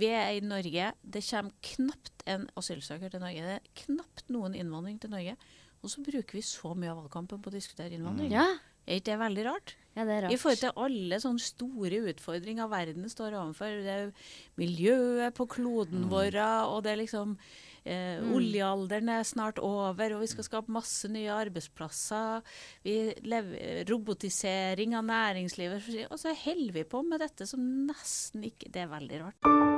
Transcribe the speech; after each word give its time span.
Vi 0.00 0.08
er 0.16 0.32
i 0.38 0.40
Norge. 0.44 0.90
Det 1.04 1.22
kommer 1.28 1.52
knapt 1.72 2.24
en 2.30 2.46
asylsøker 2.56 3.12
til 3.12 3.20
Norge. 3.22 3.44
Det 3.46 3.58
er 3.58 3.84
knapt 3.84 4.30
noen 4.32 4.56
innvandring 4.56 4.98
til 5.02 5.12
Norge. 5.12 5.36
Og 5.80 5.88
så 5.92 6.02
bruker 6.04 6.36
vi 6.36 6.42
så 6.44 6.74
mye 6.76 6.90
av 6.92 6.98
valgkampen 7.04 7.40
på 7.40 7.48
å 7.52 7.54
diskutere 7.54 7.94
innvandring. 7.96 8.32
Ja, 8.34 8.48
Er 8.88 8.98
ikke 8.98 9.12
det 9.12 9.18
veldig 9.20 9.44
rart? 9.46 9.74
ja 9.96 10.04
det 10.06 10.12
er 10.14 10.24
I 10.24 10.26
rart. 10.32 10.40
forhold 10.40 10.60
til 10.60 10.78
alle 10.84 11.16
sånne 11.20 11.42
store 11.44 11.98
utfordringer 12.12 12.68
verden 12.72 13.08
står 13.12 13.34
overfor. 13.38 13.80
Det 13.84 13.94
er 13.96 14.12
miljøet 14.60 15.34
på 15.36 15.46
kloden 15.52 16.08
vår, 16.10 16.36
og 16.68 16.82
det 16.84 16.92
er 16.92 17.00
liksom 17.02 17.36
eh, 17.84 18.20
Oljealderen 18.34 19.08
er 19.08 19.22
snart 19.28 19.58
over, 19.62 20.16
og 20.16 20.20
vi 20.24 20.30
skal 20.32 20.44
skape 20.48 20.72
masse 20.74 21.08
nye 21.12 21.30
arbeidsplasser. 21.32 22.42
Vi 22.84 22.96
lever, 23.24 23.84
robotisering 23.90 24.96
av 24.98 25.04
næringslivet. 25.08 25.90
Og 26.10 26.18
så 26.20 26.34
holder 26.44 26.72
vi 26.80 26.84
på 26.84 27.02
med 27.06 27.20
dette 27.24 27.46
som 27.48 27.60
nesten 27.88 28.44
ikke 28.52 28.70
Det 28.72 28.84
er 28.84 28.92
veldig 28.96 29.22
rart. 29.24 29.69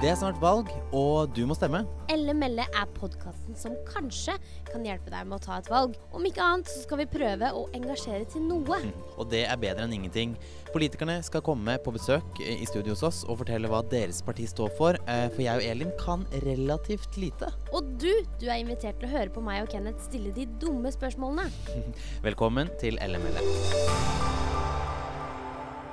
Det 0.00 0.08
er 0.08 0.14
snart 0.16 0.38
valg, 0.40 0.70
og 0.96 1.34
du 1.36 1.42
må 1.44 1.52
stemme. 1.52 1.82
Elle 2.08 2.32
melle 2.32 2.64
er 2.64 2.86
podkasten 2.96 3.52
som 3.58 3.74
kanskje 3.84 4.32
kan 4.70 4.86
hjelpe 4.86 5.12
deg 5.12 5.26
med 5.28 5.36
å 5.36 5.44
ta 5.44 5.58
et 5.60 5.68
valg. 5.68 5.98
Om 6.16 6.24
ikke 6.24 6.40
annet 6.40 6.70
så 6.72 6.86
skal 6.86 7.02
vi 7.02 7.06
prøve 7.12 7.50
å 7.52 7.66
engasjere 7.76 8.24
til 8.32 8.46
noe. 8.46 8.78
Og 9.20 9.28
det 9.28 9.42
er 9.44 9.60
bedre 9.60 9.84
enn 9.84 9.92
ingenting. 9.98 10.32
Politikerne 10.72 11.18
skal 11.26 11.44
komme 11.44 11.76
på 11.84 11.92
besøk 11.92 12.40
i 12.40 12.64
studio 12.64 12.96
hos 12.96 13.04
oss 13.10 13.20
og 13.28 13.42
fortelle 13.42 13.68
hva 13.68 13.82
deres 13.92 14.22
parti 14.24 14.48
står 14.48 14.72
for, 14.80 14.96
eh, 15.04 15.26
for 15.34 15.44
jeg 15.44 15.60
og 15.60 15.68
Elin 15.68 15.92
kan 16.00 16.24
relativt 16.48 17.20
lite. 17.20 17.52
Og 17.68 17.92
du, 18.00 18.24
du 18.40 18.48
er 18.48 18.56
invitert 18.64 19.04
til 19.04 19.10
å 19.10 19.14
høre 19.18 19.36
på 19.36 19.44
meg 19.44 19.66
og 19.66 19.74
Kenneth 19.76 20.08
stille 20.08 20.32
de 20.32 20.48
dumme 20.64 20.96
spørsmålene. 20.96 21.50
Velkommen 22.30 22.72
til 22.80 22.96
LML. 23.04 23.44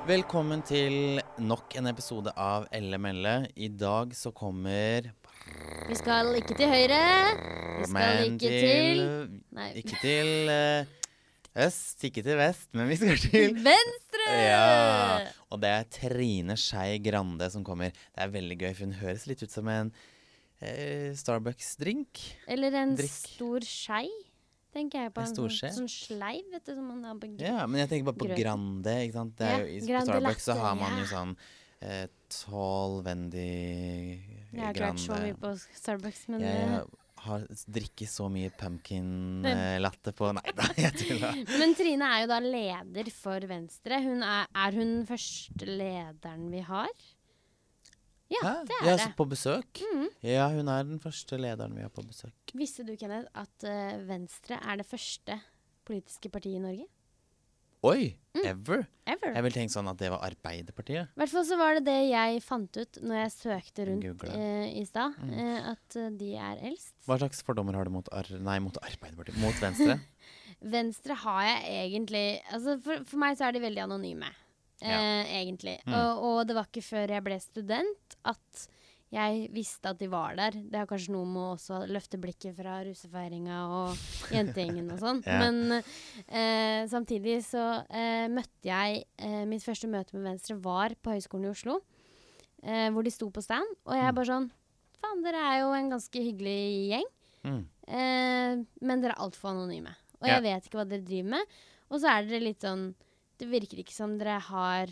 Velkommen 0.07 0.61
til 0.63 1.19
nok 1.43 1.73
en 1.75 1.89
episode 1.89 2.31
av 2.39 2.67
LML. 2.71 3.25
I 3.59 3.67
dag 3.75 4.13
så 4.15 4.31
kommer 4.35 5.09
Vi 5.89 5.97
skal 5.99 6.29
ikke 6.39 6.55
til 6.55 6.69
høyre. 6.71 6.99
Vi 7.81 7.89
skal 7.89 7.95
Men 7.97 8.37
ikke 8.37 8.51
til 8.53 9.01
Nei. 9.57 9.67
Ikke 9.81 9.99
til 9.99 10.51
eh, 10.53 10.87
øst, 11.65 12.05
ikke 12.07 12.23
til 12.23 12.39
vest, 12.39 12.69
men 12.77 12.87
vi 12.87 12.97
skal 13.01 13.19
til 13.19 13.57
Venstre! 13.65 14.29
Ja, 14.47 15.27
og 15.51 15.59
det 15.63 15.73
er 15.75 15.89
Trine 15.99 16.55
Skei 16.59 17.01
Grande 17.03 17.51
som 17.53 17.65
kommer. 17.67 17.91
Det 17.91 18.23
er 18.23 18.31
veldig 18.33 18.57
gøy, 18.63 18.71
for 18.73 18.87
hun 18.87 18.95
høres 19.01 19.27
litt 19.29 19.43
ut 19.43 19.51
som 19.53 19.67
en 19.71 19.91
eh, 20.61 21.11
Starbucks-drink. 21.19 22.23
Eller 22.47 22.79
en 22.79 22.95
Drikk. 22.99 23.11
stor 23.35 23.67
skei, 23.67 24.07
tenker 24.77 25.05
jeg 25.07 25.13
på. 25.15 25.23
En 25.25 25.31
stor 25.33 25.53
sånn, 25.57 25.73
sånn 25.81 25.89
sleiv, 25.91 26.45
vet 26.53 26.65
du. 26.69 26.73
Som 26.77 26.85
man 26.93 27.03
har 27.09 27.17
på 27.21 27.31
Ja, 27.41 27.65
men 27.67 27.81
jeg 27.83 27.89
tenker 27.93 28.11
bare 28.11 28.21
på 28.21 28.29
grøn. 28.29 28.37
Grande. 28.43 28.93
ikke 29.07 29.17
sant? 29.17 29.33
Det 29.41 29.49
Ja, 29.49 29.57
jo, 29.63 29.73
i, 29.73 29.81
på 29.81 30.05
Starbucks 30.05 30.47
så 30.51 30.57
har 30.61 30.77
man 30.79 31.01
jo 31.01 31.09
sånn 31.09 31.33
eh, 31.81 32.05
tall, 32.33 33.01
vendy 33.05 33.49
Jeg 34.53 34.63
har 34.63 34.79
vært 34.79 35.03
så 35.03 35.19
mye 35.25 35.35
på 35.41 35.51
Starbucks, 35.81 36.23
men 36.33 36.45
Jeg 36.45 36.63
eh, 36.77 36.95
har 37.27 37.43
drikket 37.73 38.09
så 38.13 38.27
mye 38.31 38.51
pumpkin 38.53 39.45
eh, 39.49 39.75
latte 39.81 40.13
på 40.15 40.29
Nei 40.37 40.53
da, 40.55 40.67
jeg 40.77 40.93
tuller. 41.01 41.39
Men 41.59 41.73
Trine 41.75 42.09
er 42.13 42.21
jo 42.23 42.27
da 42.31 42.37
leder 42.43 43.09
for 43.11 43.47
Venstre. 43.49 43.97
Hun 44.05 44.21
er, 44.23 44.45
er 44.53 44.77
hun 44.77 44.91
første 45.09 45.65
lederen 45.67 46.49
vi 46.53 46.61
har? 46.69 46.93
Ja, 48.29 48.41
Hæ? 48.43 48.53
det 48.67 48.77
Ja, 48.83 48.93
er 48.93 48.97
så 49.01 49.07
det. 49.09 49.15
på 49.17 49.25
besøk? 49.31 49.81
Mm. 49.95 50.07
Ja, 50.27 50.47
hun 50.51 50.67
er 50.69 50.83
den 50.83 50.99
første 50.99 51.37
lederen 51.39 51.75
vi 51.77 51.81
har 51.85 51.91
på 51.95 52.03
besøk. 52.05 52.46
Visste 52.55 52.85
du, 52.87 52.93
Kenneth, 52.99 53.27
at 53.35 53.63
eh, 53.67 53.97
Venstre 54.07 54.59
er 54.61 54.77
det 54.79 54.85
første 54.87 55.39
politiske 55.87 56.29
partiet 56.31 56.59
i 56.59 56.63
Norge? 56.63 56.85
Oi! 57.85 58.07
Mm. 58.33 58.41
Ever? 58.49 58.81
Ever. 59.07 59.33
Jeg 59.35 59.43
ville 59.45 59.53
tenkt 59.55 59.73
sånn 59.73 59.87
at 59.89 59.99
det 60.01 60.09
var 60.11 60.23
Arbeiderpartiet. 60.25 61.11
I 61.13 61.19
hvert 61.21 61.31
fall 61.31 61.45
så 61.45 61.57
var 61.59 61.77
det 61.77 61.83
det 61.85 61.97
jeg 62.09 62.41
fant 62.45 62.79
ut 62.81 62.99
når 63.05 63.19
jeg 63.21 63.33
søkte 63.35 63.85
rundt 63.87 64.23
eh, 64.31 64.65
i 64.81 64.83
stad, 64.89 65.13
Mm. 65.21 65.33
eh, 65.37 65.69
at 65.73 65.95
eh, 66.01 66.09
de 66.17 66.31
er 66.41 66.63
eldst. 66.71 66.95
Hva 67.05 67.19
slags 67.21 67.43
fordommer 67.45 67.77
har 67.77 67.85
du 67.85 67.93
mot, 67.93 68.09
ar 68.11 68.25
nei, 68.41 68.57
mot 68.65 68.77
Arbeiderpartiet? 68.81 69.37
Mot 69.43 69.61
Venstre? 69.61 69.99
Venstre 70.77 71.13
har 71.21 71.43
jeg 71.45 71.85
egentlig 71.85 72.25
altså 72.49 72.79
for, 72.81 73.05
for 73.05 73.21
meg 73.21 73.37
så 73.37 73.45
er 73.47 73.53
de 73.57 73.61
veldig 73.61 73.83
anonyme, 73.85 74.31
eh, 74.81 75.37
egentlig. 75.37 75.77
Mm. 75.85 75.93
Og, 76.01 76.23
og 76.31 76.39
det 76.49 76.57
var 76.57 76.65
ikke 76.71 76.85
før 76.89 77.13
jeg 77.13 77.25
ble 77.29 77.37
student 77.45 78.17
at 78.33 78.67
jeg 79.11 79.47
visste 79.55 79.87
at 79.93 79.99
de 80.01 80.07
var 80.11 80.35
der. 80.35 80.51
Det 80.51 80.75
har 80.81 80.87
kanskje 80.89 81.13
noe 81.15 81.25
med 81.25 81.41
å 81.41 81.51
også 81.55 81.77
løfte 81.87 82.17
blikket 82.19 82.55
fra 82.57 82.81
russefeiringa 82.83 83.59
og 83.71 84.01
jentegjengen 84.35 84.89
og 84.91 84.99
sånn. 84.99 85.21
Ja. 85.27 85.37
Men 85.39 85.77
eh, 86.27 86.81
samtidig 86.91 87.37
så 87.47 87.63
eh, 87.87 88.27
møtte 88.27 88.67
jeg 88.67 89.05
eh, 89.17 89.45
Mitt 89.47 89.63
første 89.63 89.87
møte 89.87 90.15
med 90.17 90.27
Venstre 90.33 90.57
var 90.59 90.95
på 90.99 91.13
Høgskolen 91.15 91.47
i 91.47 91.53
Oslo, 91.53 91.77
eh, 92.63 92.89
hvor 92.91 93.03
de 93.07 93.13
sto 93.15 93.29
på 93.31 93.43
stand. 93.45 93.67
Og 93.87 93.95
jeg 93.95 94.11
Mm. 94.11 94.15
bare 94.19 94.31
sånn 94.33 94.49
Faen, 94.97 95.19
dere 95.23 95.37
er 95.53 95.59
jo 95.61 95.71
en 95.77 95.89
ganske 95.93 96.19
hyggelig 96.25 96.59
gjeng. 96.91 97.09
Mm. 97.45 97.63
Eh, 97.87 98.53
men 98.81 99.01
dere 99.03 99.13
er 99.15 99.21
altfor 99.23 99.51
anonyme. 99.53 99.93
Og 100.19 100.27
Ja. 100.27 100.39
jeg 100.39 100.43
vet 100.49 100.65
ikke 100.67 100.79
hva 100.81 100.87
dere 100.89 101.05
driver 101.05 101.29
med. 101.37 101.45
Og 101.91 102.01
så 102.01 102.09
er 102.11 102.25
dere 102.27 102.41
litt 102.43 102.59
sånn 102.65 102.89
Det 103.37 103.47
virker 103.47 103.77
ikke 103.79 103.93
som 103.93 104.17
dere 104.17 104.39
har 104.51 104.87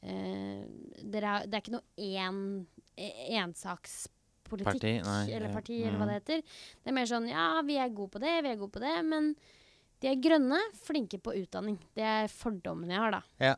Uh, 0.00 0.64
dere 1.04 1.26
har, 1.28 1.42
Det 1.44 1.52
er 1.52 1.60
ikke 1.60 1.74
noe 1.74 1.84
én 2.00 2.38
ensakspolitikk 3.40 4.66
Parti, 4.66 4.92
nei, 5.06 5.22
eller 5.30 5.48
ja, 5.48 5.54
parti, 5.54 5.78
eller 5.84 5.96
hva 5.96 6.06
mm. 6.06 6.10
det 6.10 6.18
heter. 6.18 6.60
Det 6.82 6.92
er 6.92 6.96
mer 6.96 7.08
sånn 7.10 7.30
ja, 7.30 7.46
vi 7.66 7.78
er 7.78 7.94
gode 7.94 8.16
på 8.16 8.22
det, 8.22 8.36
vi 8.42 8.52
er 8.52 8.60
gode 8.60 8.74
på 8.74 8.82
det, 8.82 8.94
men 9.06 9.32
de 10.00 10.08
er 10.10 10.22
grønne, 10.22 10.58
flinke 10.86 11.20
på 11.20 11.34
utdanning. 11.42 11.76
Det 11.96 12.06
er 12.06 12.30
fordommene 12.32 12.96
jeg 12.96 13.04
har, 13.04 13.18
da. 13.18 13.20
Ja. 13.50 13.56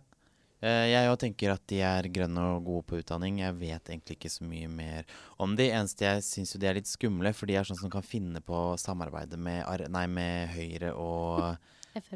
Eh, 0.63 0.89
jeg 0.93 1.11
òg 1.11 1.17
tenker 1.19 1.53
at 1.57 1.63
de 1.71 1.81
er 1.83 2.07
grønne 2.15 2.45
og 2.55 2.67
gode 2.67 2.87
på 2.87 3.01
utdanning. 3.03 3.41
Jeg 3.43 3.57
vet 3.59 3.91
egentlig 3.91 4.19
ikke 4.19 4.31
så 4.31 4.47
mye 4.47 4.71
mer 4.71 5.09
om 5.43 5.57
de. 5.59 5.67
Eneste 5.75 6.07
jeg 6.07 6.23
syns 6.27 6.55
jo 6.55 6.63
de 6.63 6.71
er 6.71 6.79
litt 6.79 6.91
skumle, 6.91 7.35
for 7.35 7.51
de 7.51 7.59
er 7.59 7.67
sånn 7.67 7.81
som 7.81 7.91
kan 7.91 8.07
finne 8.07 8.43
på 8.45 8.55
å 8.55 8.79
samarbeide 8.79 9.39
med, 9.43 9.67
nei, 9.91 10.07
med 10.07 10.55
Høyre 10.55 10.95
og, 10.95 11.59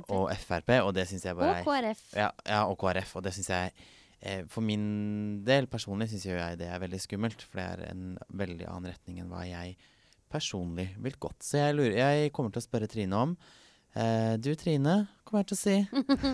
og 0.07 0.31
Frp, 0.39 0.77
og 0.85 0.95
det 0.97 1.09
syns 1.11 1.27
jeg 1.27 1.39
bare 1.39 1.59
Og 1.59 1.71
KrF. 1.71 2.07
Ja, 2.15 2.31
ja, 2.47 2.65
og 2.71 2.79
KrF. 2.83 3.17
Og 3.19 3.27
det 3.27 3.35
syns 3.35 3.51
jeg 3.51 3.75
eh, 3.75 3.93
For 4.51 4.65
min 4.65 4.87
del 5.47 5.69
personlig 5.71 6.09
syns 6.11 6.25
jeg 6.27 6.59
det 6.61 6.71
er 6.73 6.81
veldig 6.83 6.99
skummelt. 7.03 7.45
For 7.47 7.61
det 7.61 7.67
er 7.67 7.85
en 7.93 8.17
veldig 8.41 8.67
annen 8.67 8.91
retning 8.93 9.21
enn 9.23 9.31
hva 9.31 9.45
jeg 9.47 9.77
personlig 10.33 10.89
vil 11.03 11.19
gått. 11.23 11.45
Så 11.47 11.61
jeg, 11.61 11.77
lurer, 11.79 11.97
jeg 12.01 12.33
kommer 12.35 12.55
til 12.55 12.63
å 12.63 12.67
spørre 12.67 12.89
Trine 12.91 13.21
om 13.29 13.37
eh, 13.95 14.35
Du 14.43 14.51
Trine, 14.59 14.97
kommer 15.25 15.45
jeg 15.45 15.53
til 15.53 15.57
å 15.57 15.63
si. 15.63 15.77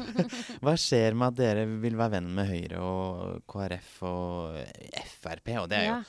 hva 0.64 0.76
skjer 0.80 1.18
med 1.18 1.32
at 1.32 1.40
dere 1.42 1.66
vil 1.82 1.98
være 2.00 2.16
venn 2.16 2.30
med 2.38 2.48
Høyre 2.48 2.82
og 2.82 3.42
KrF 3.52 3.94
og 4.08 4.60
Frp? 5.18 5.56
Og 5.60 5.72
det 5.72 5.82
er 5.82 5.88
jo 5.90 5.96
Ja. 5.96 6.02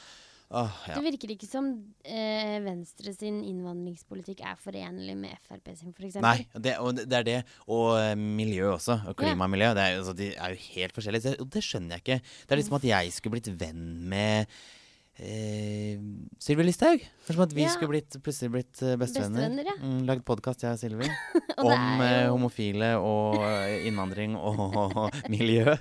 Åh, 0.53 0.73
ja. 0.85 0.93
Det 0.99 1.03
virker 1.07 1.31
ikke 1.33 1.47
som 1.49 1.65
eh, 2.05 2.59
Venstre 2.61 3.13
sin 3.15 3.39
innvandringspolitikk 3.49 4.43
er 4.45 4.59
forenlig 4.61 5.15
med 5.17 5.39
Frp 5.47 5.71
sin, 5.79 5.95
f.eks. 5.97 6.19
Nei, 6.21 6.35
det, 6.53 6.75
og 6.77 6.93
det 6.99 7.07
det 7.09 7.17
er 7.23 7.27
det. 7.31 7.39
Og 7.73 7.95
eh, 7.97 8.13
miljø 8.19 8.69
også. 8.75 8.99
Og 9.09 9.17
klima 9.17 9.47
og 9.47 9.53
miljø. 9.55 9.71
Det 9.73 9.81
er, 9.87 9.97
altså, 10.03 10.13
de 10.19 10.29
er 10.35 10.53
jo 10.53 10.61
helt 10.75 10.93
forskjellige. 10.99 11.25
Det, 11.31 11.35
Og 11.41 11.49
det 11.57 11.65
skjønner 11.65 11.97
jeg 11.97 12.05
ikke. 12.05 12.19
Det 12.45 12.53
er 12.53 12.61
liksom 12.61 12.77
at 12.77 12.87
jeg 12.91 13.15
skulle 13.17 13.37
blitt 13.39 13.49
venn 13.63 13.83
med 14.13 14.53
eh, 15.17 15.97
Sylvi 16.41 16.63
Listhaug. 16.67 17.01
Som 17.27 17.41
at 17.47 17.53
vi 17.57 17.65
Ja. 17.65 17.69
skulle 17.73 17.89
blitt, 17.95 18.17
plutselig 18.23 18.51
blitt 18.53 18.81
eh, 18.85 18.95
bestevenner. 18.99 19.49
Bestevenner, 19.49 19.69
ja. 19.73 19.75
mm, 19.81 20.05
lagd 20.09 20.23
podkast, 20.27 20.63
jeg 20.65 20.77
og 20.77 20.81
Sylvi. 20.81 21.09
Om 21.57 22.01
eh, 22.01 22.25
jo- 22.27 22.31
homofile 22.37 22.93
og 23.01 23.37
innvandring 23.89 24.37
og 24.37 25.09
miljø. 25.33 25.75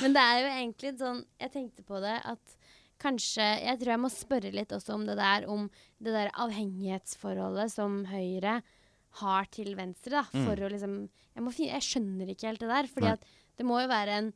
Men 0.00 0.16
det 0.16 0.22
er 0.24 0.40
jo 0.44 0.50
egentlig 0.52 0.96
sånn 1.00 1.24
Jeg 1.40 1.50
tenkte 1.54 1.82
på 1.86 2.00
det 2.04 2.18
at 2.24 2.60
kanskje 3.04 3.44
Jeg 3.62 3.78
tror 3.80 3.92
jeg 3.94 4.02
må 4.02 4.10
spørre 4.12 4.50
litt 4.54 4.72
også 4.74 4.96
om 4.96 5.04
det 5.08 5.16
der 5.20 5.46
om 5.52 5.68
det 6.02 6.14
der 6.16 6.32
avhengighetsforholdet 6.44 7.72
som 7.72 8.00
Høyre 8.10 8.58
har 9.20 9.46
til 9.54 9.76
Venstre, 9.78 10.18
da. 10.18 10.24
Mm. 10.34 10.48
Å 10.50 10.70
liksom 10.72 10.94
jeg, 11.06 11.42
må 11.44 11.52
finne, 11.54 11.76
jeg 11.76 11.86
skjønner 11.86 12.32
ikke 12.32 12.48
helt 12.50 12.64
det 12.64 12.70
der. 12.72 12.88
Fordi 12.90 13.12
at 13.12 13.28
det 13.60 13.66
må 13.68 13.78
jo 13.78 13.90
være 13.92 14.16
en 14.18 14.32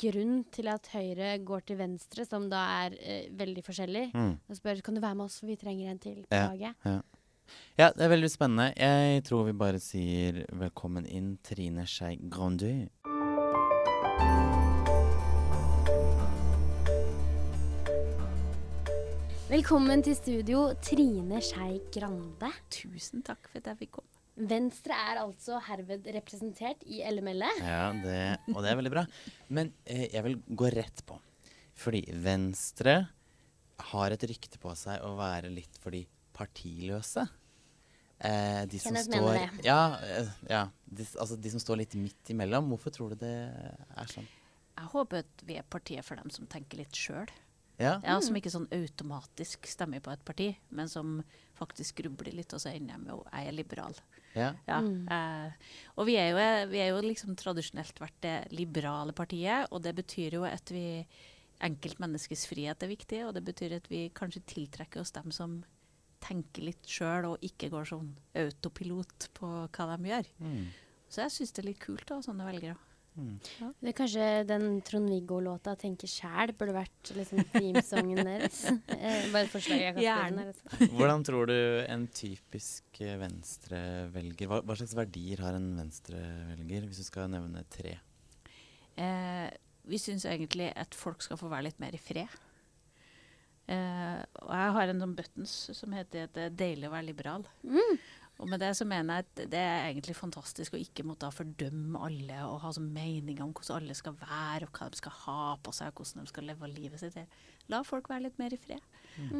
grunn 0.00 0.36
til 0.54 0.70
at 0.72 0.86
Høyre 0.94 1.32
går 1.44 1.66
til 1.66 1.76
Venstre, 1.80 2.24
som 2.24 2.46
da 2.52 2.62
er 2.86 2.94
eh, 3.00 3.26
veldig 3.36 3.64
forskjellig, 3.66 4.06
Mm. 4.14 4.38
og 4.48 4.56
spør 4.56 4.80
kan 4.82 4.94
du 4.94 5.02
være 5.02 5.18
med 5.18 5.26
oss, 5.26 5.40
for 5.40 5.50
vi 5.50 5.56
trenger 5.60 5.90
en 5.90 5.98
til 5.98 6.22
på 6.30 6.38
Ja. 6.60 6.72
ja. 6.84 7.00
Ja, 7.78 7.92
det 7.92 8.02
er 8.02 8.08
veldig 8.10 8.30
spennende. 8.30 8.72
Jeg 8.74 9.22
tror 9.28 9.44
vi 9.46 9.52
bare 9.52 9.78
sier 9.78 10.44
velkommen 10.50 11.06
inn, 11.06 11.36
Trine 11.46 11.84
Skei 11.86 12.16
Grandøy. 12.28 12.88
Velkommen 19.46 20.00
til 20.02 20.16
studio, 20.18 20.60
Trine 20.82 21.38
Skei 21.38 21.76
Grande. 21.94 22.48
Tusen 22.74 23.22
takk 23.22 23.44
for 23.46 23.60
at 23.60 23.68
jeg 23.70 23.78
fikk 23.84 23.92
komme. 24.00 24.18
Venstre 24.50 24.96
er 24.98 25.20
altså 25.20 25.60
herved 25.68 26.08
representert 26.16 26.82
i 26.82 26.98
LML. 27.06 27.44
Ja, 27.62 27.92
det, 27.94 28.16
og 28.50 28.58
det 28.64 28.72
er 28.72 28.80
veldig 28.80 28.92
bra. 28.96 29.04
Men 29.54 29.70
eh, 29.84 30.08
jeg 30.10 30.24
vil 30.26 30.34
gå 30.50 30.72
rett 30.74 31.04
på. 31.06 31.20
Fordi 31.78 32.02
Venstre 32.26 32.96
har 33.92 34.16
et 34.16 34.26
rykte 34.32 34.58
på 34.58 34.74
seg 34.74 35.06
å 35.06 35.14
være 35.20 35.54
litt 35.54 35.78
for 35.78 35.94
de 35.94 36.02
partiløse. 36.34 37.28
Eh, 38.18 38.66
de 38.66 38.82
som 38.82 38.98
Kenneth 38.98 39.12
står, 39.12 39.30
mener 39.30 39.56
det. 39.60 39.64
Ja, 39.70 39.80
eh, 40.10 40.36
ja 40.50 40.66
de, 40.90 41.06
altså 41.14 41.38
de 41.38 41.54
som 41.54 41.62
står 41.62 41.84
litt 41.84 41.94
midt 42.02 42.34
imellom. 42.34 42.74
Hvorfor 42.74 42.98
tror 42.98 43.14
du 43.14 43.22
det 43.22 43.34
er 43.54 44.10
sånn? 44.10 44.26
Jeg 44.74 44.90
håper 44.98 45.22
at 45.22 45.46
vi 45.46 45.62
er 45.62 45.70
partiet 45.70 46.02
for 46.04 46.18
dem 46.18 46.34
som 46.34 46.50
tenker 46.50 46.82
litt 46.82 46.98
sjøl. 46.98 47.30
Ja. 47.78 48.00
Ja, 48.02 48.20
Som 48.20 48.34
ikke 48.36 48.50
sånn 48.50 48.68
automatisk 48.72 49.66
stemmer 49.68 50.00
på 50.00 50.10
et 50.12 50.24
parti, 50.24 50.56
men 50.70 50.88
som 50.88 51.22
faktisk 51.58 51.96
grubler 52.02 52.32
litt, 52.32 52.52
og 52.54 52.60
så 52.60 52.70
ender 52.74 52.94
jeg 52.94 53.02
med 53.02 53.12
å 53.14 53.24
jeg 53.32 53.48
er 53.48 53.52
liberal. 53.52 53.94
ja. 54.34 54.54
Ja, 54.66 54.80
Mm. 54.80 55.06
eh, 55.10 55.52
og 55.96 56.06
vi 56.06 56.16
er, 56.16 56.30
jo, 56.30 56.68
vi 56.70 56.78
er 56.78 56.88
jo 56.90 57.00
liksom 57.02 57.36
tradisjonelt 57.36 57.98
vært 58.00 58.20
det 58.22 58.48
liberale 58.52 59.12
partiet, 59.12 59.68
og 59.72 59.82
det 59.82 59.94
betyr 59.94 60.32
jo 60.32 60.44
at 60.44 60.70
vi 60.70 61.06
Enkeltmenneskets 61.60 62.46
frihet 62.46 62.82
er 62.82 62.88
viktig, 62.90 63.22
og 63.26 63.32
det 63.34 63.42
betyr 63.46 63.76
at 63.78 63.86
vi 63.88 64.10
kanskje 64.12 64.42
tiltrekker 64.44 65.00
oss 65.00 65.10
dem 65.16 65.30
som 65.32 65.64
tenker 66.20 66.62
litt 66.66 66.84
sjøl, 66.84 67.24
og 67.32 67.38
ikke 67.40 67.70
går 67.72 67.84
sånn 67.88 68.10
autopilot 68.34 69.28
på 69.36 69.48
hva 69.72 69.96
de 69.96 70.10
gjør. 70.10 70.26
Mm. 70.40 70.66
Så 71.08 71.22
jeg 71.22 71.30
syns 71.32 71.52
det 71.54 71.62
er 71.64 71.68
litt 71.70 71.80
kult 71.80 72.10
å 72.10 72.18
ha 72.18 72.20
sånne 72.26 72.44
velgere. 72.44 72.76
Mm. 73.16 73.36
Det 73.80 73.90
er 73.90 73.96
kanskje 73.96 74.24
den 74.48 74.66
Trond-Viggo-låta 74.84 75.72
'Tenke 75.80 76.08
sjæl' 76.10 76.52
burde 76.58 76.74
vært 76.76 77.12
liksom 77.16 77.44
themesongen 77.54 78.20
deres. 78.20 78.64
Eh, 78.96 79.26
bare 79.32 79.44
et 79.44 79.52
forslag 79.52 79.80
jeg 79.80 79.94
kan 79.94 80.02
spørre 80.02 80.30
den 80.30 80.50
altså. 80.50 80.88
Hvordan 80.96 81.24
tror 81.26 81.50
du 81.50 81.56
en 81.84 82.06
typisk 82.08 83.00
eh, 83.04 83.16
venstrevelger 83.20 84.50
hva, 84.50 84.60
hva 84.64 84.76
slags 84.78 84.96
verdier 84.96 85.42
har 85.44 85.56
en 85.58 85.68
venstrevelger, 85.78 86.88
hvis 86.88 87.02
du 87.02 87.06
skal 87.06 87.30
nevne 87.32 87.62
tre? 87.70 87.96
Eh, 88.96 89.48
vi 89.86 90.00
syns 90.00 90.26
egentlig 90.26 90.70
at 90.74 90.96
folk 90.96 91.22
skal 91.22 91.38
få 91.40 91.50
være 91.52 91.68
litt 91.68 91.80
mer 91.82 91.94
i 91.94 92.00
fred. 92.00 92.32
Eh, 93.66 94.20
og 94.44 94.52
jeg 94.54 94.74
har 94.76 94.92
en 94.92 95.02
sånn 95.02 95.16
buttons 95.18 95.54
som 95.74 95.94
heter 95.96 96.28
at 96.28 96.36
det 96.36 96.44
er 96.48 96.58
deilig 96.60 96.88
å 96.88 96.94
være 96.94 97.08
liberal. 97.08 97.46
Mm. 97.66 97.98
Og 98.38 98.48
med 98.52 98.60
det 98.60 98.74
så 98.76 98.84
mener 98.84 99.16
jeg 99.22 99.24
at 99.24 99.40
det 99.52 99.60
er 99.62 99.86
egentlig 99.86 100.16
fantastisk 100.18 100.74
å 100.76 100.80
ikke 100.80 101.06
måtte 101.08 101.30
fordømme 101.32 102.02
alle 102.04 102.42
og 102.44 102.58
ha 102.66 102.72
sånn 102.76 102.90
meninger 102.92 103.40
om 103.42 103.54
hvordan 103.56 103.78
alle 103.80 103.96
skal 103.96 104.12
være, 104.20 104.66
og 104.66 104.76
hva 104.76 104.88
de 104.92 105.00
skal 105.00 105.14
ha 105.22 105.44
på 105.64 105.72
seg, 105.72 105.88
og 105.88 106.02
hvordan 106.02 106.26
de 106.26 106.32
skal 106.32 106.48
leve 106.50 106.68
livet 106.74 107.00
sitt. 107.00 107.16
La 107.72 107.80
folk 107.86 108.10
være 108.12 108.26
litt 108.26 108.36
mer 108.38 108.52
i 108.52 108.60
fred. 108.60 108.84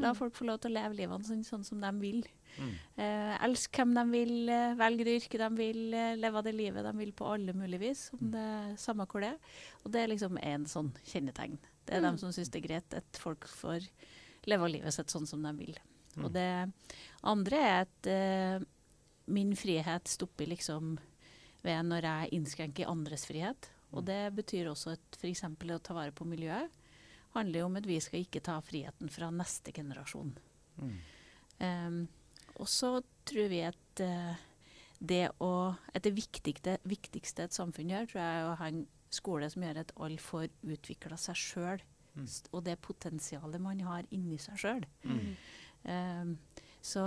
La 0.00 0.14
folk 0.16 0.32
få 0.34 0.46
lov 0.48 0.62
til 0.62 0.72
å 0.72 0.78
leve 0.78 0.96
livene 0.96 1.28
sånn, 1.28 1.44
sånn 1.44 1.64
som 1.68 1.82
de 1.82 1.90
vil. 2.00 2.22
Mm. 2.56 2.70
Eh, 3.04 3.32
elsk 3.44 3.76
hvem 3.76 3.92
de 3.98 4.04
vil, 4.14 4.34
velg 4.48 4.78
velge 4.80 5.04
det 5.04 5.16
yrket 5.20 5.42
de 5.44 5.48
vil, 5.60 5.82
eh, 5.94 6.16
leve 6.16 6.42
det 6.46 6.54
livet 6.56 6.86
de 6.86 6.92
vil 6.96 7.12
på 7.12 7.28
alle 7.28 7.52
mulige 7.52 7.82
vis. 7.84 8.10
Om 8.16 8.30
det 8.32 8.44
er 8.44 8.76
samme 8.80 9.06
hvor 9.06 9.20
det 9.20 9.34
er. 9.34 9.38
Og 9.84 9.92
det 9.92 10.00
er 10.00 10.08
liksom 10.14 10.38
en 10.42 10.64
sånn 10.64 10.92
kjennetegn. 11.04 11.58
Det 11.84 11.94
er 11.94 12.00
Mm. 12.00 12.08
dem 12.08 12.18
som 12.18 12.30
syns 12.30 12.50
det 12.50 12.64
er 12.64 12.68
greit 12.68 12.94
at 12.94 13.20
folk 13.20 13.44
får 13.46 13.86
leve 14.46 14.70
livet 14.70 14.94
sitt 14.94 15.08
sånn 15.08 15.26
som 15.26 15.42
de 15.42 15.52
vil. 15.52 15.76
Mm. 16.16 16.24
Og 16.24 16.32
det 16.32 16.72
andre 17.22 17.56
er 17.56 17.80
at 17.82 18.06
eh, 18.06 18.64
min 19.26 19.54
frihet 19.58 20.08
stopper 20.08 20.48
liksom 20.50 20.96
ved 21.66 21.88
når 21.88 22.06
jeg 22.06 22.34
innskrenker 22.38 22.90
andres 22.90 23.26
frihet. 23.28 23.70
Og 23.96 24.04
det 24.06 24.34
betyr 24.36 24.70
også 24.70 24.94
at 24.96 25.18
f.eks. 25.18 25.44
å 25.46 25.78
ta 25.82 25.96
vare 25.96 26.14
på 26.14 26.26
miljøet 26.28 26.72
handler 27.36 27.60
jo 27.60 27.68
om 27.68 27.78
at 27.78 27.86
vi 27.88 27.98
skal 28.00 28.24
ikke 28.24 28.42
ta 28.44 28.56
friheten 28.64 29.10
fra 29.12 29.30
neste 29.34 29.72
generasjon. 29.76 30.32
Mm. 30.80 30.94
Um, 31.60 31.98
og 32.56 32.68
så 32.72 32.96
tror 33.28 33.50
vi 33.52 33.62
at 33.66 34.02
uh, 34.04 34.36
det 34.98 35.26
å 35.44 35.50
at 35.92 36.04
det 36.06 36.14
viktigste, 36.16 36.78
viktigste 36.88 37.46
et 37.46 37.56
samfunn 37.56 37.92
gjør, 37.92 38.08
tror 38.08 38.22
jeg 38.22 38.38
er 38.38 38.48
å 38.48 38.56
ha 38.60 38.70
en 38.72 38.86
skole 39.12 39.48
som 39.52 39.64
gjør 39.64 39.82
at 39.82 39.92
alle 40.00 40.22
får 40.22 40.48
utvikla 40.64 41.18
seg 41.20 41.40
sjøl. 41.40 41.84
Mm. 42.16 42.26
Og 42.56 42.64
det 42.64 42.78
potensialet 42.84 43.62
man 43.62 43.84
har 43.84 44.08
inni 44.16 44.40
seg 44.40 44.60
sjøl. 44.60 44.88
Mm. 45.04 45.36
Um, 45.84 46.32
så 46.84 47.04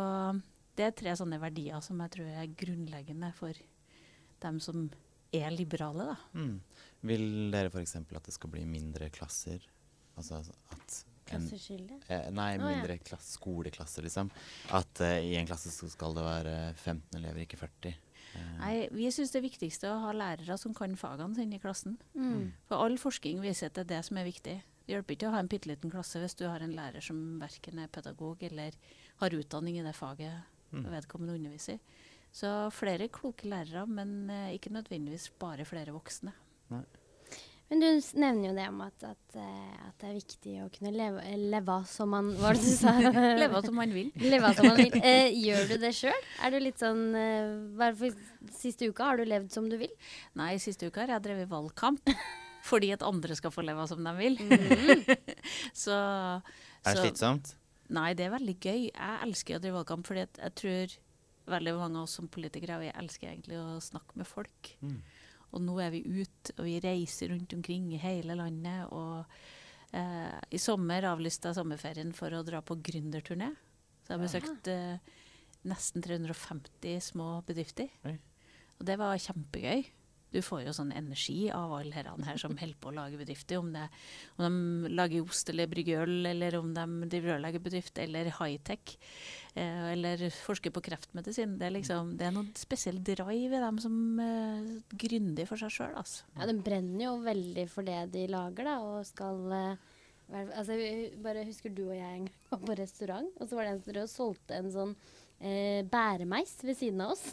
det 0.79 0.85
er 0.87 0.95
tre 0.95 1.13
sånne 1.19 1.39
verdier 1.41 1.81
som 1.83 1.99
jeg 2.05 2.13
tror 2.15 2.31
er 2.31 2.53
grunnleggende 2.59 3.33
for 3.37 3.57
dem 4.43 4.59
som 4.63 4.87
er 5.35 5.51
liberale, 5.53 6.05
da. 6.13 6.15
Mm. 6.39 6.55
Vil 7.05 7.25
dere 7.53 7.69
f.eks. 7.69 7.95
at 7.99 8.25
det 8.29 8.33
skal 8.33 8.49
bli 8.55 8.63
mindre 8.65 9.11
klasser? 9.13 9.61
Altså 10.17 10.39
at 10.39 10.95
en, 11.29 11.43
Klasseskille. 11.43 11.99
eh, 12.09 12.29
Nei, 12.33 12.47
ja. 12.55 12.63
mindre 12.63 12.95
klass, 13.05 13.35
skoleklasser, 13.37 14.01
liksom. 14.07 14.31
At 14.73 15.01
eh, 15.05 15.19
i 15.29 15.35
en 15.37 15.45
klasse 15.47 15.69
så 15.71 15.89
skal 15.91 16.15
det 16.17 16.23
være 16.25 16.55
15 16.73 17.19
elever, 17.19 17.43
ikke 17.45 17.59
40. 17.61 17.93
Eh, 18.39 18.49
Nei, 18.63 18.73
vi 18.95 19.11
syns 19.13 19.35
det 19.35 19.43
viktigste 19.45 19.85
er 19.91 19.93
å 19.99 20.01
ha 20.07 20.15
lærere 20.17 20.57
som 20.57 20.73
kan 20.73 20.95
fagene 20.97 21.37
sine 21.37 21.59
i 21.59 21.61
klassen. 21.61 21.99
Mm. 22.17 22.49
For 22.71 22.81
all 22.87 22.97
forskning 22.97 23.43
viser 23.45 23.69
at 23.69 23.77
det 23.77 23.85
er 23.85 23.91
det 23.97 24.01
som 24.09 24.17
er 24.17 24.25
viktig. 24.31 24.57
Det 24.87 24.95
hjelper 24.95 25.13
ikke 25.19 25.29
å 25.29 25.35
ha 25.35 25.43
en 25.43 25.51
bitte 25.51 25.69
liten 25.69 25.91
klasse 25.93 26.17
hvis 26.23 26.33
du 26.39 26.47
har 26.49 26.63
en 26.65 26.73
lærer 26.73 27.03
som 27.05 27.19
verken 27.43 27.83
er 27.83 27.91
pedagog 27.93 28.41
eller 28.49 28.73
har 29.21 29.35
utdanning 29.37 29.77
i 29.77 29.85
det 29.85 29.93
faget 29.99 30.33
Mm. 30.33 30.58
Vedkommende 30.71 31.37
underviser. 31.39 31.79
Så 32.31 32.69
flere 32.73 33.09
kloke 33.09 33.49
lærere, 33.49 33.87
men 33.89 34.29
eh, 34.29 34.55
ikke 34.57 34.73
nødvendigvis 34.73 35.31
bare 35.41 35.65
flere 35.65 35.95
voksne. 35.95 36.33
Men 37.69 37.83
du 37.83 37.87
nevner 38.17 38.47
jo 38.47 38.53
det 38.57 38.65
om 38.71 38.79
at, 38.81 39.03
at, 39.05 39.35
eh, 39.37 39.73
at 39.85 40.01
det 40.01 40.07
er 40.09 40.15
viktig 40.17 40.53
å 40.63 40.69
kunne 40.73 40.89
leve, 40.93 41.21
leve 41.37 41.75
som 41.89 42.09
man 42.15 42.31
Hva 42.33 42.47
var 42.47 42.57
det 42.57 42.65
du 42.65 42.71
sa? 42.73 42.93
Leve 43.43 43.61
som 43.65 43.77
man 43.77 43.93
vil. 43.93 44.09
Leve 44.17 44.49
som 44.57 44.65
man 44.71 44.79
vil. 44.79 44.97
Eh, 45.05 45.29
gjør 45.37 45.69
du 45.69 45.75
det 45.83 45.91
sjøl? 45.97 46.25
Er 46.41 46.55
du 46.55 46.57
litt 46.63 46.81
sånn 46.81 47.03
eh, 47.17 47.51
hva 47.77 47.91
for 47.97 48.25
Siste 48.57 48.89
uka, 48.89 49.11
har 49.11 49.21
du 49.21 49.29
levd 49.29 49.53
som 49.53 49.67
du 49.69 49.77
vil? 49.77 49.91
Nei, 50.39 50.55
siste 50.63 50.89
uka 50.89 51.03
har 51.03 51.13
jeg 51.17 51.25
drevet 51.27 51.51
valgkamp. 51.51 52.09
Fordi 52.65 52.89
at 52.95 53.05
andre 53.05 53.37
skal 53.37 53.53
få 53.53 53.63
leve 53.65 53.85
som 53.87 54.01
de 54.03 54.13
vil. 54.17 54.39
så, 55.83 55.99
er 56.81 56.89
det 56.89 57.05
slitsomt? 57.05 57.53
Nei, 57.95 58.09
det 58.17 58.27
er 58.27 58.35
veldig 58.35 58.55
gøy. 58.61 58.81
Jeg 58.89 59.21
elsker 59.25 59.57
å 59.57 59.61
drive 59.63 59.79
valgkamp, 59.79 60.05
fordi 60.05 60.25
jeg 60.27 60.55
tror 60.61 60.97
veldig 61.49 61.73
mange 61.79 61.97
av 61.97 62.05
oss 62.05 62.17
som 62.19 62.29
politikere 62.29 62.77
vi 62.83 62.91
elsker 62.93 63.31
egentlig 63.31 63.57
å 63.57 63.79
snakke 63.81 64.19
med 64.19 64.29
folk. 64.29 64.73
Mm. 64.85 64.99
Og 65.49 65.63
nå 65.65 65.79
er 65.81 65.93
vi 65.95 66.03
ute, 66.05 66.53
og 66.59 66.67
vi 66.67 66.77
reiser 66.83 67.33
rundt 67.33 67.55
omkring 67.57 67.89
i 67.95 68.01
hele 68.01 68.37
landet. 68.37 68.91
Og 68.93 69.25
eh, 69.97 70.37
i 70.53 70.61
sommer 70.61 71.07
avlysta 71.09 71.49
jeg 71.49 71.57
sommerferien 71.57 72.13
for 72.17 72.35
å 72.37 72.43
dra 72.45 72.61
på 72.61 72.77
gründerturné. 72.77 73.49
Så 74.03 74.13
jeg 74.13 74.19
har 74.19 74.25
besøkt 74.25 74.69
eh, 74.69 75.15
nesten 75.69 76.05
350 76.05 77.01
små 77.09 77.31
bedrifter. 77.47 77.89
Oi. 78.05 78.19
Og 78.79 78.85
det 78.87 78.99
var 79.01 79.17
kjempegøy. 79.19 79.87
Du 80.29 80.39
får 80.45 80.61
jo 80.67 80.73
sånn 80.77 80.91
energi 80.93 81.49
av 81.55 81.71
alle 81.73 81.95
herrene 81.95 82.27
her 82.27 82.37
som 82.37 82.53
holder 82.57 82.77
på 82.77 82.91
å 82.91 82.95
lage 82.95 83.17
bedrifter. 83.17 83.57
Om, 83.57 83.71
det, 83.73 83.87
om 84.37 84.45
de 84.45 84.91
lager 84.93 85.25
ost 85.25 85.49
eller 85.49 85.69
brygger 85.71 86.03
øl, 86.05 86.19
eller 86.29 86.57
om 86.59 86.69
de 86.75 86.85
driver 87.09 87.33
rørleggerbedrift, 87.33 87.97
eller 88.03 88.29
high-tech. 88.37 88.93
Eh, 89.55 89.87
eller 89.95 90.27
forsker 90.45 90.73
på 90.75 90.83
kreftmedisin. 90.85 91.57
Det 91.57 91.69
er 91.69 91.73
liksom, 91.79 92.13
det 92.19 92.29
er 92.29 92.35
noe 92.35 92.53
spesiell 92.59 93.01
drive 93.01 93.57
i 93.57 93.63
dem 93.65 93.81
som 93.81 93.95
eh, 94.21 94.69
gründer 95.05 95.49
for 95.49 95.61
seg 95.61 95.73
sjøl. 95.73 95.97
Altså. 95.97 96.27
Ja, 96.37 96.49
de 96.49 96.59
brenner 96.61 97.07
jo 97.07 97.15
veldig 97.25 97.65
for 97.73 97.89
det 97.89 98.03
de 98.13 98.27
lager, 98.29 98.69
da, 98.69 98.77
og 98.85 99.01
skal 99.09 99.41
eh, 99.57 99.89
altså, 100.53 100.77
Bare 101.25 101.47
husker 101.49 101.73
du 101.73 101.87
og 101.87 101.97
jeg 101.97 102.05
en 102.05 102.29
gang 102.29 102.53
var 102.53 102.65
på 102.67 102.77
restaurant, 102.83 103.33
og 103.39 103.49
så 103.49 103.57
var 103.57 103.65
det 103.65 103.75
en 103.79 103.83
som 104.05 104.13
solgte 104.13 104.61
en 104.61 104.73
sånn 104.73 104.97
eh, 105.41 105.81
bæremeis 105.89 106.59
ved 106.61 106.77
siden 106.77 107.01
av 107.05 107.17
oss. 107.17 107.31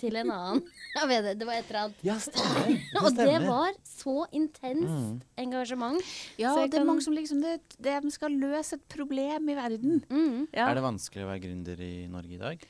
Til 0.00 0.16
en 0.20 0.30
annen. 0.30 0.62
Jeg 0.96 1.08
vet 1.08 1.24
det, 1.24 1.34
det 1.40 1.46
var 1.48 1.54
et 1.58 1.68
eller 1.70 1.80
annet. 1.86 2.02
Ja, 2.06 2.16
stemmer. 2.20 2.68
Det 2.92 3.02
Og 3.02 3.16
det 3.16 3.38
var 3.48 3.72
så 3.88 4.16
intenst 4.32 4.88
Mm. 4.92 5.20
engasjement. 5.38 6.00
Ja, 6.38 6.54
det 6.56 6.74
er 6.74 6.78
kan- 6.78 6.86
mange 6.86 7.02
som 7.02 7.14
liksom 7.14 7.40
det, 7.42 7.60
det, 7.78 8.02
De 8.02 8.10
skal 8.10 8.30
løse 8.32 8.74
et 8.78 8.86
problem 8.88 9.48
i 9.48 9.54
verden. 9.54 10.00
Mm. 10.10 10.48
Ja. 10.52 10.68
Er 10.70 10.74
det 10.74 10.82
vanskelig 10.84 11.24
å 11.24 11.30
være 11.32 11.42
gründer 11.46 11.80
i 11.80 12.06
Norge 12.08 12.34
i 12.34 12.38
dag? 12.38 12.66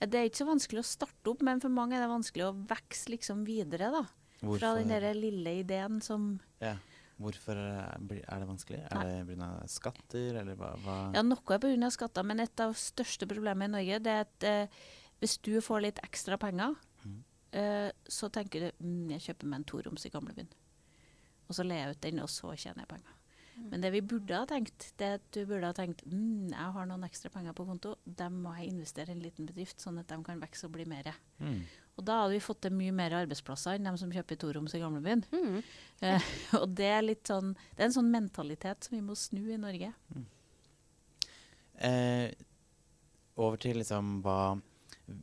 Ja, 0.00 0.06
Det 0.06 0.14
er 0.20 0.28
ikke 0.30 0.40
så 0.44 0.48
vanskelig 0.48 0.80
å 0.80 0.88
starte 0.88 1.30
opp, 1.34 1.42
men 1.42 1.60
for 1.60 1.68
mange 1.68 1.94
er 1.94 2.00
det 2.06 2.08
vanskelig 2.12 2.46
å 2.48 2.66
vokse 2.66 3.10
liksom 3.12 3.44
videre. 3.44 3.90
da. 3.92 4.04
Fra 4.40 4.74
den 4.78 4.88
der 4.88 5.12
lille 5.14 5.58
ideen 5.62 6.00
som 6.02 6.40
ja. 6.60 6.76
Hvorfor 7.20 7.52
er 7.52 7.98
er 8.00 8.38
det 8.40 8.48
vanskelig? 8.48 8.78
Er 8.90 9.04
det 9.04 9.36
pga. 9.36 9.68
skatter, 9.68 10.38
eller 10.40 10.54
hva? 10.56 10.70
hva? 10.80 10.94
Ja, 11.14 11.20
noe 11.20 11.52
er 11.52 11.58
pga. 11.60 11.90
skatter, 11.92 12.24
men 12.24 12.40
et 12.40 12.58
av 12.64 12.72
største 12.72 13.28
problemene 13.28 13.68
i 13.68 13.74
Norge 13.76 13.98
det 14.02 14.14
er 14.14 14.20
at 14.24 14.44
eh, 14.48 14.66
hvis 15.20 15.38
du 15.44 15.54
får 15.64 15.84
litt 15.84 16.02
ekstra 16.04 16.38
penger, 16.40 16.74
mm. 17.04 17.16
eh, 17.60 17.88
så 18.08 18.30
tenker 18.32 18.66
du 18.66 18.84
mm, 18.84 19.14
jeg 19.16 19.26
kjøper 19.28 19.50
meg 19.50 19.60
en 19.60 19.70
toroms 19.72 20.06
i 20.06 20.12
gamlebyen. 20.12 20.50
Og 21.48 21.56
så 21.58 21.66
leier 21.66 21.88
jeg 21.88 21.96
ut 21.96 22.04
den, 22.06 22.22
og 22.24 22.30
så 22.30 22.54
tjener 22.54 22.84
jeg 22.84 22.92
penger. 22.94 23.16
Men 23.68 23.82
det 23.82 23.90
vi 23.92 24.00
burde 24.00 24.38
ha 24.38 24.46
tenkt, 24.48 24.86
det 24.96 25.08
at 25.18 25.26
du 25.34 25.42
burde 25.44 25.68
ha 25.68 25.76
tenkt 25.76 26.00
mm, 26.08 26.52
jeg 26.54 26.72
har 26.76 26.86
noen 26.88 27.04
ekstra 27.04 27.28
penger 27.34 27.52
på 27.56 27.66
konto, 27.68 27.96
dem 28.04 28.38
må 28.44 28.54
jeg 28.56 28.70
investere 28.70 29.12
i 29.12 29.16
en 29.16 29.22
liten 29.24 29.48
bedrift, 29.48 29.82
sånn 29.82 30.00
at 30.00 30.08
de 30.08 30.16
kan 30.24 30.40
vokse 30.40 30.68
og 30.68 30.74
bli 30.76 30.86
mer. 30.88 31.10
Mm. 31.42 31.60
Og 32.00 32.06
da 32.08 32.22
hadde 32.22 32.38
vi 32.38 32.42
fått 32.44 32.62
til 32.64 32.72
mye 32.72 32.94
mer 32.96 33.18
arbeidsplasser 33.18 33.76
enn 33.76 33.90
dem 33.90 33.98
som 34.00 34.12
kjøper 34.14 34.38
toroms 34.40 34.74
i 34.76 34.80
gamlebyen. 34.80 35.24
Mm. 35.34 35.58
Eh, 36.08 36.30
og 36.62 36.68
det 36.78 36.88
er 36.88 37.04
litt 37.04 37.28
sånn, 37.28 37.52
det 37.74 37.84
er 37.84 37.90
en 37.90 37.98
sånn 37.98 38.12
mentalitet 38.14 38.88
som 38.88 38.96
vi 38.96 39.02
må 39.04 39.18
snu 39.18 39.42
i 39.50 39.60
Norge. 39.60 39.92
Eh, 41.80 42.26
over 43.40 43.60
til 43.60 43.80
liksom 43.80 44.20
hva 44.24 44.40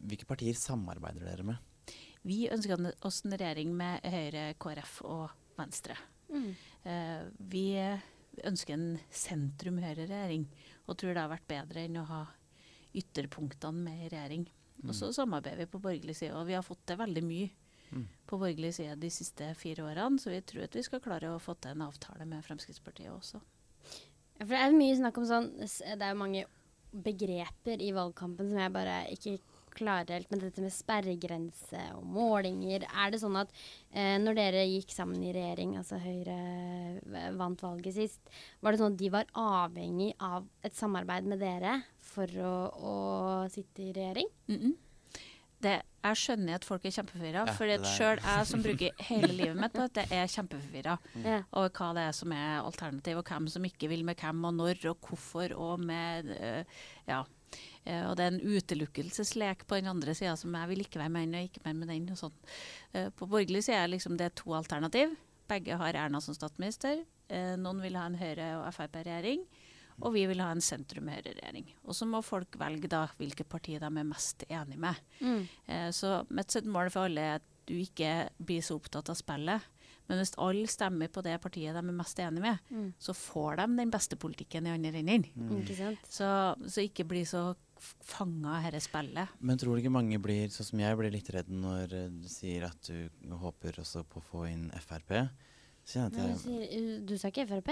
Hvilke 0.08 0.27
partier 0.29 0.58
samarbeider 0.58 1.25
dere 1.25 1.46
med? 1.48 1.58
Vi 2.27 2.48
ønsker 2.51 2.82
oss 3.08 3.22
en 3.25 3.38
regjering 3.38 3.72
med 3.77 4.03
Høyre, 4.03 4.50
KrF 4.60 5.01
og 5.08 5.29
Venstre. 5.58 5.96
Mm. 6.34 6.50
Eh, 6.84 7.22
vi 7.39 7.65
ønsker 8.46 8.75
en 8.75 9.00
sentrum-høyre-regjering, 9.10 10.44
og 10.88 10.98
tror 11.00 11.13
det 11.15 11.24
har 11.24 11.32
vært 11.32 11.48
bedre 11.50 11.86
enn 11.88 12.01
å 12.01 12.08
ha 12.10 12.25
ytterpunktene 12.98 13.86
med 13.86 14.03
i 14.06 14.10
regjering. 14.12 14.44
Og 14.86 14.94
så 14.94 15.10
samarbeider 15.15 15.63
vi 15.63 15.72
på 15.72 15.82
borgerlig 15.82 16.15
side, 16.20 16.36
og 16.38 16.46
vi 16.50 16.53
har 16.58 16.65
fått 16.65 16.84
til 16.86 17.00
veldig 17.00 17.24
mye 17.25 17.50
Mm. 17.88 18.08
på 18.27 18.38
borgerlig 18.38 18.74
side 18.75 19.00
de 19.00 19.10
siste 19.10 19.46
fire 19.56 19.86
årene, 19.88 20.20
så 20.20 20.29
vi 20.29 20.41
tror 20.41 20.65
at 20.65 20.75
vi 20.75 20.84
skal 20.84 21.00
klare 21.00 21.29
å 21.32 21.39
få 21.39 21.53
til 21.56 21.72
en 21.72 21.86
avtale 21.86 22.25
med 22.27 22.44
Fremskrittspartiet 22.44 23.13
også. 23.13 23.39
Ja, 24.38 24.46
for 24.46 24.51
det 24.51 24.60
er 24.60 24.75
mye 24.75 24.98
snakk 25.00 25.17
om 25.17 25.25
sånn 25.25 25.48
Det 25.58 26.01
er 26.01 26.12
jo 26.12 26.20
mange 26.20 26.46
begreper 26.91 27.82
i 27.82 27.94
valgkampen 27.96 28.50
som 28.50 28.60
jeg 28.60 28.74
bare 28.74 28.98
ikke 29.13 29.38
klarer 29.77 30.17
helt. 30.17 30.31
med 30.31 30.43
dette 30.43 30.63
med 30.63 30.74
sperregrense 30.74 31.84
og 31.98 32.05
målinger 32.05 32.88
Er 32.88 33.13
det 33.13 33.22
sånn 33.22 33.38
at 33.39 33.53
eh, 33.91 34.17
når 34.22 34.39
dere 34.39 34.65
gikk 34.65 34.91
sammen 34.96 35.22
i 35.24 35.34
regjering, 35.36 35.77
altså 35.79 36.00
Høyre 36.01 36.39
vant 37.38 37.62
valget 37.63 37.98
sist, 37.98 38.34
var 38.62 38.74
det 38.74 38.81
sånn 38.81 38.98
at 38.98 39.00
de 39.00 39.13
var 39.13 39.31
avhengig 39.38 40.13
av 40.19 40.48
et 40.65 40.75
samarbeid 40.75 41.29
med 41.29 41.41
dere 41.43 41.79
for 42.01 42.27
å, 42.41 42.57
å 42.74 42.98
sitte 43.53 43.88
i 43.88 43.93
regjering? 43.96 44.29
Mm 44.50 44.60
-mm. 44.60 44.75
Det, 45.57 45.79
jeg 46.05 46.19
skjønner 46.22 46.60
at 46.60 46.65
folk 46.67 46.84
er 46.86 46.93
kjempeforvirra, 46.93 47.46
Ja, 47.48 47.53
for 47.57 47.88
sjøl 47.89 48.19
jeg 48.22 48.46
som 48.46 48.62
bruker 48.62 49.00
hele 49.07 49.31
livet 49.34 49.57
mitt 49.57 49.74
på 49.74 49.88
dette, 49.88 50.03
er 50.13 50.29
kjempeforvirra 50.29 50.98
mm. 51.15 51.48
over 51.57 51.72
hva 51.74 51.88
det 51.98 52.03
er 52.03 52.12
som 52.12 52.36
er 52.36 52.60
alternativ, 52.60 53.17
og 53.17 53.31
hvem 53.31 53.48
som 53.50 53.65
ikke 53.65 53.89
vil 53.89 54.05
med 54.05 54.22
hvem, 54.22 54.46
og 54.46 54.53
når 54.53 54.86
og 54.91 55.10
hvorfor, 55.10 55.55
og 55.57 55.79
med 55.79 56.29
øh, 56.38 56.63
Ja. 57.07 57.24
Eh, 57.88 58.03
og 58.08 58.17
det 58.20 58.25
er 58.25 58.34
en 58.34 58.58
utelukkelseslek 58.58 59.63
på 59.67 59.79
den 59.79 59.89
andre 59.91 60.15
sida 60.17 60.36
som 60.39 60.56
jeg 60.60 60.72
vil 60.72 60.84
ikke 60.84 61.00
være 61.01 61.13
med 61.13 61.27
den, 61.27 61.38
og 61.39 61.48
ikke 61.48 61.63
mer 61.65 61.77
med 61.79 61.94
den, 61.94 62.10
og 62.12 62.20
sånn. 62.20 62.36
Eh, 62.91 63.08
på 63.15 63.29
borgerlig 63.29 63.63
side 63.67 63.79
er 63.79 63.94
liksom 63.94 64.17
det 64.20 64.34
to 64.41 64.51
alternativ. 64.58 65.15
Begge 65.48 65.79
har 65.79 65.96
Erna 65.96 66.22
som 66.24 66.36
statsminister. 66.36 67.06
Eh, 67.32 67.56
noen 67.60 67.79
vil 67.84 67.96
ha 68.00 68.08
en 68.10 68.20
Høyre- 68.20 68.58
og 68.60 68.67
Frp-regjering. 68.75 69.48
Og 69.98 70.13
vi 70.13 70.27
vil 70.29 70.44
ha 70.44 70.51
en 70.53 70.62
sentrum-høyre-regjering. 70.62 71.72
Og 71.89 71.96
så 71.98 72.06
må 72.06 72.20
folk 72.22 72.53
velge 72.62 72.89
da 72.91 73.08
hvilket 73.17 73.48
parti 73.50 73.79
de 73.82 73.88
er 73.88 74.06
mest 74.06 74.44
enig 74.46 74.77
med. 74.77 75.00
Mm. 75.17 75.48
Så 75.89 76.12
mitt 76.29 76.53
mål 76.70 76.91
for 76.94 77.08
alle 77.08 77.24
er 77.24 77.39
at 77.39 77.48
du 77.65 77.74
ikke 77.74 78.29
blir 78.38 78.62
så 78.62 78.77
opptatt 78.77 79.10
av 79.10 79.17
spillet. 79.17 79.65
Men 80.08 80.22
hvis 80.22 80.34
alle 80.40 80.68
stemmer 80.72 81.10
på 81.12 81.22
det 81.26 81.36
partiet 81.44 81.76
de 81.76 81.82
er 81.82 81.96
mest 81.96 82.20
enig 82.24 82.42
med, 82.42 82.60
Mm. 82.72 82.94
så 83.00 83.14
får 83.14 83.58
de 83.58 83.66
den 83.78 83.92
beste 83.92 84.16
politikken 84.16 84.68
i 84.68 84.72
andre 84.72 85.00
enden. 85.04 85.26
Ikke 85.62 85.76
sant? 85.76 86.00
Så, 86.10 86.28
så 86.68 86.82
ikke 86.88 87.06
bli 87.08 87.24
så 87.28 87.56
fanga 88.02 88.58
av 88.58 88.64
dette 88.72 88.82
spillet. 88.88 89.28
Men 89.40 89.58
tror 89.58 89.76
du 89.76 89.82
ikke 89.84 89.92
mange 89.94 90.18
blir, 90.20 90.48
sånn 90.50 90.66
som 90.72 90.80
jeg, 90.80 90.98
blir 90.98 91.12
litt 91.14 91.30
redd 91.30 91.50
når 91.54 91.94
eh, 91.94 92.08
du 92.10 92.28
sier 92.32 92.66
at 92.66 92.82
du 92.90 93.10
håper 93.38 93.82
også 93.84 94.04
på 94.08 94.18
å 94.22 94.26
få 94.32 94.48
inn 94.50 94.70
Frp? 94.82 95.30
Jeg 95.88 96.12
du, 96.12 96.39
sier, 96.41 97.17
sa 97.17 97.29
ikke 97.32 97.46
Frp? 97.48 97.70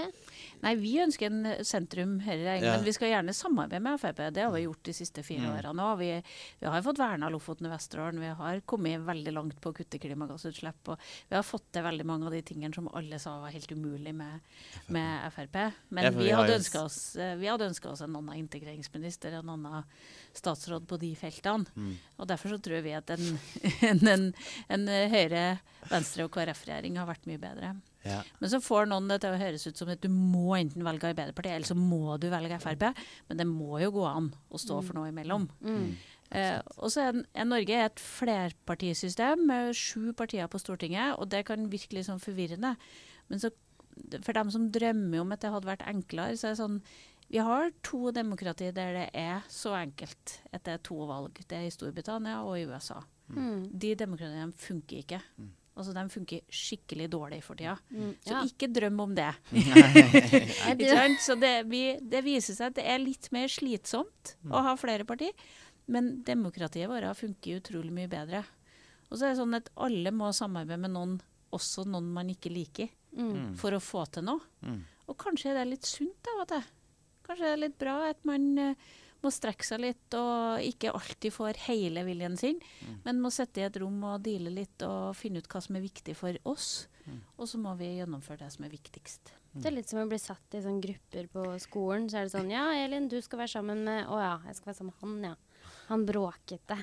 Nei, 0.62 0.72
vi 0.80 0.94
ønsker 1.04 1.26
en 1.28 1.50
sentrum-høyreregjering, 1.68 2.64
Ja. 2.64 2.76
men 2.78 2.84
vi 2.86 2.94
skal 2.96 3.10
gjerne 3.10 3.34
samarbeide 3.36 3.82
med 3.84 4.00
Frp. 4.00 4.22
Det 4.32 4.42
har 4.46 4.52
vi 4.54 4.62
gjort 4.64 4.82
de 4.88 4.92
siste 4.96 5.22
fire 5.22 5.44
Mm. 5.44 5.56
årene 5.58 5.82
òg. 5.84 5.98
Vi, 5.98 6.22
vi 6.60 6.66
har 6.66 6.82
fått 6.82 6.98
verna 6.98 7.28
Lofoten 7.28 7.66
og 7.68 7.72
Vesterålen. 7.76 8.20
Vi 8.20 8.26
har 8.40 8.60
kommet 8.60 9.04
veldig 9.04 9.32
langt 9.36 9.60
på 9.60 9.70
å 9.70 9.76
kutte 9.76 9.98
klimagassutslipp. 10.00 10.88
Og 10.88 10.98
vi 11.28 11.36
har 11.36 11.42
fått 11.42 11.70
til 11.72 11.82
veldig 11.82 12.06
mange 12.08 12.26
av 12.26 12.32
de 12.32 12.40
tingene 12.42 12.74
som 12.74 12.88
alle 12.94 13.18
sa 13.18 13.38
var 13.40 13.50
helt 13.52 13.70
umulig 13.72 14.14
med, 14.14 14.40
med 14.88 15.32
Frp. 15.32 15.72
Men 15.90 16.04
Ja, 16.04 16.10
vi, 16.10 16.24
vi 16.24 16.30
hadde 16.30 16.56
ønska 16.56 16.84
oss, 16.84 17.16
eh, 17.16 17.36
oss 17.92 18.00
en 18.00 18.16
annen 18.16 18.36
integreringsminister, 18.38 19.32
en 19.32 19.48
annen 19.50 19.84
statsråd 20.32 20.86
på 20.86 20.98
de 20.98 21.14
feltene. 21.14 21.66
mm. 21.76 21.96
Og 22.18 22.26
derfor 22.28 22.48
så 22.48 22.58
tror 22.62 22.80
vi 22.82 22.92
at 22.96 23.10
en, 23.10 23.38
en, 23.82 24.08
en, 24.08 24.34
en 24.68 24.86
Høyre-, 25.12 25.60
Venstre- 25.90 26.24
og 26.24 26.32
KrF-regjering 26.32 26.96
har 26.96 27.06
vært 27.06 27.26
mye 27.26 27.38
bedre. 27.38 27.74
Ja. 28.06 28.20
Men 28.40 28.52
så 28.52 28.60
får 28.62 28.88
noen 28.90 29.08
det 29.10 29.20
til 29.22 29.34
å 29.34 29.40
høres 29.40 29.66
ut 29.66 29.80
som 29.80 29.90
at 29.92 30.02
du 30.02 30.08
må 30.12 30.56
enten 30.58 30.84
velge 30.86 31.10
Arbeiderpartiet, 31.10 31.58
eller 31.58 31.68
så 31.68 31.78
må 31.78 32.18
du 32.22 32.28
velge 32.32 32.60
Frp. 32.62 32.86
Men 33.28 33.40
det 33.40 33.48
må 33.50 33.80
jo 33.82 33.92
gå 33.98 34.06
an 34.08 34.30
å 34.48 34.60
stå 34.60 34.80
for 34.86 34.98
noe 34.98 35.10
imellom. 35.12 35.48
Mm. 35.64 35.90
Eh, 36.34 36.58
og 36.82 36.90
så 36.90 37.06
er, 37.06 37.20
er 37.38 37.46
Norge 37.46 37.82
et 37.86 38.02
flerpartisystem 38.02 39.44
med 39.46 39.74
sju 39.78 40.12
partier 40.18 40.48
på 40.50 40.60
Stortinget, 40.62 41.14
og 41.20 41.30
det 41.30 41.44
kan 41.48 41.68
virke 41.72 41.98
litt 41.98 42.08
sånn 42.08 42.22
forvirrende. 42.22 42.74
Men 43.30 43.42
så, 43.42 43.52
for 44.22 44.34
dem 44.36 44.50
som 44.54 44.70
drømmer 44.74 45.22
om 45.22 45.34
at 45.34 45.44
det 45.44 45.52
hadde 45.54 45.70
vært 45.70 45.86
enklere, 45.86 46.38
så 46.38 46.50
er 46.50 46.56
det 46.56 46.62
sånn 46.64 46.80
Vi 47.26 47.40
har 47.42 47.72
to 47.82 48.12
demokratier 48.14 48.70
der 48.70 48.92
det 48.94 49.06
er 49.18 49.46
så 49.50 49.72
enkelt 49.74 50.36
at 50.54 50.62
det 50.62 50.76
er 50.76 50.82
to 50.86 50.98
valg. 51.08 51.40
Det 51.42 51.56
er 51.58 51.66
i 51.66 51.72
Storbritannia 51.74 52.44
og 52.46 52.54
i 52.60 52.66
USA. 52.70 53.00
Mm. 53.34 53.64
De 53.74 53.94
demokratiene 53.98 54.52
funker 54.54 55.00
ikke. 55.02 55.18
Altså, 55.76 55.92
De 55.92 56.02
funker 56.08 56.40
skikkelig 56.48 57.06
dårlig 57.12 57.42
for 57.44 57.54
tida. 57.58 57.74
Mm. 57.92 58.14
Så 58.24 58.38
ikke 58.48 58.68
drøm 58.72 59.00
om 59.04 59.14
det. 59.14 59.28
Ja, 59.52 60.72
Ikke 60.72 60.76
det- 60.80 60.90
sant? 60.96 61.20
Så 61.20 61.36
det, 61.40 61.54
vi, 61.68 61.82
det 62.00 62.22
viser 62.24 62.56
seg 62.56 62.70
at 62.72 62.78
det 62.80 62.86
er 62.88 62.98
litt 63.02 63.28
mer 63.36 63.46
slitsomt 63.52 64.36
å 64.48 64.62
ha 64.64 64.72
flere 64.80 65.04
partier. 65.04 65.32
Men 65.92 66.22
demokratiet 66.26 66.88
vårt 66.90 67.12
funker 67.20 67.60
utrolig 67.60 67.92
mye 67.94 68.08
bedre. 68.10 68.40
Og 69.10 69.18
så 69.20 69.26
er 69.28 69.34
det 69.34 69.38
sånn 69.42 69.54
at 69.60 69.68
alle 69.76 70.10
må 70.16 70.32
samarbeide 70.34 70.80
med 70.82 70.90
noen, 70.96 71.12
også 71.54 71.84
noen 71.86 72.08
man 72.12 72.32
ikke 72.32 72.50
liker, 72.50 72.88
Mm. 73.16 73.54
for 73.56 73.72
å 73.72 73.78
få 73.80 74.02
til 74.12 74.26
noe. 74.26 74.40
Mm. 74.60 74.80
Og 75.08 75.16
kanskje 75.16 75.52
det 75.54 75.60
er 75.62 75.68
litt 75.70 75.86
sunt 75.88 76.26
av 76.34 76.40
og 76.42 76.48
til. 76.50 76.64
Kanskje 77.24 77.44
det 77.46 77.52
er 77.54 77.62
litt 77.62 77.78
bra 77.80 77.94
at 78.10 78.18
man 78.28 78.58
eh, 78.58 78.74
må 79.26 79.32
strekke 79.34 79.66
seg 79.66 79.82
litt 79.84 80.16
og 80.18 80.62
ikke 80.64 80.94
alltid 80.96 81.34
får 81.34 81.58
hele 81.66 82.06
viljen 82.06 82.38
sin, 82.40 82.60
men 83.04 83.20
må 83.22 83.32
sitte 83.34 83.60
i 83.64 83.66
et 83.68 83.80
rom 83.82 83.98
og 84.14 84.22
deale 84.26 84.52
litt 84.54 84.86
og 84.86 85.10
finne 85.18 85.42
ut 85.42 85.50
hva 85.52 85.60
som 85.64 85.76
er 85.78 85.84
viktig 85.88 86.14
for 86.18 86.38
oss. 86.48 86.86
Og 87.38 87.46
så 87.46 87.58
må 87.62 87.74
vi 87.78 87.92
gjennomføre 88.00 88.40
det 88.46 88.48
som 88.54 88.64
er 88.66 88.72
viktigst. 88.72 89.30
Det 89.56 89.70
er 89.70 89.76
litt 89.78 89.88
som 89.88 90.02
å 90.02 90.08
bli 90.10 90.18
satt 90.20 90.52
i 90.58 90.60
sånne 90.60 90.82
grupper 90.84 91.28
på 91.32 91.44
skolen. 91.62 92.08
Så 92.12 92.18
er 92.18 92.26
det 92.26 92.32
sånn 92.34 92.50
Ja, 92.52 92.64
Elin, 92.76 93.06
du 93.08 93.14
skal 93.24 93.38
være 93.40 93.54
sammen 93.54 93.84
med 93.86 94.04
Å 94.12 94.18
ja, 94.20 94.32
jeg 94.50 94.58
skal 94.58 94.68
være 94.72 94.78
sammen 94.82 94.90
med 94.92 95.00
han, 95.06 95.30
ja. 95.30 95.70
Han 95.86 96.02
bråkete. 96.04 96.76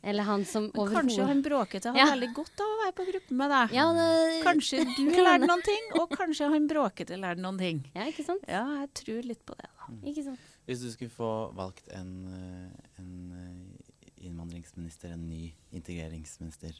Eller 0.00 0.24
han 0.28 0.44
som 0.48 0.70
overhodet 0.70 0.94
kanskje 1.02 1.26
han 1.28 1.42
bråkete 1.44 1.90
har 1.92 1.98
Ja. 1.98 2.06
veldig 2.14 2.30
godt 2.38 2.62
av 2.64 2.70
å 2.70 2.78
være 2.84 2.94
på 3.00 3.06
gruppe 3.10 3.36
med 3.42 3.52
deg. 3.52 3.74
Ja, 3.76 3.84
det, 3.98 4.08
Kanskje 4.46 4.84
du 4.96 5.10
lærte 5.18 5.50
noen 5.50 5.66
ting, 5.66 5.90
og 6.00 6.14
kanskje 6.16 6.48
han 6.54 6.70
bråkete 6.70 7.18
lærte 7.20 7.42
noen 7.44 7.58
ting. 7.60 7.82
Ja, 7.98 8.06
ikke 8.14 8.24
sant? 8.30 8.46
Ja, 8.48 8.62
jeg 8.86 8.92
tror 9.02 9.28
litt 9.34 9.42
på 9.44 9.58
det, 9.58 9.68
da. 9.74 9.90
Ikke 10.06 10.24
sant? 10.30 10.48
Hvis 10.64 10.84
du 10.84 10.90
skulle 10.92 11.12
få 11.12 11.30
valgt 11.56 11.90
en, 11.92 12.12
eh, 12.32 13.00
en 13.02 13.10
eh, 13.38 14.04
innvandringsminister, 14.24 15.12
en 15.12 15.26
ny 15.28 15.50
integreringsminister, 15.76 16.78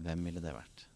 hvem 0.00 0.24
ville 0.26 0.42
det 0.42 0.56
vært? 0.56 0.88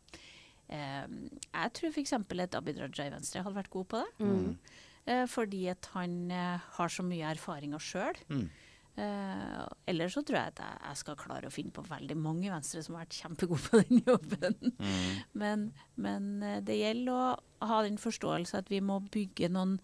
Eh, 0.73 1.07
jeg 1.53 1.77
tror 1.79 1.93
f.eks. 1.93 2.17
at 2.17 2.59
Abid 2.59 2.81
Raja 2.81 3.07
i 3.07 3.15
Venstre 3.15 3.45
hadde 3.45 3.61
vært 3.61 3.73
god 3.75 3.89
på 3.93 4.03
det. 4.03 4.11
Mm. 4.27 4.59
Eh, 5.05 5.25
fordi 5.29 5.67
at 5.69 5.91
han 5.93 6.31
eh, 6.33 6.69
har 6.79 6.93
så 6.93 7.05
mye 7.05 7.33
erfaringer 7.35 7.83
sjøl. 7.83 8.21
Mm. 8.33 8.47
Eh, 8.95 9.61
ellers 9.91 10.15
så 10.15 10.23
tror 10.23 10.39
jeg 10.39 10.53
at 10.55 10.63
jeg, 10.63 10.81
jeg 10.87 11.01
skal 11.03 11.19
klare 11.21 11.51
å 11.51 11.53
finne 11.53 11.75
på 11.75 11.85
veldig 11.85 12.17
mange 12.17 12.47
i 12.49 12.53
Venstre 12.53 12.83
som 12.85 12.97
har 12.97 13.05
vært 13.05 13.19
kjempegode 13.21 13.67
på 13.67 13.83
den 13.83 14.03
jobben. 14.07 14.59
Mm. 14.79 15.23
Men, 15.45 15.69
men 16.01 16.29
det 16.65 16.79
gjelder 16.79 17.13
å 17.15 17.69
ha 17.69 17.81
den 17.85 17.99
forståelse 18.01 18.63
at 18.63 18.71
vi 18.73 18.81
må 18.85 19.01
bygge 19.13 19.51
noen, 19.53 19.79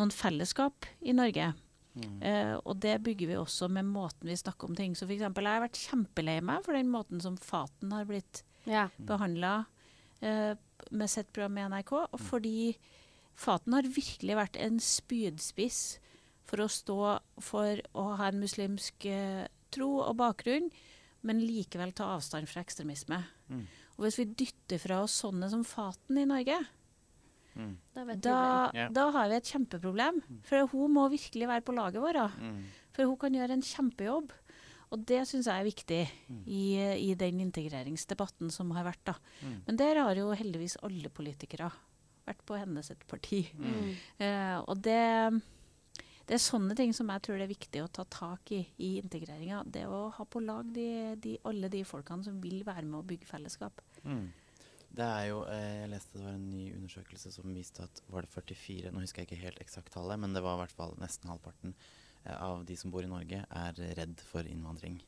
noen 0.00 0.12
fellesskap 0.14 0.86
i 1.02 1.12
Norge. 1.16 1.52
Mm. 1.92 2.22
Eh, 2.24 2.54
og 2.64 2.78
det 2.80 2.94
bygger 3.04 3.28
vi 3.28 3.36
også 3.36 3.68
med 3.68 3.84
måten 3.90 4.30
vi 4.30 4.36
snakker 4.38 4.70
om 4.70 4.76
ting. 4.78 4.94
Så 4.96 5.04
for 5.06 5.12
eksempel, 5.14 5.44
jeg 5.44 5.58
har 5.58 5.66
vært 5.66 5.80
kjempelei 5.82 6.38
meg 6.44 6.64
for 6.64 6.76
den 6.78 6.88
måten 6.92 7.20
som 7.20 7.36
Faten 7.36 7.92
har 7.92 8.06
blitt 8.08 8.42
Ja. 8.64 8.88
behandla 8.98 9.66
eh, 10.22 10.54
med 10.90 11.10
sitt 11.10 11.32
program 11.32 11.58
i 11.58 11.66
NRK. 11.68 11.92
Og 12.12 12.20
fordi 12.20 12.76
Faten 13.34 13.72
har 13.76 13.82
virkelig 13.82 14.36
vært 14.36 14.56
en 14.60 14.78
spydspiss 14.80 15.98
for 16.48 16.64
å 16.64 16.68
stå 16.70 16.96
for 17.40 17.80
å 17.94 18.16
ha 18.18 18.28
en 18.28 18.40
muslimsk 18.40 19.06
eh, 19.08 19.46
tro 19.72 20.00
og 20.04 20.16
bakgrunn, 20.20 20.70
men 21.22 21.40
likevel 21.40 21.92
ta 21.96 22.10
avstand 22.16 22.48
fra 22.50 22.60
ekstremisme. 22.64 23.22
Mm. 23.48 23.66
Og 23.96 24.04
hvis 24.06 24.18
vi 24.18 24.24
dytter 24.42 24.80
fra 24.82 25.02
oss 25.04 25.14
sånne 25.22 25.48
som 25.52 25.62
Faten 25.64 26.18
i 26.18 26.24
Norge, 26.28 26.58
Mm. 27.54 27.72
Da 27.94 28.04
vet 28.08 28.22
da, 28.24 28.36
da 28.94 29.08
har 29.16 29.28
vi 29.30 29.38
et 29.38 29.50
kjempeproblem. 29.52 30.22
For 30.48 30.70
hun 30.72 30.94
må 30.96 31.08
virkelig 31.12 31.50
være 31.50 31.66
på 31.66 31.76
laget 31.76 32.04
vårt. 32.04 32.38
Mm. 32.40 32.62
For 32.96 33.08
hun 33.08 33.18
kan 33.20 33.36
gjøre 33.36 33.58
en 33.58 33.66
kjempejobb. 33.66 34.32
Og 34.92 35.06
det 35.08 35.22
syns 35.28 35.48
jeg 35.48 35.56
er 35.56 35.64
viktig 35.64 36.02
i, 36.44 36.64
i 37.08 37.14
den 37.16 37.40
integreringsdebatten 37.46 38.52
som 38.52 38.74
har 38.76 38.84
vært. 38.90 39.00
da. 39.08 39.16
Mm. 39.40 39.56
Men 39.68 39.80
der 39.80 40.02
har 40.04 40.20
jo 40.20 40.34
heldigvis 40.36 40.76
alle 40.84 41.08
politikere 41.08 41.70
vært 42.28 42.44
på 42.46 42.58
hennes 42.60 42.92
et 42.92 43.06
parti. 43.08 43.40
Mm. 43.56 43.94
Eh, 44.22 44.58
og 44.60 44.82
det, 44.84 45.00
det 46.28 46.36
er 46.36 46.44
sånne 46.44 46.76
ting 46.78 46.92
som 46.94 47.08
jeg 47.10 47.24
tror 47.24 47.40
det 47.40 47.46
er 47.48 47.54
viktig 47.54 47.82
å 47.82 47.88
ta 47.90 48.04
tak 48.04 48.52
i 48.54 48.60
i 48.84 48.92
integreringa. 49.00 49.62
Det 49.64 49.86
å 49.88 50.04
ha 50.12 50.28
på 50.28 50.44
lag 50.44 50.68
de, 50.76 51.16
de, 51.24 51.38
alle 51.48 51.72
de 51.72 51.82
folkene 51.88 52.28
som 52.28 52.36
vil 52.44 52.60
være 52.68 52.84
med 52.84 53.00
å 53.00 53.06
bygge 53.08 53.30
fellesskap. 53.32 53.80
Mm. 54.04 54.28
Det 54.92 55.04
er 55.06 55.28
jo, 55.30 55.42
eh, 55.48 55.82
Jeg 55.82 55.90
leste 55.94 56.18
det 56.18 56.24
var 56.26 56.34
en 56.36 56.50
ny 56.52 56.66
undersøkelse 56.76 57.32
som 57.32 57.54
viste 57.56 57.84
at 57.86 58.02
var 58.12 58.26
det 58.26 58.32
44 58.34 58.90
Nå 58.92 59.00
husker 59.00 59.22
jeg 59.22 59.30
ikke 59.30 59.44
helt 59.46 59.62
eksakt 59.64 59.92
tallet, 59.94 60.20
men 60.20 60.34
det 60.36 60.42
var 60.44 60.58
i 60.58 60.62
hvert 60.64 60.74
fall 60.76 60.92
nesten 61.00 61.30
halvparten 61.32 61.72
eh, 62.26 62.36
av 62.36 62.64
de 62.68 62.76
som 62.76 62.92
bor 62.92 63.02
i 63.06 63.10
Norge, 63.10 63.40
er 63.48 63.80
redd 63.96 64.20
for 64.28 64.44
innvandring. 64.44 65.00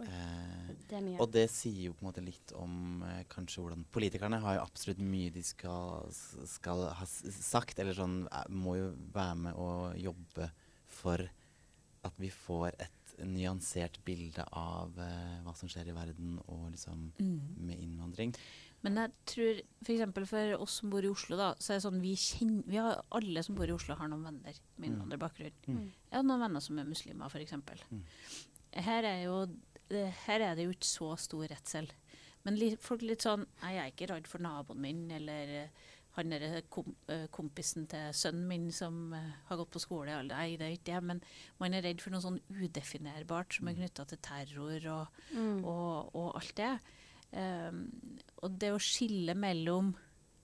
Eh, 0.00 0.70
Det 0.88 1.00
og 1.20 1.30
det 1.34 1.44
sier 1.52 1.90
jo 1.90 1.94
på 1.94 2.02
en 2.04 2.08
måte 2.10 2.24
litt 2.24 2.52
om 2.56 3.02
eh, 3.06 3.22
kanskje 3.30 3.62
hvordan 3.62 3.84
Politikerne 3.92 4.38
har 4.42 4.56
jo 4.58 4.62
absolutt 4.64 5.02
mye 5.04 5.30
de 5.34 5.42
skal, 5.44 6.08
skal 6.48 6.86
ha 6.96 7.06
sagt, 7.06 7.78
eller 7.78 7.94
sånn 7.94 8.22
eh, 8.30 8.46
må 8.50 8.78
jo 8.80 8.90
være 9.14 9.36
med 9.46 9.54
å 9.60 9.70
jobbe 10.00 10.50
for 10.90 11.22
at 12.02 12.16
vi 12.18 12.30
får 12.32 12.72
et 12.80 12.96
nyansert 13.28 13.98
bilde 14.06 14.46
av 14.56 14.96
eh, 14.98 15.38
hva 15.44 15.52
som 15.58 15.68
skjer 15.68 15.90
i 15.92 15.96
verden, 15.96 16.38
og 16.48 16.70
liksom 16.72 17.10
med 17.20 17.76
innvandring. 17.76 18.32
Men 18.82 18.96
jeg 18.96 19.12
tror 19.26 19.58
f.eks. 19.84 20.12
For, 20.14 20.24
for 20.30 20.54
oss 20.64 20.78
som 20.80 20.90
bor 20.90 21.04
i 21.04 21.10
Oslo, 21.12 21.36
da, 21.36 21.50
så 21.60 21.72
er 21.74 21.80
det 21.80 21.84
sånn 21.84 22.00
vi 22.00 22.14
kjenner 22.16 22.62
vi 22.66 22.78
har, 22.80 23.02
Alle 23.12 23.42
som 23.44 23.54
bor 23.58 23.68
i 23.68 23.74
Oslo, 23.76 23.94
har 24.00 24.08
noen 24.08 24.24
venner 24.24 24.60
med 24.78 24.88
innvandrerbakgrunn. 24.90 25.52
Mm. 25.68 25.82
Jeg 26.10 26.16
har 26.16 26.24
noen 26.24 26.40
venner 26.46 26.60
som 26.64 26.78
er 26.80 26.88
muslimer, 26.88 27.28
f.eks. 27.28 27.52
Mm. 27.90 28.02
Her, 28.86 29.04
er 29.04 29.22
jo, 29.26 29.46
det- 29.90 30.06
her 30.26 30.40
er 30.40 30.54
det 30.56 30.64
jo 30.64 30.70
ikke 30.72 30.88
så 30.88 31.10
stor 31.18 31.46
redsel. 31.50 31.90
Men 32.44 32.56
li, 32.56 32.70
folk 32.80 33.02
litt 33.04 33.20
sånn 33.26 33.44
Nei, 33.62 33.74
jeg 33.76 33.82
er 33.84 33.90
ikke 33.92 34.10
redd 34.14 34.26
for 34.30 34.38
naboen 34.40 34.80
min, 34.80 35.10
eller 35.12 35.50
eh, 35.66 35.68
han 36.16 36.30
derre 36.32 36.62
kom, 36.72 36.94
eh, 37.12 37.26
kompisen 37.30 37.84
til 37.86 38.14
sønnen 38.16 38.46
min 38.48 38.70
som 38.72 39.12
eh, 39.12 39.26
har 39.50 39.56
gått 39.60 39.70
på 39.76 39.82
skole. 39.84 40.08
eller- 40.08 40.34
Nei, 40.34 40.56
det 40.56 40.66
er 40.66 40.72
ikke 40.78 40.94
det. 40.94 41.02
Men 41.04 41.20
man 41.60 41.74
er 41.76 41.82
redd 41.84 42.00
for 42.00 42.10
noe 42.10 42.20
sånn 42.24 42.40
udefinerbart 42.48 43.58
som 43.58 43.68
er 43.68 43.74
knytta 43.76 44.06
til 44.08 44.18
terror 44.24 44.88
og 44.88 45.06
Mm. 45.36 45.64
og, 45.64 46.10
og 46.16 46.34
alt 46.40 46.54
det. 46.56 46.80
Um, 47.32 47.84
og 48.42 48.56
det 48.58 48.72
å 48.74 48.78
skille 48.82 49.34
mellom, 49.38 49.92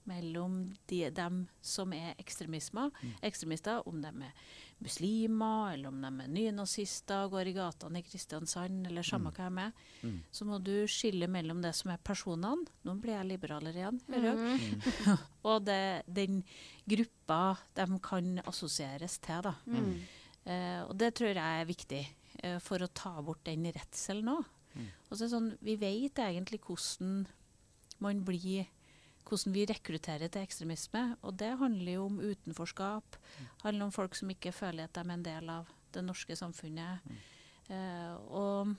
mellom 0.07 0.61
de, 0.87 1.09
dem 1.11 1.41
som 1.61 1.91
er 1.93 2.13
ekstremister, 2.21 3.81
om 3.89 3.97
de 4.01 4.07
er 4.07 4.33
muslimer, 4.79 5.73
eller 5.73 5.89
om 5.89 5.97
de 6.05 6.11
er 6.23 6.29
nynazister, 6.31 7.27
går 7.33 7.49
i 7.51 7.53
gatene 7.57 7.99
i 7.99 8.05
Kristiansand, 8.05 8.85
eller 8.87 9.03
samme 9.03 9.31
hva 9.35 9.49
de 9.49 9.65
er, 9.65 9.73
Mm. 10.03 10.19
så 10.31 10.45
må 10.45 10.59
du 10.63 10.85
skille 10.87 11.27
mellom 11.27 11.59
det 11.61 11.73
som 11.75 11.89
er 11.91 11.97
personene 11.97 12.67
Nå 12.85 12.93
blir 13.01 13.15
jeg 13.17 13.25
liberaler 13.31 13.73
igjen. 13.73 13.99
hører 14.07 14.35
du? 14.37 14.45
Mm. 14.45 15.17
Og 15.49 15.65
det, 15.65 16.03
den 16.07 16.43
gruppa 16.87 17.57
de 17.75 17.99
kan 17.99 18.39
assosieres 18.45 19.17
til. 19.19 19.41
da. 19.41 19.55
Mm. 19.65 19.97
Eh, 20.45 20.83
og 20.87 20.95
det 20.97 21.15
tror 21.15 21.33
jeg 21.33 21.61
er 21.61 21.65
viktig 21.67 22.07
eh, 22.43 22.59
for 22.63 22.77
å 22.79 22.87
ta 22.93 23.15
bort 23.21 23.43
den 23.43 23.65
redselen 23.65 24.29
òg. 24.37 24.45
Mm. 24.77 24.87
Og 25.09 25.17
så 25.17 25.23
er 25.23 25.27
det 25.27 25.33
sånn, 25.35 25.51
vi 25.61 25.75
vet 25.81 26.15
egentlig 26.23 26.59
hvordan 26.61 27.27
man 27.99 28.23
blir 28.27 28.67
hvordan 29.27 29.51
vi 29.53 29.65
rekrutterer 29.67 30.29
til 30.31 30.41
ekstremisme. 30.45 31.17
Og 31.27 31.35
det 31.37 31.57
handler 31.59 31.91
jo 31.97 32.05
om 32.05 32.19
utenforskap. 32.23 33.17
handler 33.63 33.85
om 33.85 33.91
folk 33.91 34.15
som 34.15 34.29
ikke 34.31 34.53
føler 34.55 34.85
at 34.85 34.93
de 34.93 35.01
er 35.03 35.11
en 35.17 35.23
del 35.23 35.49
av 35.49 35.67
det 35.91 36.03
norske 36.05 36.31
samfunnet. 36.39 37.01
Eh, 37.69 38.13
og, 38.31 38.71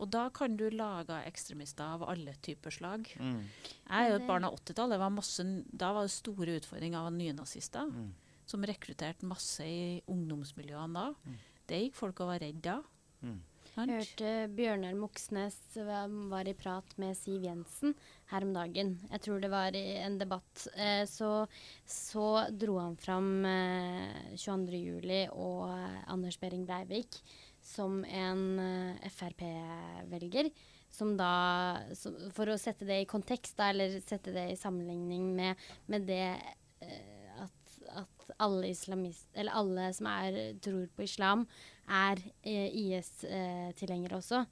og 0.00 0.10
da 0.10 0.24
kan 0.34 0.56
du 0.56 0.64
lage 0.70 1.20
ekstremister 1.28 1.84
av 1.84 2.02
alle 2.10 2.34
typer 2.42 2.70
slag. 2.74 3.12
Mm. 3.20 3.44
Jeg 3.86 4.00
er 4.00 4.10
jo 4.10 4.16
et 4.18 4.26
barn 4.26 4.44
av 4.44 4.56
80-tallet. 4.58 4.96
det 4.96 4.98
var 5.04 5.10
masse- 5.14 5.64
Da 5.70 5.92
var 5.92 6.02
det 6.02 6.10
store 6.10 6.56
utfordringer 6.58 6.98
av 6.98 7.12
nynazister 7.12 7.86
Mm. 7.86 8.12
som 8.44 8.62
rekrutterte 8.64 9.22
masse 9.22 9.60
i 9.62 10.02
ungdomsmiljøene 10.08 10.94
da. 10.94 11.14
Mm. 11.24 11.38
Det 11.68 11.80
gikk 11.84 11.94
folk 11.94 12.20
og 12.20 12.26
var 12.26 12.40
redd 12.40 12.60
da. 12.62 12.80
Jeg 13.72 13.88
hørte 13.88 14.30
Bjørnar 14.52 14.96
Moxnes 15.00 15.54
var, 15.80 16.44
i 16.44 16.52
prat 16.52 16.90
med 17.00 17.16
Siv 17.16 17.46
Jensen 17.46 17.94
her 18.28 18.44
om 18.44 18.50
dagen. 18.52 18.98
Jeg 19.08 19.22
tror 19.24 19.40
det 19.40 19.48
var 19.48 19.72
i 19.72 19.96
en 19.96 20.18
debatt. 20.20 20.66
Eh, 20.76 21.06
så, 21.08 21.46
så 21.88 22.26
dro 22.52 22.76
han 22.82 22.98
fram 23.00 23.30
eh, 23.48 24.34
22. 24.36 24.76
juli 24.76 25.22
og 25.32 25.70
eh, 25.72 26.02
Anders 26.12 26.36
Behring 26.42 26.66
Breivik 26.68 27.16
som 27.64 28.02
en 28.04 28.44
eh, 28.60 29.08
Frp-velger. 29.08 30.52
Som 30.92 31.14
da, 31.16 31.32
for 32.36 32.52
å 32.52 32.58
sette 32.60 32.84
det 32.84 32.98
i 33.00 33.08
kontekst, 33.08 33.56
eller 33.64 33.96
sette 34.04 34.34
det 34.36 34.50
i 34.52 34.60
sammenligning 34.60 35.30
med, 35.38 35.64
med 35.88 36.04
det 36.04 36.26
eh, 36.84 37.11
alle 38.42 38.72
islamist, 38.72 39.28
eller 39.34 39.56
alle 39.58 39.88
som 39.96 40.08
er, 40.10 40.38
tror 40.64 40.84
på 40.96 41.06
islam, 41.06 41.46
er 41.88 42.20
eh, 42.42 42.68
IS-tilhengere 42.82 44.18
også. 44.18 44.44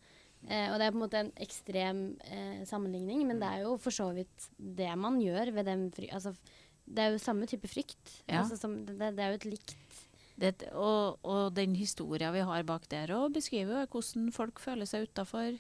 Eh, 0.49 0.71
og 0.71 0.79
det 0.81 0.87
er 0.87 0.95
på 0.95 0.99
en 0.99 1.05
måte 1.05 1.21
en 1.21 1.35
ekstrem 1.43 2.01
eh, 2.25 2.63
sammenligning, 2.69 3.27
men 3.29 3.43
det 3.43 3.51
er 3.51 3.67
jo 3.67 3.77
for 3.81 3.95
så 3.95 4.09
vidt 4.17 4.49
det 4.57 4.91
man 4.99 5.21
gjør 5.21 5.53
ved 5.59 5.69
den 5.69 5.89
fry... 5.95 6.09
Altså, 6.17 6.35
det 6.91 7.05
er 7.05 7.13
jo 7.15 7.23
samme 7.23 7.47
type 7.47 7.69
frykt. 7.71 8.01
Ja. 8.25 8.41
Altså, 8.41 8.57
som, 8.59 8.81
det, 8.87 8.97
det 8.99 9.23
er 9.23 9.35
jo 9.35 9.41
et 9.41 9.51
likt 9.53 9.77
Det, 10.41 10.55
og, 10.73 11.19
og 11.29 11.51
den 11.53 11.75
historien 11.77 12.33
vi 12.33 12.41
har 12.49 12.63
bak 12.65 12.87
der 12.89 13.11
òg, 13.13 13.35
beskriver 13.35 13.83
jo 13.83 13.89
hvordan 13.93 14.31
folk 14.33 14.61
føler 14.63 14.89
seg 14.89 15.05
utafor. 15.11 15.59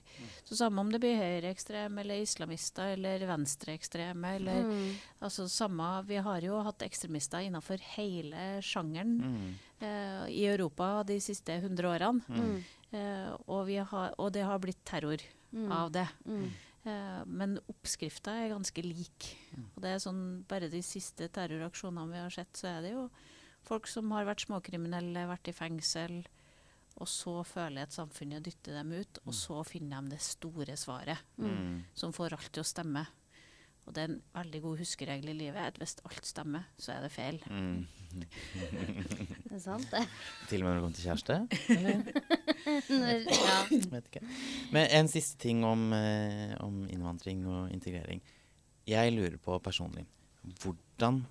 Så 0.48 0.56
samme 0.56 0.80
om 0.80 0.88
det 0.92 1.00
blir 1.02 1.18
høyreekstreme 1.20 2.00
eller 2.00 2.22
islamister 2.24 2.94
eller 2.94 3.26
venstreekstreme 3.28 4.34
eller 4.38 4.62
mm. 4.70 4.86
Altså 5.20 5.44
samme 5.52 5.88
Vi 6.08 6.16
har 6.24 6.40
jo 6.46 6.62
hatt 6.64 6.80
ekstremister 6.86 7.44
innenfor 7.44 7.82
hele 7.96 8.46
sjangeren 8.64 9.18
Mm. 9.20 9.50
eh, 9.84 10.24
i 10.32 10.46
Europa 10.48 11.02
de 11.04 11.18
siste 11.20 11.58
100 11.60 11.84
årene. 11.92 12.24
Mm. 12.28 12.64
Eh, 12.96 13.30
og, 13.46 13.66
vi 13.68 13.76
har, 13.76 14.14
og 14.18 14.32
det 14.32 14.42
har 14.48 14.58
blitt 14.64 14.80
terror 14.84 15.20
Mm. 15.52 15.72
av 15.72 15.90
det. 15.90 16.06
Mm. 16.30 16.44
Eh, 16.86 17.22
men 17.26 17.56
oppskrifta 17.68 18.30
er 18.44 18.52
ganske 18.54 18.82
lik. 18.86 19.26
Og 19.74 19.82
det 19.82 19.90
er 19.96 19.98
sånn, 19.98 20.44
Bare 20.48 20.68
de 20.70 20.80
siste 20.80 21.26
terroraksjonene 21.28 22.12
vi 22.12 22.20
har 22.22 22.30
sett, 22.30 22.52
så 22.54 22.68
er 22.78 22.82
det 22.86 22.92
jo 22.94 23.08
folk 23.70 23.86
som 23.90 24.10
har 24.16 24.26
vært 24.28 24.42
småkriminelle, 24.48 25.26
vært 25.30 25.48
i 25.52 25.54
fengsel, 25.56 26.20
og 27.00 27.08
så 27.08 27.38
føler 27.46 27.84
jeg 27.84 27.88
at 27.88 27.96
samfunnet 27.96 28.44
dytter 28.44 28.76
dem 28.80 28.90
ut, 28.98 29.20
og 29.24 29.32
så 29.36 29.60
finner 29.64 30.02
de 30.04 30.16
det 30.16 30.20
store 30.26 30.74
svaret, 30.76 31.22
Mm. 31.38 31.84
som 31.94 32.12
får 32.12 32.34
alt 32.36 32.50
til 32.52 32.64
å 32.64 32.66
stemme. 32.66 33.06
Og 33.86 33.94
det 33.96 34.02
er 34.02 34.10
en 34.12 34.22
veldig 34.36 34.60
god 34.62 34.78
huskeregel 34.82 35.30
i 35.32 35.38
livet, 35.38 35.56
at 35.70 35.78
hvis 35.80 35.96
alt 36.04 36.26
stemmer, 36.28 36.66
så 36.78 36.92
er 36.92 37.00
det 37.06 37.10
feil. 37.14 37.38
Mm. 37.48 37.86
Det 39.50 39.56
er 39.56 39.62
sant, 39.62 39.86
det. 39.90 40.02
Til 40.50 40.62
og 40.62 40.66
med 40.66 40.70
når 40.70 40.76
det 40.76 40.82
kommer 40.82 40.96
til 40.98 41.06
kjæreste? 41.08 41.36
Når, 42.90 43.24
ja. 43.30 43.56
Vet 43.94 44.08
ikke. 44.10 44.22
Men 44.74 44.86
en 44.98 45.08
siste 45.10 45.38
ting 45.42 45.64
om, 45.66 45.92
eh, 45.96 46.54
om 46.62 46.82
innvandring 46.90 47.46
og 47.48 47.70
integrering. 47.74 48.20
Jeg 48.86 49.12
lurer 49.14 49.36
på 49.42 49.58
personlig 49.62 50.06
Hvordan 50.62 51.22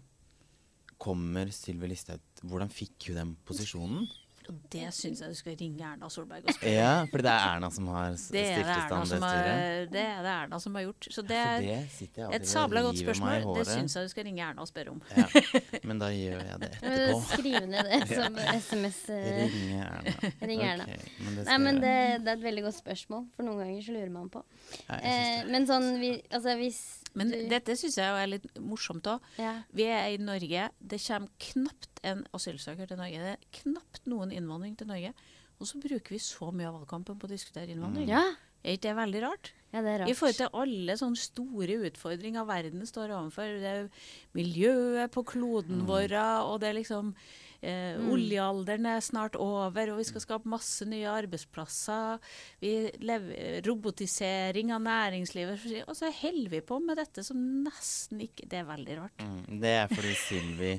kommer 1.00 1.52
Sylvi 1.56 1.90
Listhaug 1.94 2.22
Hvordan 2.44 2.70
fikk 2.72 3.10
hun 3.12 3.22
den 3.24 3.38
posisjonen? 3.48 4.08
Og 4.50 4.56
det 4.74 4.88
syns 4.98 5.20
jeg 5.22 5.30
du 5.30 5.38
skal 5.38 5.54
ringe 5.60 5.84
Erna 5.86 6.08
Solberg 6.10 6.48
og 6.50 6.56
spørre. 6.56 6.72
Ja, 6.74 6.94
for 7.12 7.22
det 7.22 7.30
er 7.30 7.44
Erna 7.52 7.68
som 7.70 7.86
har 7.94 8.16
stiftet 8.18 8.34
Det 8.34 8.46
er 8.50 8.56
stilt 8.56 8.66
det 8.66 8.78
i 8.80 8.86
stand 8.88 9.04
det 9.12 9.20
styret. 9.20 9.92
det 9.94 10.02
er 10.02 10.24
det 10.26 10.32
Erna 10.34 10.60
som 10.64 10.74
har 10.80 10.86
gjort. 10.88 11.08
Så 11.14 11.22
det 11.30 11.38
er 11.38 11.60
det 11.68 12.32
et 12.40 12.48
sabla 12.50 12.82
godt 12.82 12.98
spørsmål. 12.98 13.46
Det 13.60 13.66
syns 13.70 13.94
jeg 14.00 14.08
du 14.08 14.14
skal 14.16 14.26
ringe 14.26 14.42
Erna 14.48 14.66
og 14.66 14.72
spørre 14.72 14.90
om. 14.96 15.04
Ja, 15.14 15.28
men 15.92 16.02
da 16.02 16.10
gjør 16.10 16.42
jeg 16.48 16.58
det 16.64 16.72
etterpå. 16.80 17.20
Skriv 17.30 17.60
ned 17.70 17.92
det 17.92 18.00
som 18.24 18.40
SMS. 18.56 18.98
eh, 19.14 19.44
Ringe 19.54 19.84
Erna. 19.86 20.16
Ring 20.42 20.64
Erna. 20.72 20.88
Okay, 20.90 21.14
men 21.28 21.38
det 21.38 21.46
Nei, 21.52 21.58
men 21.68 21.82
det, 21.86 21.94
det 22.26 22.34
er 22.34 22.40
et 22.42 22.48
veldig 22.50 22.64
godt 22.72 22.80
spørsmål, 22.82 23.28
for 23.38 23.46
noen 23.52 23.62
ganger 23.62 23.86
så 23.86 23.94
lurer 24.00 24.10
man 24.18 24.34
på. 24.34 24.42
Nei, 24.90 25.00
Eh, 25.14 25.46
men 25.54 25.70
sånn, 25.70 25.92
vi, 26.02 26.16
altså 26.34 26.58
hvis 26.58 26.82
Men 27.16 27.32
du- 27.32 27.48
dette 27.50 27.76
syns 27.76 27.96
jeg 27.98 28.06
er 28.24 28.28
litt 28.28 28.46
morsomt 28.60 29.04
òg. 29.04 29.20
ja. 29.38 29.64
Vi 29.74 29.84
er 29.84 30.14
i 30.14 30.18
Norge. 30.18 30.70
Det 30.82 31.00
kommer 31.02 31.30
knapt 31.40 31.88
en 32.04 32.26
asylsøker 32.34 32.88
til 32.88 32.98
Norge. 32.98 33.18
Det 33.20 33.38
er 33.38 33.62
knapt 33.64 34.06
noen 34.06 34.32
innvandring 34.32 34.78
til 34.78 34.88
Norge. 34.88 35.14
Og 35.60 35.68
så 35.68 35.80
bruker 35.82 36.10
vi 36.10 36.18
så 36.20 36.54
mye 36.54 36.68
av 36.68 36.80
valgkampen 36.86 37.18
på 37.20 37.28
å 37.28 37.30
diskutere 37.30 37.68
innvandring. 37.70 38.08
ja. 38.08 38.34
Er 38.62 38.74
ikke 38.76 38.90
det 38.92 38.96
veldig 38.98 39.22
rart? 39.24 39.52
Ja, 39.72 39.82
det 39.82 39.88
er 39.88 40.00
rart. 40.00 40.10
I 40.10 40.14
forhold 40.14 40.36
til 40.36 40.50
alle 40.54 40.94
sånne 41.00 41.16
store 41.18 41.78
utfordringer 41.90 42.46
verden 42.46 42.82
står 42.86 43.08
overfor. 43.16 43.48
Det 43.62 43.64
er 43.64 43.90
miljøet 44.36 45.12
på 45.14 45.24
kloden 45.26 45.86
vår, 45.88 46.12
og 46.44 46.60
det 46.60 46.70
er 46.70 46.74
liksom 46.82 47.14
eh, 47.62 48.00
Oljealderen 48.12 48.86
er 48.92 49.04
snart 49.06 49.36
over, 49.40 49.92
og 49.94 50.00
vi 50.02 50.08
skal 50.10 50.24
skape 50.24 50.50
masse 50.50 50.86
nye 50.90 51.10
arbeidsplasser. 51.12 52.20
Vi 52.64 52.74
lever, 53.04 53.62
robotisering 53.68 54.74
av 54.76 54.82
næringslivet. 54.86 55.68
Og 55.88 55.96
så 55.98 56.12
holder 56.22 56.50
vi 56.58 56.62
på 56.66 56.80
med 56.84 56.98
dette 57.02 57.24
som 57.26 57.38
nesten 57.66 58.22
ikke 58.26 58.48
Det 58.50 58.60
er 58.62 58.68
veldig 58.70 59.00
rart. 59.00 59.24
Mm, 59.24 59.62
det 59.62 59.76
er 59.84 59.88
fordi 59.92 60.14
Sylvi 60.20 60.74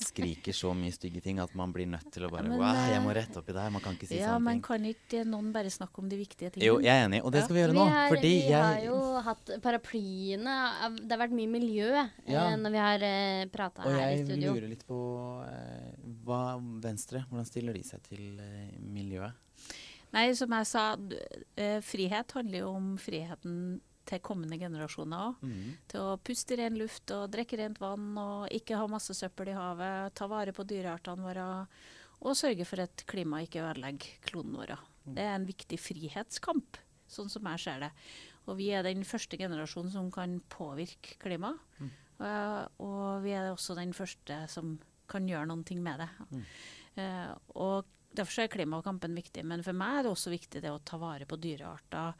skriker 0.00 0.54
så 0.56 0.70
mye 0.72 0.94
stygge 0.96 1.20
ting 1.20 1.36
at 1.42 1.52
man 1.58 1.74
blir 1.74 1.84
nødt 1.84 2.06
til 2.14 2.24
å 2.24 2.30
bare 2.32 2.46
Men, 2.48 2.56
Wow, 2.56 2.78
jeg 2.88 2.96
eh, 2.96 3.02
må 3.04 3.12
rette 3.12 3.36
opp 3.36 3.50
i 3.50 3.52
det 3.52 3.60
her. 3.60 3.72
Man 3.74 3.82
kan 3.84 3.98
ikke 3.98 4.08
si 4.08 4.16
Ja, 4.16 4.30
sånne 4.32 4.46
men 4.46 4.54
ting. 4.56 4.62
kan 4.64 4.86
ikke 4.88 5.24
noen 5.28 5.50
bare 5.52 5.72
snakke 5.74 6.00
om 6.00 6.08
de 6.08 6.16
viktige 6.16 6.48
tingene? 6.54 6.68
Jo, 6.70 6.78
jeg 6.80 6.94
er 6.94 7.04
enig, 7.04 7.20
og 7.20 7.34
det 7.34 7.42
skal 7.44 7.58
vi 7.58 7.60
gjøre 7.60 7.74
vi 7.74 7.78
nå. 7.82 7.84
Fordi 8.14 8.30
vi 8.46 8.54
har 8.54 8.80
jo 8.86 8.96
hatt 9.26 9.52
paraplyene 9.60 10.54
Det 11.02 11.12
har 11.12 11.20
vært 11.20 11.36
mye 11.36 11.52
miljø 11.52 11.90
eh, 12.00 12.08
Ja. 12.32 12.46
når 12.56 12.76
vi 12.78 12.80
har 12.86 13.04
eh, 13.10 13.44
prata 13.52 13.84
Og 13.84 13.92
her 13.92 14.14
i 14.14 14.24
jeg 14.24 14.40
lurer 14.40 14.68
litt 14.72 14.86
på 14.88 15.00
eh, 15.44 15.99
hva 16.30 16.56
Venstre 16.82 17.24
Hvordan 17.28 17.48
stiller 17.48 17.76
de 17.76 17.84
seg 17.86 18.02
til 18.06 18.40
eh, 18.42 18.74
miljøet? 18.80 19.36
Nei, 20.14 20.30
som 20.34 20.50
jeg 20.56 20.66
sa, 20.66 20.84
eh, 21.58 21.78
frihet 21.86 22.34
handler 22.34 22.64
jo 22.64 22.72
om 22.74 22.90
friheten 22.98 23.78
til 24.10 24.22
kommende 24.24 24.58
generasjoner 24.58 25.28
òg. 25.28 25.44
Mm. 25.46 25.70
Til 25.92 26.02
å 26.02 26.18
puste 26.24 26.58
ren 26.58 26.78
luft 26.80 27.12
og 27.14 27.28
drikke 27.30 27.60
rent 27.60 27.78
vann 27.82 28.08
og 28.18 28.50
ikke 28.54 28.78
ha 28.80 28.88
masse 28.90 29.14
søppel 29.14 29.52
i 29.52 29.56
havet. 29.56 30.14
Ta 30.18 30.26
vare 30.30 30.54
på 30.56 30.66
dyreartene 30.66 31.26
våre 31.26 31.46
og 32.20 32.36
sørge 32.36 32.66
for 32.68 32.82
at 32.82 33.04
klimaet 33.08 33.48
ikke 33.48 33.64
ødelegger 33.64 34.18
kloden 34.26 34.58
vår. 34.58 34.74
Det 35.14 35.24
er 35.24 35.38
en 35.38 35.46
viktig 35.48 35.78
frihetskamp, 35.80 36.76
sånn 37.10 37.30
som 37.32 37.46
jeg 37.52 37.62
ser 37.62 37.86
det. 37.86 37.90
Og 38.48 38.58
vi 38.58 38.68
er 38.74 38.84
den 38.84 39.06
første 39.08 39.38
generasjonen 39.40 39.92
som 39.94 40.10
kan 40.12 40.36
påvirke 40.52 41.16
klimaet. 41.22 41.62
Eh, 42.20 42.64
og 42.84 43.22
vi 43.24 43.32
er 43.32 43.48
også 43.48 43.76
den 43.78 43.94
første 43.96 44.42
som 44.52 44.74
kan 45.10 45.26
gjøre 45.28 45.48
noen 45.50 45.64
ting 45.66 45.82
med 45.84 46.00
det. 46.04 46.10
Eh, 47.00 47.32
og 47.58 47.96
Derfor 48.10 48.42
er 48.42 48.50
klimakampen 48.50 49.14
viktig. 49.14 49.44
Men 49.46 49.62
for 49.62 49.76
meg 49.76 50.00
er 50.00 50.02
det 50.06 50.10
også 50.10 50.32
viktig 50.32 50.62
det 50.64 50.70
å 50.74 50.80
ta 50.82 50.98
vare 50.98 51.28
på 51.30 51.38
dyrearter, 51.38 52.16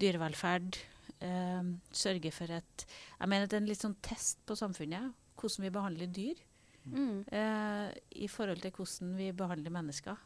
dyrevelferd. 0.00 0.76
eh, 1.20 1.62
sørge 1.92 2.32
for 2.32 2.50
et 2.52 2.84
Jeg 3.18 3.28
mener 3.28 3.44
at 3.44 3.50
det 3.50 3.56
er 3.56 3.62
en 3.62 3.70
litt 3.70 3.80
sånn 3.80 3.96
test 4.02 4.44
på 4.46 4.56
samfunnet, 4.56 5.14
hvordan 5.40 5.64
vi 5.64 5.70
behandler 5.70 6.06
dyr. 6.12 6.42
Mm. 6.84 7.24
eh, 7.28 7.94
I 8.24 8.28
forhold 8.28 8.60
til 8.60 8.70
hvordan 8.72 9.16
vi 9.16 9.30
behandler 9.32 9.70
mennesker. 9.70 10.16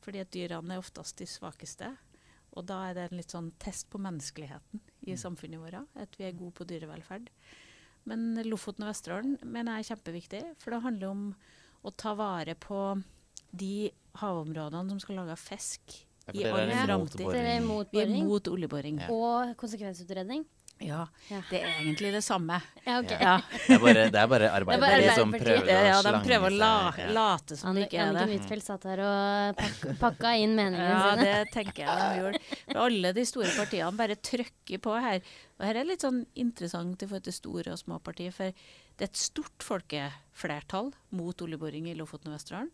Fordi 0.00 0.20
at 0.20 0.30
dyrene 0.30 0.74
er 0.74 0.78
oftest 0.78 1.18
de 1.18 1.26
svakeste. 1.26 1.90
Og 2.54 2.66
da 2.66 2.88
er 2.88 2.94
det 2.94 3.10
en 3.10 3.18
litt 3.18 3.30
sånn 3.30 3.52
test 3.58 3.90
på 3.90 3.98
menneskeligheten 3.98 4.80
i 5.06 5.16
samfunnet 5.16 5.60
vårt. 5.60 5.86
At 5.94 6.14
vi 6.18 6.24
er 6.26 6.32
gode 6.38 6.54
på 6.54 6.66
dyrevelferd. 6.66 7.28
Men 8.06 8.34
Lofoten 8.46 8.86
og 8.86 8.94
Vesterålen 8.94 9.36
mener 9.44 9.76
jeg 9.76 9.84
er 9.84 9.94
kjempeviktig, 9.94 10.44
for 10.58 10.70
det 10.70 10.84
handler 10.86 11.10
om 11.10 11.34
å 11.84 11.92
ta 11.96 12.14
vare 12.14 12.54
på 12.54 13.02
de 13.52 13.90
havområdene 14.20 14.90
som 14.90 15.00
skal 15.02 15.16
lage 15.22 15.36
fisk 15.40 15.80
Ja, 16.30 16.32
i 16.32 16.44
all 16.46 16.70
framtid. 16.86 17.24
boring. 17.24 17.32
Dere 17.34 17.52
er 17.56 17.60
imot 17.60 17.88
Vi 17.92 18.00
er 18.04 18.24
mot 18.24 18.48
oljeboring. 18.52 19.00
Ja. 19.00 19.08
og 19.10 19.56
konsekvensutredning? 19.58 20.44
Ja, 20.80 21.06
Ja. 21.28 21.42
det 21.50 21.58
er 21.60 21.66
egentlig 21.82 22.10
det 22.12 22.22
samme. 22.24 22.56
Ja, 22.86 23.00
ok. 23.02 23.10
Ja. 23.10 23.18
Ja, 23.20 23.40
Det 23.66 23.74
er 23.74 23.78
bare, 23.80 24.04
det 24.10 24.14
er 24.20 24.26
bare 24.26 24.48
Arbeiderpartiet 24.50 25.14
som 25.14 25.32
prøver 25.32 25.66
å 25.66 25.84
ja 25.90 25.98
de 26.02 26.12
prøver 26.24 26.46
å 26.48 26.56
la, 26.56 26.92
late 27.12 27.56
som 27.58 27.74
det 27.74 27.88
ikke 27.88 27.98
er 28.00 28.12
det. 28.14 28.22
Anniken 28.22 28.40
Huitfeldt 28.40 28.64
satt 28.64 28.84
her 28.88 29.02
og 29.04 29.56
pakka, 29.58 29.96
pakka 30.00 30.32
inn 30.40 30.54
meningene 30.56 30.88
Ja, 30.88 31.10
sine. 31.10 31.24
det 31.24 31.52
tenker 31.52 31.84
jeg 31.84 31.98
de 31.98 32.22
gjorde. 32.22 32.40
For 32.70 32.80
alle 32.86 33.12
de 33.12 33.24
store 33.28 33.52
partiene 33.58 33.92
bare 33.96 34.16
trykker 34.16 34.78
på 34.80 34.96
her. 35.04 35.20
Og 35.60 35.66
her 35.68 35.76
er 35.76 35.84
litt 35.84 36.04
sånn 36.06 36.22
interessant 36.40 37.02
i 37.04 37.06
forhold 37.08 37.26
til 37.26 37.36
store 37.36 37.74
og 37.74 37.80
små 37.80 37.98
partier, 38.00 38.32
for 38.32 38.54
det 38.96 39.04
er 39.04 39.10
et 39.10 39.20
stort 39.20 39.64
folkeflertall 39.64 40.88
mot 41.18 41.44
oljeboring 41.44 41.90
i 41.90 41.96
Lofoten 41.98 42.32
og 42.32 42.38
Vesterålen. 42.38 42.70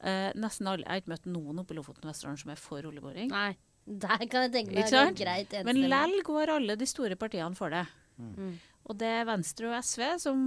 Eh, 0.00 0.30
nesten 0.40 0.68
alle, 0.68 0.84
Jeg 0.84 0.90
har 0.90 1.02
ikke 1.02 1.12
møtt 1.12 1.28
noen 1.28 1.60
oppe 1.60 1.74
i 1.74 1.78
Lofoten 1.78 2.08
og 2.08 2.12
Vesterålen 2.14 2.40
som 2.40 2.52
er 2.54 2.60
for 2.60 2.88
oljeboring. 2.88 3.28
Nei, 3.32 3.50
der 3.84 4.24
kan 4.24 4.46
jeg 4.46 4.52
tenke 4.54 4.72
meg 4.72 4.86
Ikke 4.88 5.02
det 5.04 5.20
greit 5.20 5.58
Men 5.68 5.82
lell 5.92 6.16
går 6.24 6.54
alle 6.56 6.76
de 6.80 6.88
store 6.88 7.16
partiene 7.20 7.56
for 7.56 7.72
det. 7.72 7.84
Mm. 8.16 8.54
Og 8.88 8.96
det 9.00 9.10
er 9.20 9.28
Venstre 9.28 9.68
og 9.68 9.76
SV 9.84 10.04
som 10.22 10.46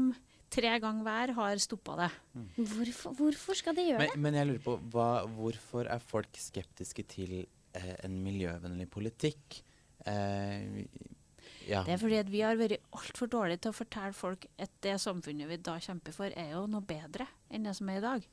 tre 0.53 0.71
ganger 0.81 1.05
hver 1.05 1.33
har 1.37 1.61
stoppa 1.61 1.97
det. 2.01 2.09
Hvorfor, 2.55 3.13
hvorfor 3.19 3.57
skal 3.59 3.75
de 3.77 3.89
gjøre 3.89 4.01
Men, 4.01 4.13
det? 4.13 4.21
men 4.23 4.39
jeg 4.39 4.49
lurer 4.49 4.63
på, 4.63 4.77
hva, 4.93 5.09
hvorfor 5.37 5.89
er 5.91 6.01
folk 6.01 6.39
skeptiske 6.39 7.05
til 7.11 7.35
eh, 7.41 7.95
en 8.07 8.17
miljøvennlig 8.23 8.87
politikk? 8.93 9.61
Eh, 10.07 10.85
ja. 11.67 11.83
Det 11.85 11.95
er 11.95 12.01
fordi 12.01 12.23
vi 12.31 12.41
har 12.45 12.57
vært 12.59 12.79
altfor 12.95 13.29
dårlige 13.31 13.65
til 13.65 13.73
å 13.73 13.77
fortelle 13.77 14.15
folk 14.15 14.47
at 14.57 14.73
det 14.85 14.97
samfunnet 15.03 15.49
vi 15.51 15.59
da 15.61 15.77
kjemper 15.83 16.15
for, 16.15 16.31
er 16.31 16.55
jo 16.55 16.65
noe 16.71 16.85
bedre 16.87 17.27
enn 17.51 17.67
det 17.67 17.75
som 17.77 17.89
er 17.91 18.01
i 18.01 18.05
dag. 18.05 18.27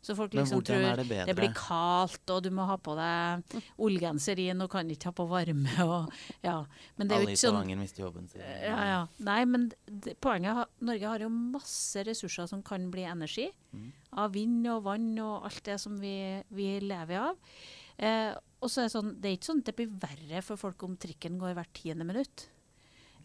Så 0.00 0.14
folk 0.16 0.34
liksom 0.36 0.62
tror 0.64 0.82
det 1.00 1.20
det 1.26 1.34
blir 1.36 1.52
kaldt, 1.56 2.22
og 2.30 2.42
du 2.44 2.50
må 2.54 2.66
ha 2.68 2.76
på 2.80 2.94
deg 2.98 3.56
ullgenser 3.82 4.40
og 4.54 4.68
kan 4.72 4.90
ikke 4.92 5.10
ha 5.10 5.14
på 5.16 5.26
varme. 5.30 5.74
Og, 5.84 6.12
ja. 6.44 6.56
Men 6.96 7.10
det 7.10 7.16
er 7.16 7.24
Alle 7.24 7.34
i 7.34 7.38
Stavanger 7.38 7.40
sånn 7.40 7.56
Stavanger 7.56 7.80
mister 7.80 8.04
jobben 8.04 8.28
sin. 8.30 8.42
ja, 8.44 8.78
ja. 8.90 9.00
Nei, 9.26 9.40
men 9.50 9.68
det, 9.86 10.16
poenget 10.24 10.64
er 10.64 10.88
Norge 10.90 11.12
har 11.14 11.24
jo 11.24 11.30
masse 11.32 12.04
ressurser 12.06 12.50
som 12.50 12.62
kan 12.66 12.86
bli 12.92 13.06
energi. 13.08 13.48
Mm. 13.74 13.92
Av 14.22 14.34
vind 14.34 14.68
og 14.70 14.84
vann 14.86 15.12
og 15.22 15.48
alt 15.48 15.64
det 15.66 15.78
som 15.82 15.96
vi, 16.00 16.16
vi 16.54 16.68
lever 16.84 17.30
av. 17.30 17.56
Eh, 17.96 18.32
og 18.64 18.70
så 18.72 18.82
er 18.82 18.88
det 18.88 18.94
sånn, 18.94 19.14
det 19.20 19.30
er 19.30 19.38
ikke 19.38 19.50
sånn 19.50 19.62
at 19.62 19.70
det 19.70 19.78
blir 19.78 19.96
verre 20.02 20.42
for 20.44 20.60
folk 20.60 20.84
om 20.86 20.98
trikken 21.00 21.38
går 21.40 21.56
hvert 21.58 21.74
tiende 21.76 22.06
minutt. 22.08 22.48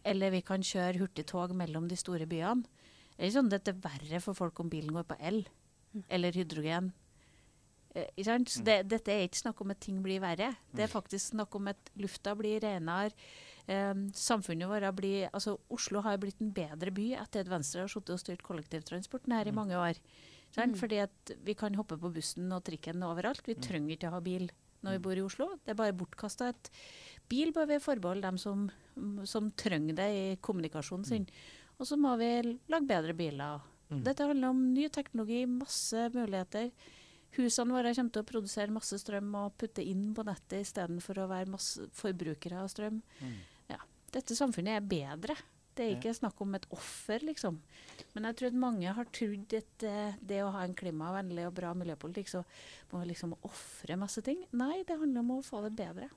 Eller 0.07 0.31
vi 0.33 0.43
kan 0.45 0.63
kjøre 0.63 1.01
hurtigtog 1.01 1.55
mellom 1.57 1.89
de 1.89 1.97
store 1.99 2.27
byene. 2.29 2.63
Det 3.15 3.25
er 3.25 3.29
ikke 3.29 3.35
sånn 3.35 3.51
at 3.51 3.67
det 3.67 3.75
er 3.75 3.83
verre 3.83 4.23
for 4.23 4.37
folk 4.37 4.59
om 4.63 4.69
bilen 4.71 4.95
går 4.95 5.07
på 5.09 5.17
el 5.27 5.41
eller 6.07 6.35
hydrogen. 6.37 6.93
Eh, 7.97 8.07
ikke 8.15 8.27
sant? 8.29 8.51
Så 8.53 8.63
det, 8.65 8.77
dette 8.91 9.11
er 9.11 9.25
ikke 9.25 9.41
snakk 9.41 9.61
om 9.63 9.73
at 9.73 9.81
ting 9.83 9.99
blir 10.05 10.21
verre. 10.23 10.53
Det 10.71 10.85
er 10.85 10.91
faktisk 10.91 11.33
snakk 11.33 11.55
om 11.57 11.67
at 11.71 11.91
lufta 11.99 12.35
blir 12.37 12.61
renere. 12.63 13.11
Eh, 13.69 14.05
samfunnet 14.15 14.69
vårt 14.71 14.95
blir, 14.97 15.27
altså 15.33 15.57
Oslo 15.73 16.03
har 16.05 16.19
blitt 16.21 16.39
en 16.41 16.53
bedre 16.55 16.93
by 16.95 17.11
etter 17.19 17.43
at 17.43 17.51
Venstre 17.51 17.83
har 17.83 17.91
sittet 17.91 18.15
og 18.15 18.21
styrt 18.21 18.45
kollektivtransporten 18.45 19.35
her 19.35 19.49
i 19.49 19.55
mange 19.55 19.77
år. 19.77 19.99
Sant? 20.55 20.79
Fordi 20.79 21.03
at 21.03 21.35
vi 21.45 21.53
kan 21.53 21.75
hoppe 21.77 21.99
på 21.99 22.09
bussen 22.13 22.49
og 22.55 22.63
trikken 22.65 23.03
overalt. 23.05 23.43
Vi 23.45 23.57
trenger 23.59 23.97
ikke 23.97 24.09
å 24.09 24.15
ha 24.15 24.23
bil 24.25 24.47
når 24.85 24.95
vi 24.95 25.03
bor 25.05 25.19
i 25.19 25.23
Oslo. 25.25 25.49
Det 25.63 25.73
er 25.73 25.79
bare 25.79 25.95
bortkasta. 25.97 26.51
Bil 27.29 27.51
bør 27.55 27.67
vi 27.69 27.81
forbeholde 27.83 28.25
dem 28.25 28.37
som, 28.41 28.67
som 29.27 29.51
trenger 29.59 29.97
det 29.97 30.07
i 30.15 30.23
kommunikasjonen 30.41 31.07
sin. 31.07 31.27
Og 31.79 31.87
så 31.87 31.97
må 31.99 32.15
vi 32.19 32.31
lage 32.71 32.87
bedre 32.87 33.15
biler. 33.15 33.67
Mm. 33.89 34.01
Dette 34.05 34.25
handler 34.27 34.53
om 34.53 34.63
ny 34.73 34.87
teknologi, 34.93 35.43
masse 35.49 36.09
muligheter. 36.13 36.71
Husene 37.37 37.75
våre 37.75 37.93
kommer 37.93 38.13
til 38.13 38.23
å 38.23 38.29
produsere 38.31 38.73
masse 38.73 38.97
strøm 39.01 39.29
og 39.37 39.55
putte 39.61 39.85
inn 39.85 40.09
på 40.17 40.25
nettet 40.25 40.63
istedenfor 40.65 41.21
å 41.21 41.29
være 41.29 41.53
masse 41.53 41.85
forbrukere 41.97 42.63
av 42.63 42.71
strøm. 42.73 42.99
Mm. 43.21 43.37
Ja. 43.69 43.79
Dette 44.13 44.37
samfunnet 44.37 44.79
er 44.79 44.89
bedre. 44.89 45.37
Det 45.79 45.85
er 45.85 45.93
ikke 45.95 46.11
snakk 46.17 46.41
om 46.43 46.57
et 46.57 46.65
offer, 46.75 47.23
liksom. 47.23 47.61
Men 48.11 48.25
jeg 48.27 48.35
tror 48.39 48.49
at 48.51 48.57
mange 48.59 48.93
har 48.97 49.11
trodd 49.15 49.53
at 49.55 49.85
eh, 49.87 50.17
det 50.27 50.41
å 50.43 50.49
ha 50.51 50.65
en 50.65 50.75
klimavennlig 50.75 51.45
og 51.47 51.53
bra 51.55 51.71
miljøpolitikk, 51.77 52.31
så 52.33 52.41
må 52.91 52.99
vi 52.99 53.13
liksom 53.13 53.37
ofre 53.47 53.95
masse 54.01 54.23
ting. 54.25 54.41
Nei, 54.59 54.81
det 54.87 54.97
handler 54.99 55.23
om 55.23 55.37
å 55.37 55.45
få 55.45 55.61
det 55.63 55.71
bedre. 55.79 56.09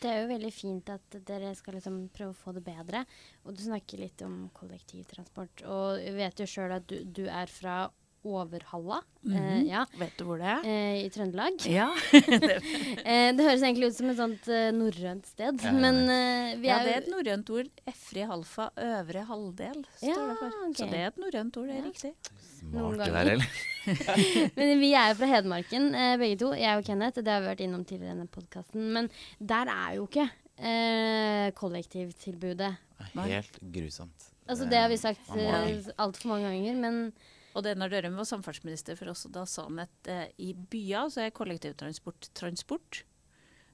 Det 0.00 0.10
er 0.10 0.24
jo 0.24 0.32
veldig 0.32 0.50
fint 0.54 0.90
at 0.90 1.18
dere 1.28 1.52
skal 1.54 1.78
liksom 1.78 2.00
prøve 2.16 2.34
å 2.34 2.40
få 2.40 2.56
det 2.56 2.64
bedre. 2.66 3.04
Og 3.44 3.54
du 3.54 3.62
snakker 3.62 4.02
litt 4.02 4.26
om 4.26 4.48
kollektivtransport. 4.58 5.62
Og 5.70 6.02
jeg 6.02 6.18
vet 6.18 6.42
jo 6.42 6.50
sjøl 6.50 6.76
at 6.80 6.90
du, 6.90 6.98
du 7.06 7.24
er 7.30 7.52
fra 7.52 7.84
Overhalla 8.26 8.98
eh, 9.00 9.30
Mhm. 9.30 9.66
ja, 9.70 9.84
Vet 9.98 10.16
du 10.18 10.24
hvor 10.26 10.38
det 10.42 10.46
er? 10.50 10.66
eh, 10.66 11.04
i 11.04 11.08
Trøndelag. 11.14 11.62
Ja. 11.70 11.88
Eh, 13.06 13.30
det 13.36 13.44
høres 13.46 13.62
egentlig 13.62 13.90
ut 13.92 13.96
som 13.96 14.10
et 14.10 14.18
sånt 14.18 14.48
eh, 14.50 14.70
norrønt 14.74 15.26
sted, 15.30 15.60
Ja, 15.62 15.70
ja, 15.70 15.72
men 15.78 16.00
eh, 16.10 16.56
vi 16.58 16.66
ja, 16.70 16.78
er 16.80 16.84
det 16.88 16.94
er 16.96 17.02
et 17.04 17.10
norrønt 17.12 17.50
ord. 17.54 17.68
Efri 17.86 18.24
halfa 18.26 18.68
øvre 18.82 19.22
halvdel, 19.28 19.84
står 20.00 20.10
Ja, 20.10 20.26
det 20.32 20.38
for. 20.40 20.56
Okay. 20.66 20.78
Så 20.80 20.88
det 20.90 21.00
er 21.04 21.06
et 21.12 21.20
norrønt 21.22 21.56
ord, 21.62 21.68
det 21.70 21.76
er 21.76 21.82
Ja. 21.82 21.86
riktig. 21.90 22.12
Smart 22.56 22.98
det 22.98 23.12
der, 23.14 23.30
eller? 23.36 23.50
Men 24.58 24.80
vi 24.80 24.88
er 24.98 25.10
jo 25.12 25.18
fra 25.20 25.28
Hedmarken, 25.30 25.90
eh, 25.94 26.16
begge 26.18 26.38
to. 26.40 26.50
Jeg 26.58 26.80
og 26.80 26.84
Kenneth. 26.88 27.20
Det 27.22 27.30
har 27.30 27.44
vi 27.44 27.50
vært 27.52 27.62
innom 27.66 27.84
tidligere 27.86 28.10
i 28.10 28.16
denne 28.16 28.28
podkasten. 28.32 28.88
Men 28.96 29.10
der 29.38 29.70
er 29.70 29.94
jo 30.00 30.06
ikke 30.08 30.26
eh, 30.58 31.50
kollektivtilbudet. 31.58 32.72
Helt 33.14 33.58
grusomt. 33.72 34.30
Altså 34.48 34.66
Det 34.70 34.78
har 34.78 34.88
vi 34.88 34.96
sagt 34.96 35.28
uh, 35.34 35.90
altfor 35.98 36.28
mange 36.30 36.46
ganger, 36.52 36.76
men 36.78 37.12
Og 37.56 37.64
det 37.64 37.72
når 37.80 37.88
Dørum 37.94 38.18
var 38.20 38.28
samferdselsminister 38.28 38.98
for 39.00 39.08
oss, 39.14 39.24
og 39.28 39.32
da 39.32 39.46
sa 39.48 39.64
han 39.64 39.80
at 39.86 40.10
eh, 40.12 40.26
i 40.44 40.50
byer 40.52 41.08
så 41.14 41.24
er 41.24 41.32
kollektivtransport 41.36 42.28
transport. 42.36 43.00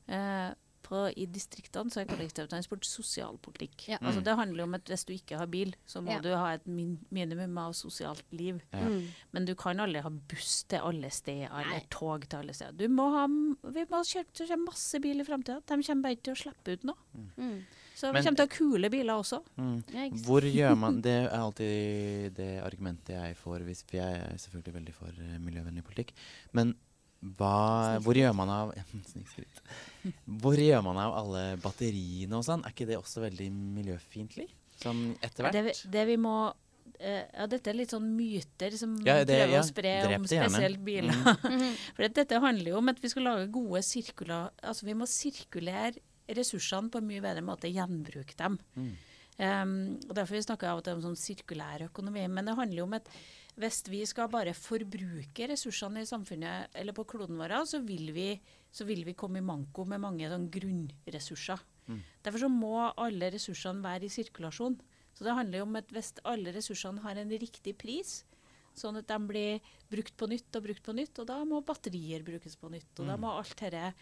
Eh, 0.06 0.50
på, 0.82 1.00
I 1.14 1.24
distriktene 1.30 1.90
så 1.94 2.00
er 2.02 2.08
kollektivtransport 2.10 2.82
sosialpolitikk. 2.86 3.84
Ja. 3.92 3.98
Altså 4.02 4.18
Mm. 4.20 4.24
Det 4.26 4.34
handler 4.36 4.62
om 4.64 4.74
at 4.74 4.84
hvis 4.90 5.04
du 5.06 5.12
ikke 5.14 5.38
har 5.38 5.46
bil, 5.46 5.74
så 5.86 6.02
må 6.02 6.10
Ja. 6.12 6.20
du 6.20 6.28
ha 6.34 6.54
et 6.54 6.66
min 6.66 6.98
minimum 7.10 7.56
av 7.58 7.72
sosialt 7.72 8.24
liv. 8.32 8.60
Ja. 8.72 8.80
mm. 8.88 9.06
Men 9.32 9.44
du 9.46 9.54
kan 9.54 9.78
aldri 9.80 10.02
ha 10.02 10.10
buss 10.10 10.64
til 10.64 10.78
alle 10.82 11.10
steder, 11.10 11.48
eller 11.50 11.78
Nei. 11.78 11.86
tog 11.88 12.28
til 12.28 12.38
alle 12.38 12.52
steder. 12.52 12.72
Du 12.76 12.88
må 12.88 13.10
ha, 13.14 13.26
vi 13.70 13.84
må 13.90 14.02
kjøre 14.02 14.26
kjøre 14.34 14.58
masse 14.64 15.00
bil 15.00 15.20
i 15.20 15.24
framtida. 15.24 15.60
De 15.64 15.82
kommer 15.82 16.02
bare 16.02 16.16
ikke 16.16 16.22
til 16.30 16.34
å 16.34 16.42
slippe 16.42 16.72
ut 16.72 16.84
noe. 16.84 16.96
Mm. 17.38 17.64
Så 17.94 18.12
Men- 18.12 18.22
vi 18.22 18.26
kommer 18.26 18.36
til 18.40 18.46
å 18.46 18.48
ha 18.48 18.56
kule 18.56 18.90
biler 18.90 19.14
også. 19.20 19.42
Mm. 19.58 19.82
Hvor 20.26 20.42
gjør 20.46 20.76
man 20.78 21.00
Det 21.04 21.12
er 21.24 21.28
alltid 21.38 22.32
det 22.38 22.50
argumentet 22.64 23.14
jeg 23.14 23.36
får, 23.36 23.66
hvis, 23.68 23.82
for 23.86 23.96
jeg 24.00 24.22
er 24.22 24.40
selvfølgelig 24.40 24.74
veldig 24.78 24.94
for 24.96 25.08
eh, 25.26 25.36
miljøvennlig 25.42 25.84
politikk. 25.86 26.14
Men 26.52 26.74
hva, 27.22 28.00
hvor 28.02 28.18
gjør 28.18 28.32
man 28.34 28.50
av 28.50 28.72
Hvor 30.42 30.58
gjør 30.58 30.82
man 30.82 30.98
av 30.98 31.14
alle 31.20 31.44
batteriene 31.62 32.34
og 32.40 32.42
sånn? 32.46 32.64
Er 32.66 32.74
ikke 32.74 32.88
det 32.88 32.98
også 32.98 33.22
veldig 33.22 33.46
miljøfiendtlig? 33.52 34.48
Sånn 34.82 35.12
etter 35.22 35.46
hvert? 35.46 35.54
Det, 35.54 35.76
det 35.94 36.04
vi 36.08 36.16
må 36.18 36.34
eh, 36.98 37.22
Ja, 37.36 37.46
dette 37.50 37.70
er 37.70 37.78
litt 37.78 37.92
sånn 37.94 38.08
myter 38.16 38.74
som 38.78 38.96
Ja, 39.06 39.20
det- 39.22 39.36
prøver 39.38 39.54
ja, 39.54 39.60
å 39.62 39.68
spre 39.68 39.92
om 40.16 40.26
spesielt 40.26 40.82
biler. 40.82 41.14
Mm. 41.52 41.76
For 41.94 42.08
dette 42.08 42.40
handler 42.42 42.72
jo 42.72 42.80
om 42.80 42.90
at 42.90 42.98
vi 43.02 43.10
skal 43.12 43.28
lage 43.28 43.46
gode 43.54 43.82
sirkuler... 43.86 44.50
Altså 44.62 44.88
vi 44.88 44.94
må 44.98 45.06
sirkulere 45.06 46.00
ressursene 46.38 46.92
på 46.92 47.00
en 47.00 47.08
mye 47.08 47.24
bedre 47.24 47.44
måte, 47.46 47.70
gjenbruke 47.72 48.36
dem. 48.38 48.58
Mm. 48.76 48.92
Um, 49.42 49.76
og 50.08 50.12
Derfor 50.14 50.36
vi 50.36 50.42
snakker 50.44 50.68
av 50.68 50.80
og 50.82 50.84
til 50.86 50.98
om 50.98 51.04
sånn 51.06 51.18
sirkulær 51.18 51.86
økonomi. 51.88 52.24
Men 52.28 52.48
det 52.48 52.56
handler 52.58 52.82
jo 52.82 52.88
om 52.88 52.98
at 52.98 53.08
hvis 53.60 53.82
vi 53.92 54.00
skal 54.08 54.30
bare 54.32 54.54
forbruke 54.56 55.48
ressursene 55.50 56.04
i 56.04 56.08
samfunnet 56.08 56.72
eller 56.78 56.96
på 56.96 57.04
kloden 57.08 57.40
vår, 57.40 57.56
så 57.68 57.82
vil 57.84 58.12
vi, 58.16 58.30
så 58.72 58.86
vil 58.88 59.04
vi 59.08 59.16
komme 59.18 59.42
i 59.42 59.44
manko 59.44 59.84
med 59.88 60.00
mange 60.04 60.30
sånn 60.30 60.48
grunnressurser. 60.52 61.60
Mm. 61.90 62.00
Derfor 62.24 62.44
så 62.44 62.50
må 62.52 62.74
alle 62.90 63.32
ressursene 63.34 63.84
være 63.84 64.08
i 64.08 64.12
sirkulasjon. 64.12 64.78
Så 65.12 65.26
det 65.26 65.36
handler 65.36 65.60
jo 65.60 65.68
om 65.68 65.80
at 65.80 65.90
hvis 65.92 66.14
alle 66.28 66.54
ressursene 66.54 67.02
har 67.04 67.18
en 67.20 67.34
riktig 67.42 67.74
pris, 67.80 68.22
sånn 68.78 68.96
at 69.00 69.08
de 69.10 69.18
blir 69.28 69.72
brukt 69.92 70.14
på 70.16 70.28
nytt 70.30 70.56
og 70.56 70.64
brukt 70.64 70.84
på 70.86 70.94
nytt, 70.96 71.18
og 71.20 71.28
da 71.28 71.42
må 71.48 71.60
batterier 71.66 72.24
brukes 72.24 72.56
på 72.56 72.70
nytt. 72.72 72.94
Og 73.02 73.10
da 73.10 73.18
må 73.20 73.34
alt 73.36 73.56
dette 73.60 73.92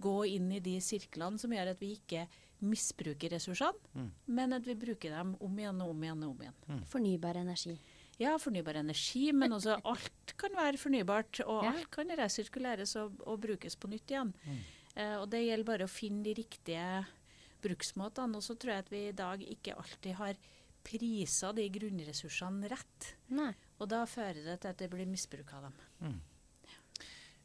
gå 0.00 0.16
inn 0.36 0.52
i 0.52 0.60
de 0.60 0.76
sirklene 0.80 1.38
som 1.38 1.50
gjør 1.50 1.70
at 1.72 1.80
vi 1.80 1.94
ikke 1.96 2.26
misbruker 2.60 3.30
ressursene, 3.30 3.78
Mm. 3.94 4.10
men 4.26 4.52
at 4.52 4.64
vi 4.66 4.74
bruker 4.74 5.10
dem 5.10 5.36
om 5.40 5.56
igjen 5.58 5.80
og 5.82 5.90
om 5.90 6.02
igjen 6.02 6.24
og 6.24 6.30
om 6.30 6.40
igjen. 6.42 6.84
Fornybar 6.86 7.36
energi. 7.36 7.78
Ja, 8.18 8.36
fornybar 8.36 8.74
energi, 8.80 9.30
men 9.32 9.52
også 9.52 9.76
alt 9.92 10.34
kan 10.36 10.50
være 10.56 10.76
fornybart, 10.76 11.40
og 11.46 11.64
Ja. 11.64 11.70
alt 11.72 11.90
kan 11.90 12.08
resirkuleres 12.08 12.96
og, 12.96 13.20
og 13.26 13.40
brukes 13.40 13.76
på 13.76 13.88
nytt 13.88 14.10
igjen. 14.10 14.32
Eh, 14.96 15.16
og 15.20 15.30
det 15.30 15.44
gjelder 15.46 15.64
bare 15.64 15.84
å 15.86 15.88
finne 15.92 16.24
de 16.24 16.34
riktige 16.34 17.06
bruksmåtene. 17.62 18.34
Og 18.36 18.42
så 18.42 18.56
tror 18.58 18.72
jeg 18.74 18.84
at 18.84 18.90
vi 18.90 19.02
i 19.08 19.12
dag 19.12 19.40
ikke 19.46 19.76
alltid 19.78 20.14
har 20.18 20.34
prisa 20.88 21.52
de 21.54 21.68
grunnressursene 21.70 22.68
rett. 22.70 23.12
Nei. 23.30 23.52
Og 23.78 23.88
da 23.88 24.04
fører 24.06 24.42
det 24.46 24.60
til 24.62 24.68
at 24.72 24.78
det 24.82 24.90
blir 24.90 25.06
misbruk 25.06 25.52
av 25.54 25.68
dem. 25.68 26.20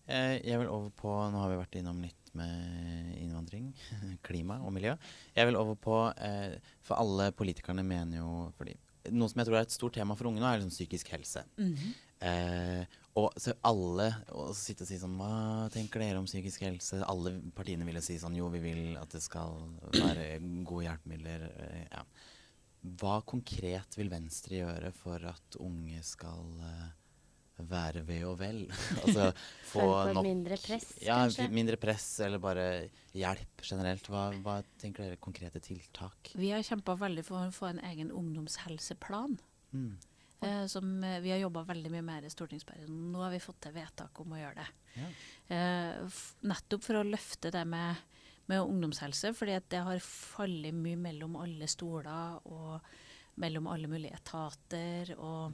Eh, 0.08 0.38
jeg 0.44 0.60
vil 0.60 0.68
over 0.68 0.90
på 1.00 1.12
Nå 1.32 1.40
har 1.40 1.52
vi 1.54 1.60
vært 1.62 1.78
innom 1.80 2.02
litt 2.04 2.32
med 2.36 3.14
innvandring, 3.22 3.70
klima 4.28 4.58
og 4.66 4.74
miljø. 4.76 4.96
Jeg 5.36 5.48
vil 5.48 5.60
over 5.60 5.78
på 5.80 6.00
eh, 6.18 6.58
For 6.84 6.98
alle 7.00 7.30
politikerne 7.38 7.86
mener 7.86 8.20
jo 8.20 8.32
fordi, 8.58 8.74
Noe 9.14 9.30
som 9.32 9.42
jeg 9.42 9.50
tror 9.50 9.60
er 9.60 9.68
et 9.68 9.76
stort 9.76 9.96
tema 9.98 10.16
for 10.16 10.30
unge 10.30 10.40
nå, 10.42 10.48
er 10.48 10.60
liksom 10.62 10.74
psykisk 10.74 11.12
helse. 11.14 11.44
Eh, 12.24 13.00
og 13.20 13.36
så 13.38 13.52
alle 13.68 14.08
og 14.32 14.54
så 14.56 14.58
sitte 14.58 14.86
og 14.86 14.90
si 14.90 14.96
sånn 14.98 15.18
Hva 15.20 15.68
tenker 15.74 16.02
dere 16.02 16.22
om 16.22 16.26
psykisk 16.26 16.64
helse? 16.66 17.02
Alle 17.06 17.36
partiene 17.54 17.86
ville 17.86 18.02
si 18.02 18.16
sånn 18.22 18.38
Jo, 18.40 18.48
vi 18.54 18.62
vil 18.64 18.96
at 18.98 19.12
det 19.14 19.22
skal 19.22 19.60
være 19.94 20.40
gode 20.66 20.88
hjelpemidler. 20.88 21.44
eh, 21.68 21.84
ja. 21.92 22.04
Hva 23.00 23.20
konkret 23.28 23.96
vil 24.00 24.10
Venstre 24.12 24.64
gjøre 24.64 24.90
for 24.96 25.24
at 25.30 25.60
unge 25.64 26.02
skal 26.04 26.48
være 27.70 28.04
ved 28.08 28.26
og 28.30 28.38
vel? 28.42 28.64
altså 29.04 29.30
få 29.72 29.88
nok 30.14 30.26
mindre 30.26 30.60
press, 30.62 30.88
ja, 31.02 31.20
kanskje? 31.24 31.50
mindre 31.54 31.80
press, 31.82 32.08
eller 32.26 32.42
bare 32.44 32.68
hjelp 33.18 33.66
generelt. 33.66 34.10
Hva, 34.12 34.30
hva 34.46 34.60
tenker 34.82 35.08
dere 35.08 35.22
konkrete 35.22 35.62
tiltak? 35.64 36.34
Vi 36.38 36.54
har 36.54 36.64
kjempa 36.66 36.98
veldig 37.00 37.26
for 37.28 37.48
å 37.48 37.54
få 37.54 37.72
en 37.74 37.84
egen 37.92 38.14
ungdomshelseplan. 38.14 39.40
Mm. 39.74 39.94
Eh, 40.44 40.66
som 40.66 41.04
eh, 41.04 41.20
vi 41.20 41.32
har 41.32 41.38
jobba 41.38 41.64
veldig 41.64 41.92
mye 41.94 42.06
mer 42.06 42.26
i 42.26 42.32
stortingsperioden. 42.32 43.12
Nå 43.14 43.22
har 43.24 43.32
vi 43.34 43.42
fått 43.44 43.62
til 43.64 43.76
vedtak 43.76 44.20
om 44.24 44.34
å 44.36 44.42
gjøre 44.42 44.60
det. 44.60 44.68
Ja. 45.00 45.12
Eh, 45.56 46.20
nettopp 46.50 46.84
for 46.84 47.00
å 47.00 47.08
løfte 47.08 47.52
det 47.54 47.64
med, 47.70 48.02
med 48.52 48.64
ungdomshelse, 48.64 49.34
fordi 49.38 49.58
at 49.60 49.70
det 49.72 49.84
har 49.88 50.04
fallet 50.04 50.76
mye 50.76 51.00
mellom 51.00 51.38
alle 51.40 51.70
stoler 51.72 52.42
og 52.52 52.84
mellom 53.40 53.70
alle 53.72 53.90
mulige 53.90 54.20
etater. 54.20 55.16
Og 55.18 55.54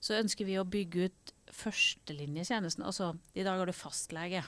så 0.00 0.18
ønsker 0.20 0.48
vi 0.48 0.58
å 0.60 0.66
bygge 0.68 1.08
ut 1.08 1.32
førstelinjetjenesten. 1.56 2.84
Altså, 2.86 3.12
i 3.34 3.44
dag 3.46 3.60
har 3.60 3.68
du 3.68 3.76
fastlege. 3.76 4.42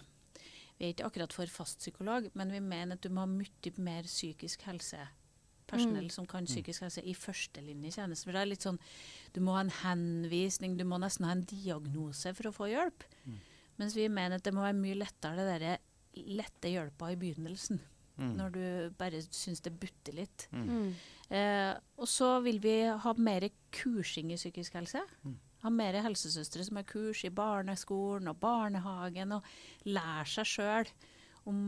Vi 0.78 0.86
er 0.86 0.94
ikke 0.94 1.08
akkurat 1.08 1.34
for 1.34 1.50
fastpsykolog, 1.50 2.30
men 2.38 2.52
vi 2.54 2.60
mener 2.62 2.96
at 2.98 3.02
du 3.02 3.10
må 3.10 3.24
ha 3.24 3.30
mye 3.30 3.72
mer 3.82 4.06
psykisk 4.06 4.62
helse. 4.68 5.00
Personell 5.68 6.08
som 6.10 6.24
kan 6.26 6.46
psykisk 6.48 6.86
helse 6.86 7.02
i 7.04 7.12
førstelinjetjenesten. 7.18 8.24
For 8.24 8.36
det 8.36 8.40
er 8.40 8.52
litt 8.54 8.64
sånn, 8.64 8.78
Du 9.34 9.40
må 9.44 9.52
ha 9.52 9.60
en 9.60 9.74
henvisning, 9.82 10.78
du 10.78 10.84
må 10.84 10.98
nesten 10.98 11.26
ha 11.26 11.32
en 11.32 11.44
diagnose 11.44 12.32
for 12.34 12.48
å 12.48 12.54
få 12.54 12.70
hjelp. 12.70 13.04
Mens 13.78 13.94
vi 13.94 14.08
mener 14.08 14.36
at 14.36 14.44
det 14.44 14.54
må 14.54 14.62
være 14.64 14.78
mye 14.78 14.96
lettere 14.96 15.36
det 15.36 15.46
derre 15.50 15.78
lette 16.14 16.70
hjelpa 16.72 17.12
i 17.12 17.18
begynnelsen. 17.20 17.80
Mm. 18.18 18.32
Når 18.38 18.54
du 18.54 18.62
bare 18.98 19.20
syns 19.30 19.62
det 19.62 19.74
butter 19.78 20.16
litt. 20.16 20.48
Mm. 20.50 20.94
Eh, 21.30 21.74
og 21.98 22.08
så 22.10 22.32
vil 22.44 22.58
vi 22.62 22.80
ha 22.90 23.12
mer 23.18 23.48
kursing 23.74 24.32
i 24.34 24.38
psykisk 24.40 24.78
helse. 24.78 25.02
Ha 25.62 25.72
mer 25.74 25.98
helsesøstre 26.02 26.64
som 26.66 26.78
har 26.80 26.86
kurs 26.88 27.24
i 27.26 27.34
barneskolen 27.34 28.30
og 28.30 28.40
barnehagen, 28.42 29.36
og 29.38 29.46
lære 29.86 30.26
seg 30.30 30.50
sjøl 30.52 30.90
om 31.50 31.60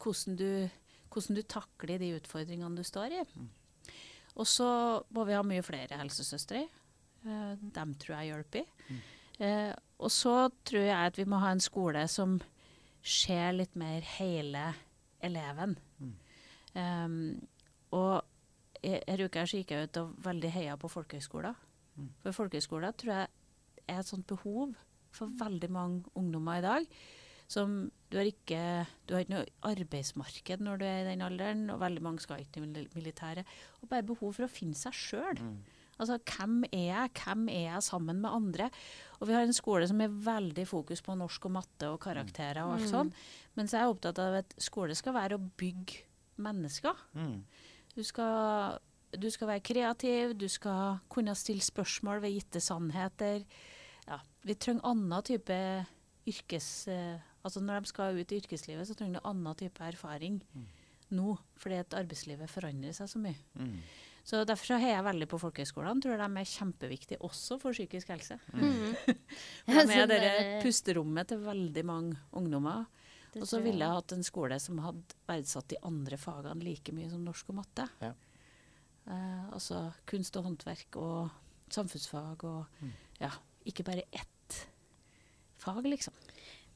hvordan 0.00 0.36
du, 0.38 0.50
hvordan 1.10 1.38
du 1.38 1.42
takler 1.42 2.02
de 2.02 2.14
utfordringene 2.18 2.78
du 2.78 2.86
står 2.86 3.18
i. 3.18 3.24
Og 4.38 4.46
så 4.46 4.68
må 5.10 5.26
vi 5.28 5.36
ha 5.36 5.42
mye 5.46 5.64
flere 5.66 5.98
helsesøstre. 6.00 6.64
Eh, 7.26 7.54
dem 7.74 7.94
tror 8.00 8.20
jeg 8.20 8.30
hjelper. 8.30 8.70
Eh, 9.40 9.72
og 10.00 10.12
så 10.12 10.50
tror 10.64 10.86
jeg 10.86 11.10
at 11.10 11.18
vi 11.18 11.26
må 11.28 11.40
ha 11.42 11.50
en 11.54 11.62
skole 11.62 12.06
som 12.08 12.38
ser 13.00 13.54
litt 13.56 13.76
mer 13.80 14.04
hele 14.18 14.70
eleven. 15.22 15.76
Um, 16.74 17.40
og 17.96 18.22
her 18.84 19.24
uka 19.26 19.42
så 19.46 19.58
gikk 19.60 19.72
jeg 19.74 19.88
ut 19.90 19.98
og 20.02 20.12
veldig 20.24 20.50
heia 20.54 20.76
på 20.80 20.88
folkehøyskoler. 20.88 21.54
For 22.22 22.32
folkehøyskoler 22.32 22.94
tror 22.96 23.12
jeg 23.12 23.28
er 23.90 23.98
et 24.00 24.06
sånt 24.08 24.26
behov 24.30 24.76
for 25.12 25.26
veldig 25.40 25.70
mange 25.74 26.04
ungdommer 26.14 26.60
i 26.60 26.64
dag. 26.64 26.86
Som 27.50 27.90
du 28.12 28.16
har 28.16 28.28
ikke 28.30 28.86
Du 29.08 29.14
har 29.14 29.24
ikke 29.24 29.34
noe 29.34 29.46
arbeidsmarked 29.66 30.60
når 30.62 30.78
du 30.78 30.84
er 30.86 31.00
i 31.02 31.08
den 31.10 31.22
alderen, 31.26 31.64
og 31.74 31.80
veldig 31.82 32.02
mange 32.02 32.20
skal 32.22 32.38
ikke 32.44 32.52
til 32.52 32.68
mil- 32.68 32.88
militæret. 32.94 33.44
Og 33.82 33.88
bare 33.90 34.06
behov 34.06 34.32
for 34.38 34.46
å 34.46 34.48
finne 34.50 34.78
seg 34.78 34.92
sjøl. 34.94 35.42
Altså, 36.00 36.16
hvem 36.24 36.62
er 36.72 36.86
jeg? 36.94 37.10
Hvem 37.12 37.48
er 37.52 37.64
jeg 37.74 37.82
sammen 37.82 38.22
med 38.22 38.30
andre? 38.30 38.70
Og 39.20 39.26
vi 39.28 39.34
har 39.34 39.42
en 39.42 39.52
skole 39.52 39.86
som 39.86 40.00
er 40.00 40.08
veldig 40.08 40.64
fokus 40.66 41.02
på 41.02 41.12
norsk 41.18 41.44
og 41.44 41.52
matte 41.58 41.90
og 41.90 41.98
karakterer 42.00 42.62
og 42.64 42.78
alt 42.78 42.88
sånn. 42.88 43.12
Mens 43.60 43.74
jeg 43.76 43.84
er 43.84 43.92
opptatt 43.92 44.18
av 44.22 44.38
at 44.40 44.54
skole 44.62 44.96
skal 44.96 45.12
være 45.18 45.36
å 45.36 45.42
bygge 45.60 46.00
mennesker. 46.40 46.96
Mm. 47.12 47.36
Du 47.92 48.00
skal, 48.06 48.78
du 49.12 49.28
skal 49.32 49.50
være 49.52 49.64
kreativ, 49.68 50.32
du 50.40 50.46
skal 50.48 51.00
kunne 51.12 51.34
stille 51.36 51.64
spørsmål 51.64 52.22
ved 52.24 52.38
gitte 52.38 52.62
sannheter. 52.64 53.44
Ja, 54.08 54.16
vi 54.48 54.56
trenger 54.56 54.88
annen 54.88 55.26
type 55.28 55.56
yrkes... 56.30 56.70
eh, 56.88 57.18
altså 57.44 57.60
når 57.64 57.82
de 57.84 57.90
skal 57.92 58.16
ut 58.20 58.32
i 58.32 58.38
yrkeslivet, 58.40 58.88
så 58.88 58.96
trenger 58.96 59.20
de 59.20 59.26
annen 59.28 59.58
type 59.60 59.84
erfaring 59.84 60.40
nå, 61.10 61.34
fordi 61.58 61.80
at 61.82 61.96
arbeidslivet 61.98 62.48
forandrer 62.52 62.94
seg 62.96 63.08
så 63.10 63.20
mye. 63.20 63.36
Mm. 63.58 63.76
Så 64.30 64.42
derfor 64.46 64.68
så 64.74 64.78
heier 64.78 64.98
jeg 64.98 65.06
veldig 65.08 65.26
på 65.32 65.38
folkehøyskolene. 65.42 66.02
Tror 66.04 66.20
de 66.20 66.26
er 66.28 66.50
kjempeviktige 66.52 67.20
også 67.26 67.56
for 67.58 67.74
psykisk 67.74 68.12
helse. 68.12 68.36
Mm. 68.52 68.92
For 69.66 69.80
de 69.80 69.80
er 69.80 69.88
så 70.04 70.08
det 70.10 70.18
det- 70.22 70.60
pusterommet 70.62 71.32
til 71.32 71.40
veldig 71.42 71.84
mange 71.88 72.18
ungdommer. 72.36 72.84
Og 73.38 73.46
så 73.46 73.60
ville 73.62 73.84
jeg. 73.84 73.94
hatt 74.00 74.12
en 74.16 74.24
skole 74.26 74.58
som 74.60 74.78
hadde 74.82 75.14
verdsatt 75.28 75.68
de 75.68 75.78
andre 75.86 76.16
fagene 76.18 76.64
like 76.64 76.92
mye 76.92 77.10
som 77.12 77.22
norsk 77.24 77.52
og 77.52 77.60
matte. 77.60 77.86
Ja. 78.02 78.12
Eh, 79.10 79.44
altså 79.54 79.92
kunst 80.06 80.36
og 80.36 80.44
håndverk 80.48 80.96
og 81.00 81.30
samfunnsfag 81.70 82.44
og 82.44 82.66
Mm. 82.82 82.92
ja, 83.20 83.30
ikke 83.66 83.84
bare 83.86 84.02
ett 84.12 84.66
fag, 85.60 85.84
liksom. 85.86 86.14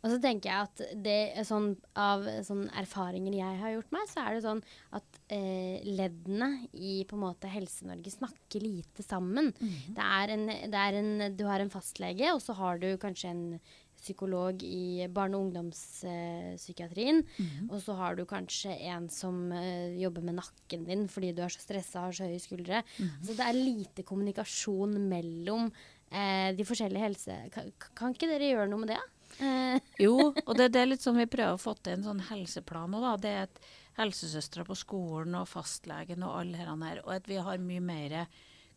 Og 0.05 0.11
så 0.13 0.19
tenker 0.21 0.51
jeg 0.51 0.63
at 0.69 0.81
det 1.03 1.33
er 1.39 1.45
sånn, 1.49 1.79
av 1.97 2.27
sånn 2.45 2.67
erfaringer 2.77 3.33
jeg 3.33 3.59
har 3.63 3.71
gjort 3.73 3.91
meg, 3.97 4.03
så 4.11 4.21
er 4.21 4.35
det 4.35 4.43
sånn 4.45 4.61
at 4.93 5.21
eh, 5.33 5.81
leddene 5.83 6.69
i 6.75 7.05
på 7.09 7.17
en 7.17 7.23
måte 7.23 7.49
Helse-Norge 7.49 8.13
snakker 8.13 8.61
lite 8.61 9.03
sammen. 9.03 9.49
det, 9.59 10.05
er 10.05 10.29
en, 10.35 10.45
det 10.47 10.75
er 10.83 10.99
en 11.01 11.37
Du 11.39 11.47
har 11.47 11.61
en 11.65 11.73
fastlege, 11.73 12.35
og 12.35 12.43
så 12.45 12.53
har 12.53 12.79
du 12.79 12.99
kanskje 13.01 13.31
en 13.33 13.61
psykolog 14.05 14.63
i 14.67 15.07
barne- 15.13 15.39
og 15.39 15.49
ungdomspsykiatrien. 15.49 17.23
Og 17.71 17.81
så 17.83 17.97
har 17.99 18.19
du 18.19 18.25
kanskje 18.29 18.77
en 18.93 19.09
som 19.13 19.49
uh, 19.53 19.91
jobber 19.99 20.25
med 20.27 20.39
nakken 20.41 20.85
din 20.89 21.09
fordi 21.11 21.33
du 21.35 21.43
er 21.45 21.53
så 21.53 21.63
stressa 21.65 22.03
og 22.03 22.11
har 22.11 22.19
så 22.21 22.29
høye 22.29 22.43
skuldre. 22.43 22.85
Så 23.25 23.35
det 23.35 23.45
er 23.45 23.59
lite 23.59 24.07
kommunikasjon 24.07 24.99
mellom 25.09 25.69
uh, 25.71 26.51
de 26.55 26.69
forskjellige 26.69 27.07
helse... 27.09 27.39
Kan, 27.55 27.73
kan 27.97 28.15
ikke 28.15 28.31
dere 28.31 28.53
gjøre 28.53 28.71
noe 28.71 28.85
med 28.85 28.95
det? 28.95 29.03
Uh. 29.41 29.79
Jo, 30.05 30.33
og 30.33 30.53
det, 30.59 30.71
det 30.75 30.83
er 30.83 30.91
litt 30.93 31.05
sånn 31.05 31.19
vi 31.19 31.31
prøver 31.31 31.57
å 31.57 31.63
få 31.63 31.75
til 31.81 31.99
en 31.99 32.09
sånn 32.09 32.23
helseplan 32.29 32.95
òg, 32.99 33.09
da. 33.09 33.15
Det 33.25 33.33
er 33.33 33.49
at 33.49 33.65
helsesøstre 33.99 34.65
på 34.67 34.77
skolen 34.79 35.37
og 35.39 35.49
fastlegen 35.51 36.25
og 36.27 36.41
alle 36.41 36.61
her, 36.61 37.01
og 37.05 37.13
at 37.15 37.29
vi 37.31 37.39
har 37.39 37.63
mye 37.63 37.83
mer 37.85 38.17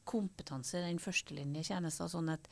kompetanse 0.08 0.80
i 0.80 0.86
den 0.86 1.02
førstelinjetjenesten. 1.04 2.12
Sånn 2.12 2.34
at 2.34 2.48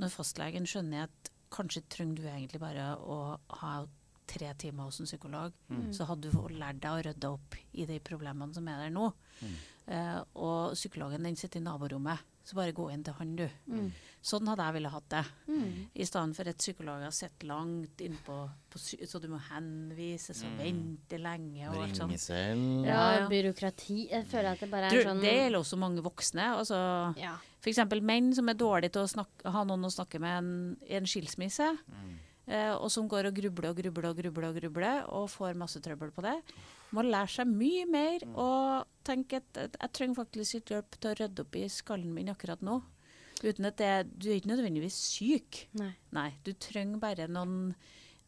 når 0.00 0.12
fastlegen 0.14 0.68
skjønner 0.68 1.08
at 1.08 1.30
kanskje 1.50 1.82
trenger 1.88 2.16
du 2.16 2.22
egentlig 2.28 2.60
bare 2.60 2.92
å 2.96 3.38
ha 3.62 3.86
tre 4.30 4.52
timer 4.54 4.84
hos 4.86 5.00
en 5.02 5.06
psykolog, 5.10 5.52
så 5.92 6.06
hadde 6.06 6.30
du 6.30 6.38
lært 6.54 6.78
deg 6.80 6.90
å 6.92 7.02
rydde 7.02 7.30
opp 7.34 7.56
i 7.74 7.84
de 7.86 7.98
problemene 7.98 8.54
som 8.54 8.68
er 8.68 8.84
der 8.84 8.90
nå. 8.94 9.12
Eh, 9.90 10.20
og 10.38 10.74
psykologen 10.76 11.24
den 11.26 11.34
sitter 11.36 11.58
i 11.58 11.64
naborommet, 11.64 12.18
så 12.46 12.54
bare 12.54 12.72
gå 12.72 12.84
inn 12.92 13.02
til 13.02 13.12
han, 13.18 13.32
du. 13.36 13.48
Sånn 14.22 14.46
hadde 14.46 14.62
jeg 14.68 14.74
ville 14.76 14.88
hatt 14.92 15.08
det. 15.10 15.24
I 15.98 16.04
stedet 16.06 16.36
for 16.36 16.48
at 16.52 16.58
psykologer 16.62 17.10
sitter 17.10 17.46
langt 17.50 17.96
innpå, 18.04 18.36
på 18.70 18.78
sy- 18.78 19.02
så 19.08 19.18
du 19.20 19.26
må 19.32 19.38
henvises 19.50 20.44
og 20.46 20.58
vente 20.60 21.18
lenge. 21.18 21.68
og 21.70 21.82
alt 21.82 21.96
sånt. 21.96 22.20
Selv. 22.20 22.86
ja, 22.86 23.26
byråkrati. 23.28 24.10
Jeg 24.10 24.26
føler 24.30 24.52
at 24.52 24.60
det 24.60 24.70
bare 24.70 24.90
er 24.92 25.02
sånn 25.08 25.20
Det 25.20 25.32
gjelder 25.34 25.58
også 25.58 25.78
mange 25.78 26.02
voksne. 26.06 26.46
Altså, 26.60 26.80
ja. 27.18 27.34
F.eks. 27.60 27.82
menn 28.00 28.32
som 28.36 28.48
er 28.48 28.56
dårlige 28.58 28.94
til 28.96 29.04
å 29.04 29.12
snakke, 29.12 29.52
ha 29.52 29.62
noen 29.68 29.84
å 29.84 29.92
snakke 29.92 30.20
med 30.22 30.36
en, 30.38 30.52
i 30.88 30.96
en 30.96 31.08
skilsmisse. 31.08 31.68
Eh, 32.50 32.72
og 32.74 32.88
som 32.90 33.06
går 33.06 33.28
og 33.28 33.36
grubler 33.36 33.70
og 33.70 33.78
grubler 33.78 34.08
og 34.10 34.16
grubler 34.18 34.48
og 34.48 34.56
grubler 34.58 35.02
og 35.14 35.28
får 35.30 35.58
masse 35.60 35.78
trøbbel 35.84 36.10
på 36.16 36.24
det. 36.24 36.38
Må 36.96 37.04
lære 37.06 37.30
seg 37.30 37.50
mye 37.52 37.84
mer 37.86 38.24
og 38.32 38.88
tenke 39.06 39.38
at, 39.38 39.60
at 39.68 39.76
jeg 39.76 39.92
trenger 39.98 40.18
faktisk 40.22 40.56
litt 40.56 40.72
hjelp 40.74 40.96
til 40.96 41.12
å 41.12 41.18
rydde 41.20 41.44
opp 41.44 41.60
i 41.60 41.68
skallen 41.70 42.16
min 42.16 42.32
akkurat 42.32 42.64
nå. 42.66 42.80
Uten 43.40 43.68
at 43.68 43.78
det, 43.80 43.92
Du 44.18 44.28
er 44.28 44.40
ikke 44.40 44.50
nødvendigvis 44.50 44.98
syk. 45.14 45.64
Nei. 45.78 45.92
Nei, 46.16 46.30
du 46.44 46.52
trenger 46.58 47.00
bare 47.00 47.28
noen, 47.30 47.74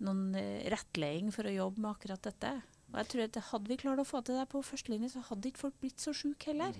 noen 0.04 0.36
eh, 0.38 0.68
rettleding 0.72 1.32
for 1.34 1.48
å 1.48 1.56
jobbe 1.56 1.82
med 1.82 1.94
akkurat 1.96 2.22
dette. 2.30 2.54
Og 2.92 3.00
jeg 3.00 3.10
tror 3.10 3.24
at 3.26 3.42
Hadde 3.50 3.72
vi 3.72 3.80
klart 3.80 4.00
å 4.00 4.06
få 4.06 4.22
til 4.22 4.38
det 4.38 4.46
på 4.52 4.62
førstelinje, 4.64 5.14
så 5.16 5.24
hadde 5.30 5.50
ikke 5.50 5.64
folk 5.66 5.80
blitt 5.80 6.00
så 6.04 6.14
syke 6.16 6.52
heller. 6.52 6.76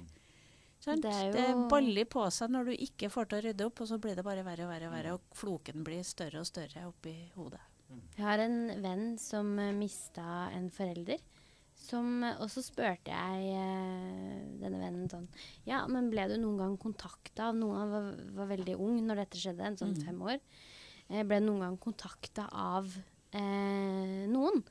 Sant? 0.83 1.03
Det 1.05 1.12
er 1.14 1.27
jo- 1.29 1.33
Det 1.37 1.68
baller 1.71 2.05
på 2.11 2.25
seg 2.35 2.51
når 2.51 2.64
du 2.66 2.73
ikke 2.77 3.09
får 3.11 3.29
til 3.31 3.38
å 3.38 3.45
rydde 3.47 3.66
opp, 3.68 3.81
og 3.81 3.87
så 3.88 3.99
blir 4.03 4.16
det 4.18 4.25
bare 4.27 4.42
verre 4.42 4.64
og 4.66 4.71
verre, 4.73 4.87
og 4.88 4.92
verre, 4.97 5.12
og 5.14 5.21
floken 5.38 5.85
blir 5.87 6.03
større 6.03 6.40
og 6.42 6.47
større 6.49 6.87
oppi 6.88 7.14
hodet. 7.37 7.61
Jeg 8.16 8.25
har 8.25 8.38
en 8.40 8.83
venn 8.83 9.18
som 9.21 9.59
uh, 9.59 9.71
mista 9.77 10.49
en 10.57 10.71
forelder 10.71 11.18
Som, 11.77 12.23
og 12.23 12.49
så 12.49 12.62
spurte 12.62 13.11
jeg 13.11 13.51
eh, 13.53 14.59
denne 14.62 14.79
vennen 14.81 15.11
sånn 15.11 15.27
Ja, 15.66 15.87
men 15.90 16.09
ble 16.11 16.25
du 16.29 16.37
noen 16.38 16.57
gang 16.59 16.77
kontakta 16.79 17.49
av 17.51 17.55
noen 17.59 17.77
Han 17.77 17.90
var, 17.90 18.07
var 18.38 18.47
veldig 18.57 18.77
ung 18.81 19.01
når 19.07 19.16
dette 19.16 19.37
skjedde, 19.42 19.61
en 19.66 19.77
sånn 19.77 19.95
Mm. 19.97 20.05
fem 20.07 20.23
år. 20.23 20.40
Eh, 21.11 21.23
ble 21.23 21.40
du 21.40 21.47
noen 21.51 21.61
gang 21.66 21.77
kontakta 21.79 22.49
av 22.53 22.87
eh, 23.35 24.27
noen? 24.31 24.62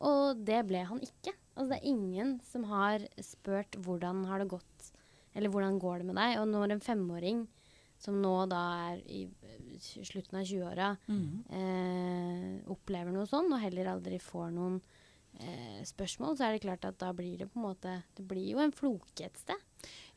Og 0.00 0.44
det 0.44 0.60
ble 0.68 0.84
han 0.84 1.00
ikke. 1.00 1.32
Altså 1.56 1.68
det 1.70 1.78
er 1.82 1.88
ingen 1.88 2.40
som 2.44 2.64
har 2.64 3.00
spurt 3.20 3.72
hvordan 3.82 4.24
har 4.26 4.38
det 4.38 4.48
gått, 4.54 4.92
eller 5.34 5.52
hvordan 5.52 5.78
går 5.82 6.02
det 6.02 6.08
med 6.10 6.18
deg. 6.20 6.38
Og 6.40 6.48
når 6.50 6.74
en 6.74 6.84
femåring 6.84 7.44
som 8.02 8.18
nå 8.18 8.34
da 8.50 8.62
er 8.90 9.02
i 9.06 9.22
slutten 9.78 10.40
av 10.40 10.48
20-åra, 10.48 10.88
mm. 11.06 11.28
eh, 11.58 12.72
opplever 12.72 13.14
noe 13.14 13.28
sånn, 13.30 13.52
og 13.52 13.62
heller 13.62 13.92
aldri 13.92 14.18
får 14.22 14.50
noen 14.54 14.80
eh, 15.38 15.82
spørsmål, 15.86 16.34
så 16.36 16.48
er 16.48 16.56
det 16.56 16.64
klart 16.64 16.86
at 16.88 16.98
da 16.98 17.12
blir 17.16 17.36
det 17.38 17.48
på 17.52 17.60
en 17.60 17.68
måte 17.68 17.94
Det 18.16 18.26
blir 18.26 18.48
jo 18.50 18.62
en 18.62 18.74
floke 18.74 19.26
et 19.26 19.38
sted. 19.38 19.58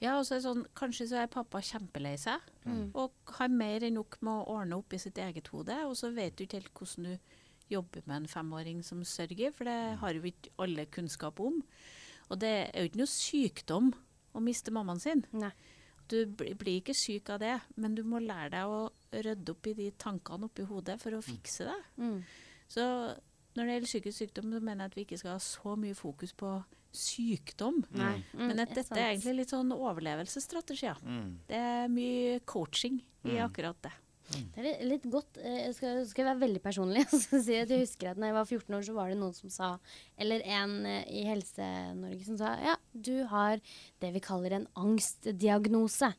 Ja, 0.02 0.18
og 0.18 0.26
så 0.26 0.36
er 0.36 0.42
det 0.42 0.48
sånn, 0.48 0.66
Kanskje 0.78 1.08
så 1.12 1.22
er 1.22 1.32
pappa 1.32 1.62
kjempelei 1.64 2.18
seg 2.22 2.52
Mm. 2.66 2.90
og 2.98 3.14
har 3.38 3.52
mer 3.54 3.84
enn 3.86 3.94
nok 4.00 4.16
med 4.26 4.34
å 4.42 4.56
ordne 4.58 4.80
opp 4.80 4.94
i 4.94 4.98
sitt 4.98 5.20
eget 5.22 5.52
hode. 5.54 5.76
Og 5.86 5.94
så 6.00 6.10
vet 6.10 6.34
du 6.34 6.48
ikke 6.48 6.58
helt 6.58 6.74
hvordan 6.74 7.12
du 7.12 7.36
jobber 7.70 8.02
med 8.06 8.24
en 8.24 8.28
femåring 8.28 8.80
som 8.86 9.04
sørger, 9.06 9.54
for 9.54 9.70
det 9.70 10.00
har 10.02 10.18
jo 10.18 10.26
ikke 10.26 10.50
alle 10.58 10.88
kunnskap 10.90 11.40
om. 11.40 11.62
Og 12.30 12.40
det 12.42 12.50
er 12.74 12.82
jo 12.82 12.90
ikke 12.90 13.02
noe 13.04 13.12
sykdom 13.14 13.94
å 14.36 14.42
miste 14.44 14.72
mammaen 14.76 15.00
sin. 15.02 15.24
Nei. 15.34 15.52
Du 16.08 16.20
bli- 16.28 16.54
blir 16.54 16.82
ikke 16.82 16.94
syk 16.94 17.30
av 17.34 17.40
det, 17.42 17.56
men 17.78 17.96
du 17.96 18.04
må 18.04 18.20
lære 18.22 18.52
deg 18.52 18.66
å 18.70 18.90
rydde 19.12 19.50
opp 19.56 19.68
i 19.68 19.74
de 19.74 19.92
tankene 19.98 20.46
oppi 20.46 20.66
hodet 20.70 21.00
for 21.02 21.12
å 21.18 21.24
fikse 21.24 21.66
det. 21.66 21.78
Mm. 21.98 22.20
Så 22.68 22.82
når 23.56 23.66
det 23.66 23.74
gjelder 23.74 23.88
psykisk 23.90 24.18
sykdom, 24.20 24.52
så 24.54 24.62
mener 24.62 24.84
jeg 24.86 24.92
at 24.92 24.96
vi 25.00 25.06
ikke 25.06 25.18
skal 25.18 25.32
ha 25.32 25.40
så 25.40 25.76
mye 25.80 25.96
fokus 25.96 26.34
på 26.34 26.52
sykdom. 26.96 27.84
Mm, 27.92 28.24
Men 28.38 28.60
at 28.60 28.74
dette 28.76 28.96
er 28.98 29.14
egentlig 29.16 29.36
litt 29.42 29.50
sånn 29.52 29.72
overlevelsesstrategier. 29.76 30.98
Mm. 31.04 31.38
Det 31.48 31.58
er 31.58 31.88
mye 31.92 32.40
coaching 32.46 33.02
i 33.26 33.30
Mm. 33.38 33.50
akkurat 33.50 33.82
det. 33.82 33.92
Det 34.26 34.64
er 34.64 34.82
litt, 34.88 35.06
godt 35.12 35.38
eh, 35.38 35.68
Jeg 35.68 35.76
skal, 35.78 36.00
skal 36.10 36.28
være 36.32 36.42
veldig 36.42 36.62
personlig. 36.64 37.06
Jeg 37.46 37.68
husker 37.70 38.12
at 38.12 38.20
når 38.20 38.32
jeg 38.32 38.38
var 38.38 38.50
14 38.50 38.78
år, 38.78 38.86
så 38.88 38.96
var 38.96 39.12
det 39.12 39.20
noen 39.20 39.36
som 39.38 39.52
sa 39.54 39.70
Eller 40.18 40.44
en 40.58 40.78
eh, 40.90 41.06
i 41.14 41.26
Helse-Norge 41.30 42.26
som 42.26 42.40
sa 42.40 42.56
ja, 42.66 42.76
du 42.92 43.28
har 43.30 43.62
det 44.02 44.14
vi 44.16 44.24
kaller 44.24 44.58
en 44.58 44.68
angstdiagnose. 44.80 46.10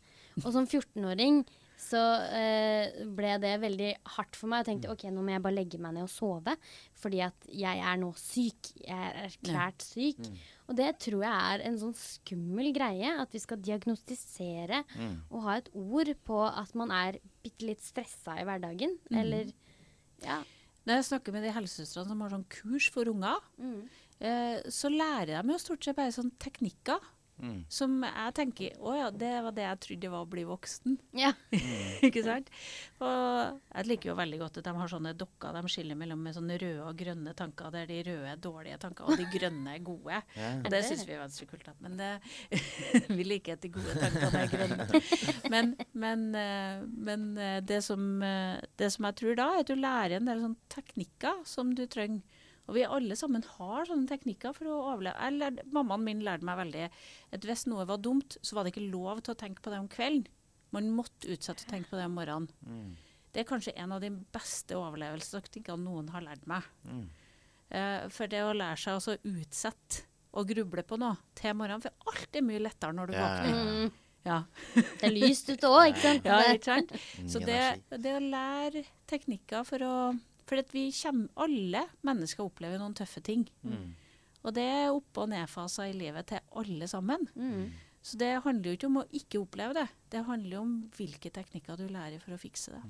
Og 0.44 0.50
som 0.52 0.68
14-åring 0.68 1.42
så 1.76 2.00
eh, 2.32 3.04
ble 3.16 3.34
det 3.42 3.52
veldig 3.60 3.90
hardt 4.16 4.36
for 4.38 4.48
meg. 4.48 4.62
Jeg 4.64 4.68
tenkte 4.80 4.90
ok, 4.94 5.04
nå 5.12 5.22
må 5.22 5.34
jeg 5.34 5.42
bare 5.44 5.54
legge 5.58 5.78
meg 5.82 5.92
ned 5.94 6.06
og 6.06 6.10
sove, 6.10 6.54
fordi 6.96 7.20
at 7.26 7.46
jeg 7.52 7.78
er 7.84 7.96
nå 8.00 8.08
syk. 8.16 8.70
Jeg 8.80 8.96
er 8.96 9.18
erklært 9.28 9.84
syk. 9.84 10.22
Og 10.68 10.74
det 10.80 10.88
tror 11.04 11.22
jeg 11.22 11.36
er 11.52 11.64
en 11.68 11.78
sånn 11.78 11.94
skummel 11.94 12.72
greie, 12.74 13.12
at 13.20 13.30
vi 13.36 13.38
skal 13.44 13.60
diagnostisere 13.62 14.82
Mm. 14.96 15.20
og 15.30 15.42
ha 15.44 15.56
et 15.60 15.68
ord 15.74 16.10
på 16.24 16.40
at 16.48 16.74
man 16.74 16.90
er 16.90 17.18
bitte 17.44 17.66
litt 17.68 17.80
stressa 17.84 18.38
i 18.40 18.44
hverdagen. 18.48 18.96
Eller 19.12 19.52
ja. 20.24 20.42
Når 20.86 21.00
jeg 21.00 21.04
snakker 21.10 21.32
med 21.34 21.42
de 21.42 21.50
helsesøstrene 21.52 22.06
som 22.08 22.20
har 22.22 22.30
sånn 22.30 22.48
kurs 22.48 22.88
for 22.90 23.04
unger, 23.10 23.36
Mm. 23.58 23.88
eh, 24.20 24.62
så 24.70 24.88
lærer 24.88 25.42
de 25.42 25.52
jo 25.52 25.58
stort 25.58 25.84
sett 25.84 25.96
bare 25.96 26.12
sånn 26.12 26.30
teknikker 26.38 27.00
Mm. 27.36 27.58
som 27.68 27.98
jeg 28.00 28.32
tenker 28.32 28.78
Å 28.80 28.92
ja, 28.96 29.08
det 29.12 29.30
var 29.44 29.52
det 29.52 29.64
jeg 29.66 29.80
trodde 29.84 30.10
var 30.14 30.24
å 30.24 30.28
bli 30.30 30.44
voksen. 30.48 30.94
ja. 31.20 31.34
ikke 32.06 32.22
sant? 32.24 32.48
Og 33.04 33.58
jeg 33.76 33.88
liker 33.90 34.10
jo 34.10 34.16
veldig 34.16 34.38
godt 34.40 34.60
at 34.60 34.68
de 34.68 34.74
har 34.78 34.90
sånne 34.90 35.12
dokker 35.18 35.56
de 35.56 35.72
skiller 35.72 35.98
mellom 35.98 36.22
med 36.24 36.36
sånne 36.36 36.56
røde 36.62 36.86
og 36.86 36.96
grønne 36.96 37.34
tanker, 37.36 37.68
der 37.74 37.90
de 37.90 37.98
røde 38.06 38.30
er 38.32 38.40
dårlige 38.40 38.78
tanker, 38.80 39.10
og 39.10 39.20
de 39.20 39.26
grønne 39.32 39.74
er 39.76 39.84
gode. 39.84 40.22
Ja. 40.36 40.52
Og 40.62 40.70
det 40.72 40.82
syns 40.88 41.04
vi 41.08 41.16
er 41.16 41.20
Venstre 41.20 41.46
er 41.46 41.50
kult. 41.52 41.68
Men 41.84 41.98
det, 42.00 42.10
vi 43.18 43.26
liker 43.26 43.56
at 43.58 43.64
de 43.64 43.72
gode 43.74 43.98
tankene 44.00 44.42
er 44.44 44.52
grønne. 44.54 45.02
Men, 45.52 45.74
men, 45.92 46.24
eh, 46.40 46.86
men 47.08 47.28
eh, 47.40 47.58
det, 47.66 47.82
som, 47.84 48.06
eh, 48.24 48.56
det 48.80 48.90
som 48.94 49.08
jeg 49.10 49.20
tror 49.20 49.38
da, 49.38 49.50
er 49.52 49.64
at 49.64 49.70
du 49.70 49.76
lærer 49.76 50.18
en 50.18 50.30
del 50.30 50.42
sånne 50.44 50.72
teknikker 50.72 51.44
som 51.48 51.76
du 51.76 51.84
trenger. 51.90 52.24
Og 52.66 52.74
vi 52.74 52.86
alle 52.86 53.16
sammen 53.18 53.44
har 53.56 53.86
sånne 53.86 54.08
teknikker 54.10 54.54
for 54.56 54.70
å 54.70 54.78
overleve. 54.92 55.18
Jeg 55.22 55.38
lærte, 55.38 55.66
mammaen 55.74 56.06
min 56.06 56.24
lærte 56.26 56.46
meg 56.46 56.58
veldig 56.64 56.86
at 57.36 57.46
hvis 57.46 57.66
noe 57.70 57.86
var 57.86 58.00
dumt, 58.02 58.38
så 58.42 58.56
var 58.56 58.66
det 58.66 58.74
ikke 58.74 58.88
lov 58.90 59.22
til 59.22 59.36
å 59.36 59.38
tenke 59.38 59.62
på 59.62 59.70
det 59.72 59.82
om 59.82 59.90
kvelden. 59.90 60.26
Man 60.74 60.90
måtte 60.96 61.30
utsette 61.30 61.62
å 61.62 61.70
tenke 61.70 61.92
på 61.92 62.00
det 62.00 62.08
om 62.08 62.16
morgenen. 62.18 62.50
Mm. 62.66 62.96
Det 63.32 63.42
er 63.42 63.48
kanskje 63.48 63.76
en 63.78 63.94
av 63.94 64.02
de 64.02 64.10
beste 64.34 64.74
overlevelsestaktikkene 64.74 65.84
noen 65.84 66.10
har 66.14 66.24
lært 66.24 66.48
meg. 66.50 66.66
Mm. 66.88 67.06
Uh, 67.70 68.02
for 68.14 68.30
det 68.30 68.42
å 68.46 68.54
lære 68.56 68.80
seg 68.80 68.98
å 68.98 69.16
utsette 69.30 70.02
å 70.36 70.42
gruble 70.46 70.82
på 70.86 70.98
noe 71.00 71.16
til 71.38 71.54
morgenen, 71.56 71.84
for 71.86 72.10
alt 72.10 72.36
er 72.36 72.44
mye 72.44 72.64
lettere 72.66 72.96
når 72.96 73.12
du 73.12 73.16
Ja, 73.16 73.22
våkner. 73.22 73.54
ja, 73.54 73.62
ja. 73.62 73.86
Mm. 73.86 74.02
Ja. 74.26 74.40
Det 74.74 75.06
er 75.06 75.14
lyst 75.14 75.50
ute 75.52 75.68
òg, 75.70 75.92
ikke 75.92 76.02
sant? 76.02 76.24
ja, 76.30 76.38
ikke 76.50 76.66
sant? 76.66 76.94
Så 77.30 77.42
det, 77.44 77.60
det 78.02 78.16
å 78.16 78.22
lære 78.24 78.82
teknikker 79.06 79.62
for 79.68 79.84
å 79.86 79.92
For 80.46 80.62
at 80.62 80.70
vi 80.74 80.88
kommer, 80.94 81.30
alle 81.42 81.86
mennesker 82.06 82.46
opplever 82.46 82.78
noen 82.80 82.94
tøffe 82.96 83.22
ting. 83.24 83.46
Mm. 83.66 83.94
Og 84.46 84.54
det 84.54 84.62
er 84.62 84.94
opp- 84.94 85.18
og 85.18 85.30
nedfaser 85.32 85.90
i 85.90 85.96
livet 85.96 86.30
til 86.30 86.42
alle 86.60 86.86
sammen. 86.90 87.26
Mm. 87.34 87.72
Så 88.06 88.18
det 88.20 88.36
handler 88.44 88.70
jo 88.70 88.76
ikke 88.78 88.86
om 88.86 88.98
å 89.00 89.08
ikke 89.18 89.40
oppleve 89.42 89.74
det. 89.80 89.86
Det 90.14 90.20
handler 90.28 90.60
om 90.60 90.74
hvilke 90.94 91.32
teknikker 91.34 91.80
du 91.80 91.88
lærer 91.90 92.22
for 92.22 92.36
å 92.36 92.38
fikse 92.38 92.76
det. 92.76 92.82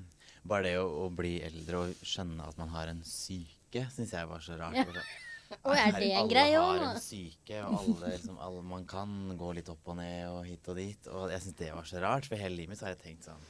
Bare 0.44 0.66
det 0.68 0.74
å, 0.82 0.90
å 1.06 1.06
bli 1.08 1.38
eldre 1.46 1.86
og 1.86 2.02
skjønne 2.04 2.44
at 2.44 2.58
man 2.60 2.68
har 2.74 2.92
en 2.92 3.00
syke, 3.08 3.86
syns 3.94 4.12
jeg 4.12 4.28
var 4.28 4.44
så 4.44 4.58
rart. 4.60 4.76
Ja. 4.76 5.06
Og 5.62 5.72
er 5.78 5.94
det 5.94 6.08
en 6.10 6.18
alle 6.18 6.30
greie 6.32 6.58
har 6.58 6.80
en 6.88 6.96
syke, 6.98 7.60
og 7.62 7.76
alle, 7.78 8.08
liksom, 8.16 8.38
alle 8.42 8.64
man 8.66 8.82
kan 8.90 9.12
gå 9.38 9.52
litt 9.54 9.68
opp 9.70 9.92
og 9.92 9.94
ned 10.00 10.24
og 10.26 10.40
hit 10.42 10.70
og 10.72 10.80
dit. 10.80 11.06
Og 11.06 11.30
jeg 11.30 11.44
syns 11.44 11.58
det 11.60 11.68
var 11.70 11.86
så 11.86 12.02
rart, 12.02 12.26
for 12.26 12.40
hele 12.40 12.58
livet 12.58 12.74
mitt 12.74 12.82
har 12.82 12.96
jeg 12.96 13.02
tenkt 13.04 13.28
sånn 13.28 13.44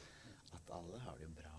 at 0.58 0.74
alle 0.76 1.00
har 1.06 1.16
det 1.16 1.24
jo 1.24 1.32
bra 1.38 1.55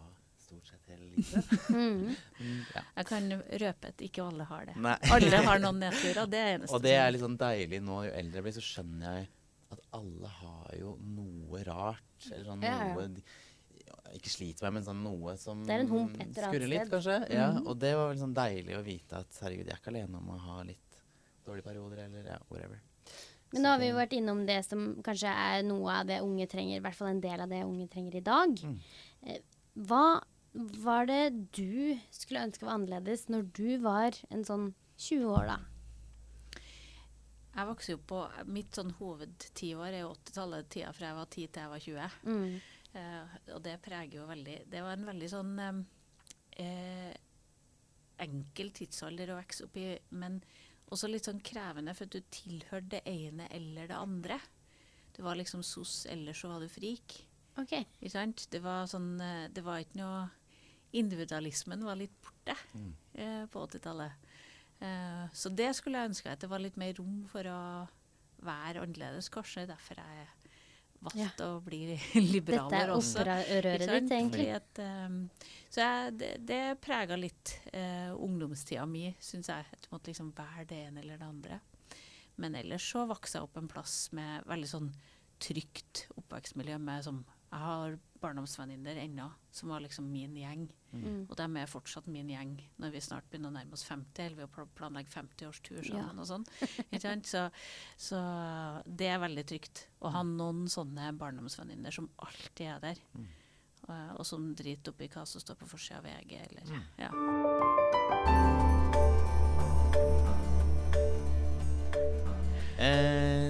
stort 0.47 0.67
sett 0.71 0.88
hele 0.89 1.05
livet. 1.12 1.53
Mm. 1.77 2.15
Mm, 2.39 2.62
ja. 2.73 2.81
Jeg 2.97 3.05
kan 3.10 3.27
røpe 3.63 3.89
at 3.91 4.01
ikke 4.07 4.23
alle 4.25 4.45
har 4.47 4.69
det. 4.69 4.75
Nei. 4.81 4.95
Alle 5.13 5.41
har 5.47 5.60
noen 5.65 5.81
nedturer. 5.83 6.29
Det 6.31 6.39
er 6.43 6.53
eneste 6.57 6.75
Og 6.77 6.83
det 6.86 6.93
er 6.97 7.12
litt 7.13 7.23
sånn 7.25 7.36
deilig 7.41 7.81
nå, 7.83 7.97
jo 8.07 8.13
eldre 8.21 8.39
jeg 8.41 8.45
blir, 8.47 8.55
så 8.57 8.63
skjønner 8.63 9.17
jeg 9.19 9.27
at 9.75 9.81
alle 9.99 10.29
har 10.39 10.73
jo 10.79 10.93
noe 11.03 11.63
rart. 11.67 12.07
Eller 12.31 12.45
sånn 12.47 12.63
Ja, 12.63 12.77
ja. 12.88 12.93
noe 12.95 13.07
de, 13.17 13.23
Ikke 14.15 14.31
sliter 14.31 14.63
meg, 14.69 14.77
men 14.77 14.86
sånn 14.88 15.01
noe 15.03 15.33
som 15.38 15.65
Det 15.67 15.75
er 15.75 15.83
en 15.83 15.91
hump 15.91 16.15
et 16.23 16.31
skurrer 16.39 16.69
litt, 16.71 16.89
kanskje. 16.93 17.17
Ja, 17.36 17.49
Mhm. 17.51 17.65
og 17.67 17.79
det 17.83 17.93
var 17.99 18.13
liksom 18.15 18.33
deilig 18.38 18.77
å 18.79 18.83
vite 18.86 19.19
at 19.19 19.39
herregud, 19.43 19.67
jeg 19.67 19.75
er 19.75 19.81
ikke 19.81 19.91
alene 19.91 20.17
om 20.21 20.29
å 20.31 20.38
ha 20.47 20.62
litt 20.63 21.01
dårlige 21.45 21.67
perioder, 21.67 22.05
eller 22.05 22.23
ja, 22.31 22.38
whatever. 22.49 22.79
Men 23.53 23.62
nå 23.63 23.69
har 23.73 23.79
vi 23.79 23.88
jo 23.91 23.95
vært 23.95 24.15
innom 24.17 24.45
det 24.47 24.57
som 24.65 24.81
kanskje 25.03 25.31
er 25.31 25.62
noe 25.63 25.91
av 26.01 26.07
det 26.10 26.17
unge 26.23 26.47
trenger, 26.51 26.79
i 26.79 26.83
hvert 26.83 26.95
fall 26.95 27.07
en 27.13 27.21
del 27.23 27.39
av 27.43 27.47
det 27.51 27.62
unge 27.63 27.88
trenger 27.91 28.15
i 28.19 28.23
dag. 28.25 28.55
Mm. 28.63 28.79
Eh, 29.27 29.38
Hva 30.57 30.83
var 30.83 31.09
det 31.09 31.23
du 31.53 31.97
skulle 32.09 32.41
ønske 32.47 32.65
var 32.65 32.79
annerledes 32.79 33.27
når 33.29 33.49
du 33.53 33.77
var 33.83 34.15
en 34.33 34.45
sånn 34.47 34.71
20 34.97 35.27
år, 35.29 35.51
da? 35.51 35.57
Jeg 37.57 37.69
vokste 37.69 37.93
jo 37.93 37.99
på 38.09 38.23
Mitt 38.53 38.77
sånn 38.77 38.93
hovedtiår 38.99 39.91
er 39.91 40.01
jo 40.03 40.15
80-tallet, 40.15 40.69
tida 40.73 40.91
fra 40.93 41.11
jeg 41.11 41.17
var 41.17 41.29
10 41.29 41.45
til 41.53 41.63
jeg 41.63 41.71
var 41.73 41.85
20. 41.85 42.17
Mm. 42.25 42.57
Eh, 42.97 43.37
og 43.53 43.61
det 43.65 43.77
preger 43.83 44.19
jo 44.21 44.27
veldig 44.29 44.57
Det 44.71 44.81
var 44.85 44.95
en 44.95 45.07
veldig 45.09 45.29
sånn 45.29 45.53
eh, 45.61 45.79
eh, 46.63 47.15
enkel 48.23 48.71
tidsalder 48.73 49.33
å 49.33 49.39
vokse 49.39 49.67
opp 49.67 49.77
i, 49.77 49.91
men 50.17 50.39
også 50.93 51.09
litt 51.11 51.27
sånn 51.27 51.43
krevende, 51.45 51.93
for 51.93 52.07
at 52.07 52.15
du 52.15 52.31
tilhørte 52.33 52.95
det 52.95 53.03
ene 53.11 53.49
eller 53.53 53.89
det 53.91 53.97
andre. 53.97 54.39
Du 55.13 55.21
var 55.25 55.37
liksom 55.37 55.61
sos, 55.65 56.05
eller 56.09 56.33
så 56.37 56.49
var 56.49 56.63
du 56.63 56.69
frik. 56.71 57.19
OK. 57.57 57.73
Ikke 57.99 58.13
sant? 58.13 58.47
Det 58.53 58.61
var 58.61 58.85
sånn 58.89 59.15
eh, 59.21 59.47
Det 59.53 59.63
var 59.65 59.81
ikke 59.81 60.01
noe 60.01 60.25
Individualismen 60.97 61.83
var 61.86 61.99
litt 61.99 62.15
borte 62.23 62.55
Mm. 62.73 62.91
eh, 63.13 63.45
på 63.51 63.63
80-tallet. 63.67 64.12
Eh, 64.79 65.23
så 65.33 65.49
det 65.55 65.71
skulle 65.75 65.99
jeg 66.01 66.12
ønske 66.13 66.31
at 66.31 66.39
det 66.43 66.49
var 66.51 66.62
litt 66.63 66.77
mer 66.77 66.93
rom 66.99 67.23
for 67.31 67.47
å 67.49 67.62
være 68.45 68.83
annerledes. 68.86 69.29
Kanskje 69.33 69.65
derfor 69.69 69.97
jeg 69.99 70.27
valgte 71.01 71.45
å 71.45 71.60
bli 71.62 71.79
Dette 71.95 72.17
er 72.17 72.27
liberaler 72.31 72.91
også. 72.95 73.21
opprøret 73.21 73.65
Ikke 73.81 74.00
ditt, 74.00 74.12
egentlig. 74.12 74.48
At, 74.56 74.79
um, 75.10 75.17
så 75.69 75.81
jeg, 75.83 76.13
det, 76.21 76.31
det 76.50 76.62
prega 76.81 77.17
litt 77.19 77.56
eh, 77.73 78.13
ungdomstida 78.15 78.85
mi, 78.89 79.10
syns 79.19 79.50
jeg. 79.54 79.65
At 79.73 79.81
du 79.85 79.91
måtte 79.93 80.10
liksom 80.13 80.31
være 80.37 80.65
det 80.69 80.79
ene 80.87 81.04
eller 81.04 81.17
det 81.21 81.27
andre. 81.27 81.60
Men 82.37 82.56
ellers 82.56 82.85
så 82.93 83.06
vokste 83.10 83.39
jeg 83.39 83.48
opp 83.50 83.58
en 83.58 83.67
plass 83.69 84.12
med 84.13 84.45
veldig 84.45 84.67
sånn 84.69 84.91
trygt 85.41 86.06
oppvekstmiljø. 86.17 86.77
Med 86.81 87.04
som, 87.06 87.23
jeg 87.58 87.65
har 87.65 87.95
barndomsvenninner 88.21 88.97
ennå, 89.03 89.27
som 89.53 89.69
var 89.69 89.81
liksom 89.83 90.08
min 90.12 90.35
gjeng. 90.37 90.67
Mm. 90.93 91.25
Og 91.29 91.35
de 91.37 91.45
er 91.62 91.69
fortsatt 91.69 92.08
min 92.10 92.29
gjeng 92.31 92.55
når 92.81 92.93
vi 92.95 93.01
snart 93.03 93.27
begynner 93.29 93.51
å 93.51 93.55
nærme 93.58 93.73
oss 93.77 93.83
50, 93.85 94.23
eller 94.23 94.39
vi 94.39 94.47
pl- 94.55 94.69
planlegger 94.77 95.13
50-årstur 95.19 95.81
sammen 95.85 96.15
Ja. 96.17 96.21
og 96.23 96.29
sånn. 96.29 96.45
Ikke 96.87 97.01
sant? 97.03 97.29
Så, 97.29 97.43
så 97.97 98.21
det 98.87 99.10
er 99.12 99.21
veldig 99.21 99.45
trygt 99.51 99.83
å 100.01 100.13
ha 100.15 100.23
noen 100.25 100.65
sånne 100.71 101.12
barndomsvenninner 101.19 101.93
som 101.93 102.10
alltid 102.17 102.65
er 102.75 102.79
der. 102.89 103.03
Mm. 103.17 103.27
Og, 103.87 104.19
og 104.19 104.25
som 104.27 104.49
driter 104.58 104.91
oppi 104.95 105.08
hva 105.13 105.25
som 105.29 105.43
står 105.43 105.62
på 105.62 105.69
forsida 105.75 106.01
av 106.01 106.10
VG, 106.10 106.39
eller 106.49 106.73
Mm. 106.73 106.83
ja. 107.03 107.12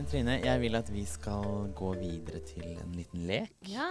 Trine, 0.07 0.37
jeg 0.39 0.59
vil 0.61 0.75
at 0.79 0.87
vi 0.93 1.01
skal 1.03 1.65
gå 1.75 1.89
videre 1.99 2.39
til 2.47 2.63
en 2.79 2.93
liten 2.95 3.25
lek. 3.27 3.49
Ja. 3.67 3.89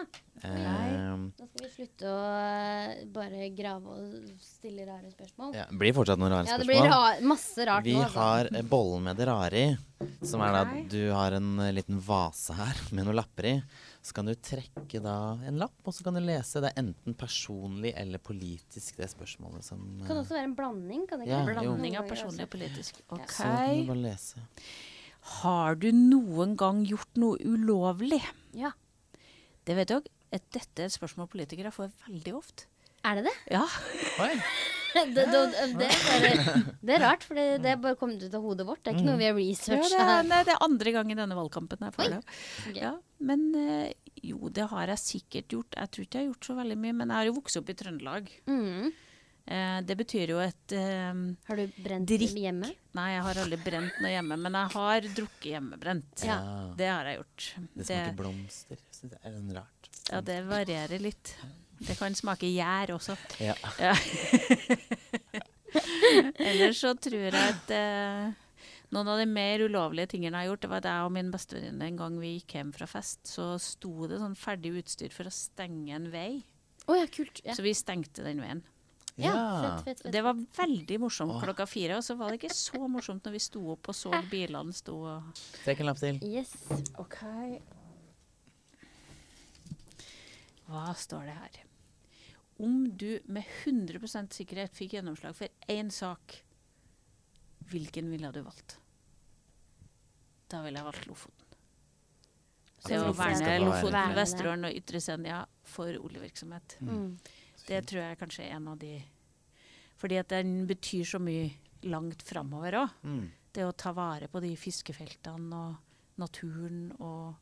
Ehm, 0.49 1.27
Da 1.37 1.45
skal 1.49 1.67
vi 1.67 1.69
slutte 1.75 2.09
å 2.09 2.23
eh, 2.41 3.03
bare 3.13 3.51
grave 3.57 3.93
og 3.99 4.31
stille 4.41 4.87
rare 4.89 5.11
spørsmål. 5.13 5.53
ja, 5.59 5.67
det 5.69 5.77
blir 5.81 5.93
fortsatt 5.97 6.21
noen 6.21 6.33
rare 6.33 6.47
Ja, 6.49 6.57
det 6.57 6.65
spørsmål. 6.65 6.89
blir 6.89 6.89
ra 6.89 7.29
masse 7.35 7.67
rart 7.69 7.85
Vi 7.85 7.93
nå. 7.99 8.01
Vi 8.07 8.15
har 8.17 8.49
eh, 8.53 8.63
bollen 8.65 9.05
med 9.11 9.21
det 9.21 9.27
rare 9.29 9.61
i. 9.61 9.77
Som 10.25 10.41
er 10.45 10.53
da 10.57 10.63
at 10.65 10.89
du 10.93 11.03
har 11.13 11.37
en 11.37 11.53
eh, 11.67 11.73
liten 11.77 12.01
vase 12.01 12.57
her 12.57 12.81
med 12.97 13.05
noen 13.11 13.17
lapper 13.21 13.51
i. 13.53 13.55
Så 14.01 14.15
kan 14.17 14.25
du 14.25 14.35
trekke 14.39 15.03
da 15.05 15.19
en 15.45 15.59
lapp, 15.61 15.77
og 15.85 15.93
så 15.93 16.05
kan 16.07 16.15
du 16.17 16.21
lese. 16.25 16.63
Det 16.65 16.73
er 16.73 16.81
enten 16.87 17.13
personlig 17.19 17.93
eller 17.99 18.19
politisk, 18.25 18.97
det 18.97 19.11
spørsmålet 19.13 19.65
som 19.69 19.85
Det 20.01 20.09
kan 20.09 20.17
også 20.25 20.37
være 20.41 20.49
en 20.49 20.57
blanding. 20.57 21.07
kan 21.11 21.21
det 21.21 21.29
Ja, 21.29 21.45
være 21.45 21.61
jo. 21.65 21.75
Blanding 21.77 21.97
av 22.01 22.09
personlig 22.09 22.49
og 22.49 22.53
politisk. 22.57 23.03
OK. 23.11 23.29
Så 23.29 23.43
kan 23.45 23.83
du 23.83 23.89
bare 23.93 24.05
lese. 24.09 24.47
Har 25.27 25.79
du 25.83 25.89
noen 25.95 26.55
gang 26.59 26.85
gjort 26.87 27.19
noe 27.19 27.39
ulovlig? 27.43 28.23
Ja. 28.57 28.73
Det 29.67 29.75
vet 29.79 29.91
jeg 29.91 30.05
at 30.05 30.13
Dette 30.53 30.83
er 30.83 30.89
et 30.91 30.95
spørsmål 30.95 31.29
politikere 31.33 31.73
får 31.75 31.93
veldig 32.07 32.35
ofte. 32.37 32.67
Er 33.07 33.21
det 33.21 33.29
det? 33.29 33.37
Ja. 33.55 33.67
Det, 34.97 35.03
det, 35.13 35.25
det, 35.77 35.87
er 35.93 36.05
bare, 36.09 36.61
det 36.81 36.95
er 36.95 37.03
rart, 37.03 37.25
for 37.27 37.37
det, 37.37 37.43
det 37.61 37.69
er 37.75 37.81
bare 37.83 37.99
kommet 38.01 38.23
ut 38.25 38.33
av 38.33 38.41
hodet 38.41 38.65
vårt. 38.65 38.81
Det 38.81 38.95
er 38.95 38.97
ikke 38.97 39.05
noe 39.11 39.19
vi 39.21 39.27
har 39.27 39.35
ja 39.37 39.43
researcha. 39.43 39.91
det, 39.93 40.05
er, 40.15 40.23
nei, 40.31 40.39
det 40.49 40.55
er 40.55 40.63
andre 40.65 40.93
gang 40.95 41.11
i 41.13 41.17
denne 41.19 41.37
valgkampen 41.37 41.85
jeg 41.85 41.93
får 41.99 42.13
det. 42.15 42.21
Okay. 42.63 42.79
Ja, 42.81 42.95
men 43.29 43.43
eh, 43.61 43.91
jo, 44.25 44.49
det 44.49 44.71
har 44.71 44.93
jeg 44.95 45.03
sikkert 45.03 45.53
gjort. 45.53 45.77
Jeg 45.77 45.93
tror 45.93 46.07
ikke 46.07 46.17
jeg 46.17 46.25
har 46.25 46.31
gjort 46.31 46.49
så 46.49 46.57
veldig 46.63 46.79
mye, 46.81 46.97
men 47.03 47.13
jeg 47.13 47.21
har 47.21 47.29
jo 47.29 47.37
vokst 47.37 47.61
opp 47.61 47.75
i 47.75 47.77
Trøndelag. 47.77 48.33
Mm. 48.49 48.89
Eh, 49.47 49.81
det 49.87 49.95
betyr 49.95 50.33
jo 50.33 50.41
et 50.43 50.73
eh, 50.75 51.19
Har 51.47 51.61
du 51.61 51.75
brent 51.85 52.09
Drikk. 52.11 52.33
hjemme? 52.43 52.71
Nei, 52.99 53.05
jeg 53.13 53.23
har 53.29 53.39
aldri 53.45 53.59
brent 53.63 54.01
noe 54.03 54.11
hjemme, 54.11 54.39
men 54.43 54.57
jeg 54.59 54.73
har 54.75 55.07
drukket 55.21 55.47
hjemmebrent. 55.53 56.25
Ja. 56.27 56.39
Det 56.79 56.89
har 56.91 57.07
jeg 57.11 57.21
gjort. 57.21 57.47
Det 57.77 57.87
smaker 57.87 58.17
blomster. 58.19 58.81
Så 58.91 59.11
jeg 59.13 59.21
er 59.23 59.37
rart. 59.55 59.91
ja, 60.11 60.21
det 60.33 60.41
varierer 60.49 61.05
litt. 61.05 61.37
Det 61.79 61.95
kan 61.99 62.15
smake 62.17 62.49
gjær 62.51 62.95
også. 62.97 63.15
Ja. 63.45 63.55
Ja. 63.79 63.93
Ellers 66.41 66.81
så 66.81 66.95
tror 66.99 67.19
jeg 67.29 67.35
at 67.37 67.73
eh, 67.75 68.31
noen 68.95 69.11
av 69.13 69.21
de 69.21 69.27
mer 69.29 69.63
ulovlige 69.67 70.15
tingene 70.15 70.39
jeg 70.41 70.47
har 70.47 70.53
gjort, 70.55 70.63
det 70.65 70.71
var 70.73 70.83
at 70.83 70.89
jeg 70.91 71.07
og 71.09 71.15
min 71.17 71.33
bestevenninne 71.35 71.91
en 71.91 71.99
gang 72.01 72.19
vi 72.23 72.35
gikk 72.37 72.57
hjem 72.59 72.73
fra 72.75 72.89
fest, 72.91 73.23
så 73.29 73.53
sto 73.63 74.09
det 74.11 74.21
sånn 74.23 74.37
ferdig 74.39 74.73
utstyr 74.81 75.13
for 75.15 75.29
å 75.29 75.35
stenge 75.35 75.95
en 75.99 76.09
vei. 76.13 76.31
Oh, 76.87 76.95
ja, 76.97 77.07
kult. 77.11 77.43
Ja. 77.45 77.55
Så 77.59 77.65
vi 77.67 77.75
stengte 77.77 78.25
den 78.27 78.41
veien. 78.43 78.63
Ja. 79.17 79.33
Fett, 79.63 79.85
fett, 79.85 80.03
fett. 80.03 80.13
Det 80.13 80.23
var 80.23 80.37
veldig 80.57 80.99
morsomt 81.01 81.33
Åh. 81.39 81.43
klokka 81.45 81.67
fire, 81.67 81.97
og 81.97 82.05
så 82.05 82.17
var 82.21 82.33
det 82.33 82.41
ikke 82.43 82.55
så 82.55 82.89
morsomt 82.89 83.25
når 83.25 83.37
vi 83.37 83.43
sto 83.47 83.63
opp 83.73 83.89
og 83.89 83.97
så 83.97 84.13
bilene 84.31 84.75
sto 84.77 84.99
og 85.09 85.45
Trekk 85.65 85.81
en 85.81 85.91
lapp 85.91 86.03
til. 86.03 86.21
Yes. 86.27 86.53
OK. 87.01 87.23
Hva 90.67 90.91
står 90.99 91.31
det 91.31 91.37
her? 91.39 91.63
Om 92.67 92.77
du 92.97 93.19
med 93.29 93.45
100% 93.65 94.37
sikkerhet 94.37 94.77
fikk 94.77 94.97
gjennomslag 94.97 95.37
for 95.37 95.73
én 95.73 95.91
sak, 95.93 96.39
hvilken 97.71 98.09
ville 98.11 98.31
du 98.33 98.41
valgt? 98.43 98.79
Da 100.49 100.63
ville 100.65 100.79
jeg 100.79 100.87
valgt 100.87 101.09
Lofoten. 101.11 101.43
Så 102.79 102.89
Det 102.93 103.01
å 103.03 103.13
verne 103.19 103.57
Lofoten. 103.65 104.15
Vesterålen 104.17 104.69
og 104.69 104.79
Ytre 104.79 105.01
Senja 105.03 105.41
for 105.67 105.91
oljevirksomhet. 105.99 106.79
Mm. 106.87 107.17
Det 107.67 107.81
tror 107.91 108.03
jeg 108.03 108.19
kanskje 108.21 108.45
er 108.47 108.57
en 108.57 108.69
av 108.73 108.79
de 108.79 108.93
Fordi 109.97 110.19
at 110.21 110.29
den 110.29 110.67
betyr 110.69 111.05
så 111.09 111.19
mye 111.23 111.51
langt 111.89 112.23
framover 112.27 112.77
òg. 112.83 112.95
Mm. 113.07 113.27
Det 113.57 113.65
å 113.65 113.73
ta 113.73 113.93
vare 113.97 114.29
på 114.29 114.41
de 114.45 114.51
fiskefeltene 114.61 115.57
og 115.57 116.21
naturen 116.21 116.91
og 117.01 117.35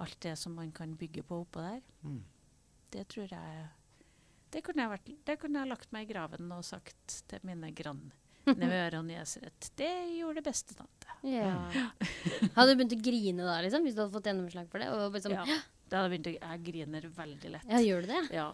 alt 0.00 0.16
det 0.24 0.34
som 0.40 0.54
man 0.56 0.70
kan 0.72 0.92
bygge 0.96 1.22
på 1.28 1.42
oppå 1.44 1.62
der. 1.64 1.80
Mm. 2.04 2.22
Det 2.90 3.06
tror 3.12 3.28
jeg 3.30 3.66
Det 4.50 4.62
kunne 4.66 4.82
jeg, 4.82 4.90
vært, 4.90 5.10
det 5.28 5.36
kunne 5.38 5.60
jeg 5.62 5.70
lagt 5.70 5.92
meg 5.94 6.08
i 6.08 6.12
graven 6.12 6.50
og 6.52 6.64
sagt 6.66 7.20
til 7.30 7.44
mine 7.46 7.68
grandnevøer 7.76 8.96
og 8.98 9.04
nieser 9.06 9.44
at 9.46 9.68
det 9.78 9.92
gjorde 10.16 10.40
det 10.40 10.46
beste, 10.48 10.74
tante. 10.74 11.18
Ja. 11.22 11.52
Hadde 12.56 12.72
du 12.72 12.80
begynt 12.80 12.96
å 12.96 13.02
grine 13.04 13.46
da, 13.46 13.60
liksom, 13.62 13.84
hvis 13.86 13.94
du 13.94 14.02
hadde 14.02 14.14
fått 14.16 14.26
gjennomslag 14.26 14.66
for 14.72 14.82
det? 14.82 14.88
Og 14.90 15.14
liksom, 15.14 15.36
Ja. 15.38 15.60
Da 15.90 16.00
hadde 16.02 16.10
jeg 16.10 16.20
begynt 16.20 16.28
å 16.30 16.34
Jeg 16.38 16.64
griner 16.66 17.06
veldig 17.14 17.48
lett. 17.56 17.70
ja, 17.70 17.78
gjør 17.82 18.04
du 18.04 18.10
det? 18.12 18.20
Ja. 18.34 18.48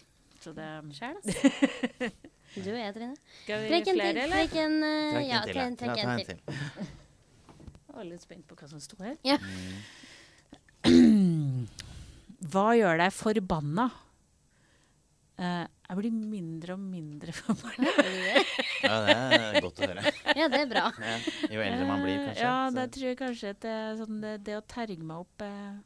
Så 0.47 0.53
det 0.55 0.67
Sjæl, 0.95 1.17
altså. 1.19 2.11
Du 2.57 2.71
og 2.71 2.79
jeg, 2.79 2.93
Trine. 2.95 3.17
Skal 3.43 3.59
vi 3.65 3.69
Trekk 3.69 3.89
flere, 3.91 4.21
eller? 4.23 4.37
Trekk 4.37 4.53
en, 4.63 4.77
eh, 4.87 5.17
Trekk 5.17 5.27
en 5.35 5.43
til. 5.43 5.57
trekk 5.57 5.99
ja. 5.99 6.05
trekk 6.07 6.07
en 6.07 6.21
til. 6.31 6.39
Jeg 7.87 7.97
var 7.97 8.07
litt 8.07 8.23
spent 8.23 8.45
på 8.49 8.57
hva 8.61 8.69
som 8.71 8.81
sto 8.85 8.97
her. 9.03 9.17
Ja. 9.27 9.37
Hva 12.53 12.65
gjør 12.79 13.01
deg 13.01 13.15
forbanna? 13.17 13.87
Uh, 15.37 15.65
jeg 15.89 15.99
blir 15.99 16.13
mindre 16.17 16.77
og 16.77 16.85
mindre 16.85 17.33
forbanna. 17.41 17.91
Ja, 18.87 18.95
det 19.03 19.17
er 19.17 19.59
godt 19.67 19.83
å 19.83 19.89
høre. 19.91 20.13
Ja, 20.39 20.47
det 20.53 20.61
er 20.63 20.71
bra. 20.71 20.85
Ja. 21.01 21.17
Jo 21.57 21.65
eldre 21.67 21.89
man 21.91 22.05
blir, 22.05 22.15
Eh, 22.21 22.25
kanskje. 22.29 22.45
Ja, 22.47 22.55
så- 22.71 22.77
det 22.79 22.87
tror 22.95 23.09
jeg 23.11 23.19
kanskje 23.25 23.53
at 23.57 23.61
det, 23.67 23.77
sånn, 24.01 24.21
det, 24.23 24.33
det 24.47 24.57
å 24.61 24.65
terge 24.71 25.03
meg 25.03 25.17
opp 25.27 25.45
eh, 25.45 25.77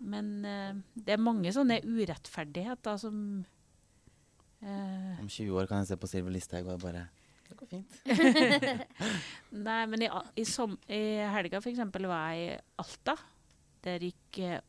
Men 0.00 0.32
eh, 0.46 0.74
det 0.94 1.14
er 1.18 1.22
mange 1.22 1.52
sånne 1.54 1.80
urettferdigheter 1.84 2.98
som 3.02 3.22
eh, 4.62 5.20
Om 5.20 5.28
20 5.28 5.58
år 5.60 5.68
kan 5.70 5.82
jeg 5.82 5.90
se 5.90 5.98
på 6.00 6.10
Sylvi 6.10 6.34
Listhaug 6.34 6.70
og 6.74 6.80
bare 6.82 7.06
Det 7.48 7.56
går 7.56 7.70
fint. 7.70 7.98
Nei, 9.68 9.82
men 9.88 10.04
i, 10.04 10.08
i, 10.36 10.44
som, 10.44 10.76
i 10.88 11.02
helga 11.32 11.62
for 11.64 11.72
eksempel 11.72 12.08
var 12.10 12.34
jeg 12.36 12.50
i 12.50 12.58
Alta. 12.82 13.14
Der 13.84 14.04
gikk 14.04 14.40
eh, 14.44 14.60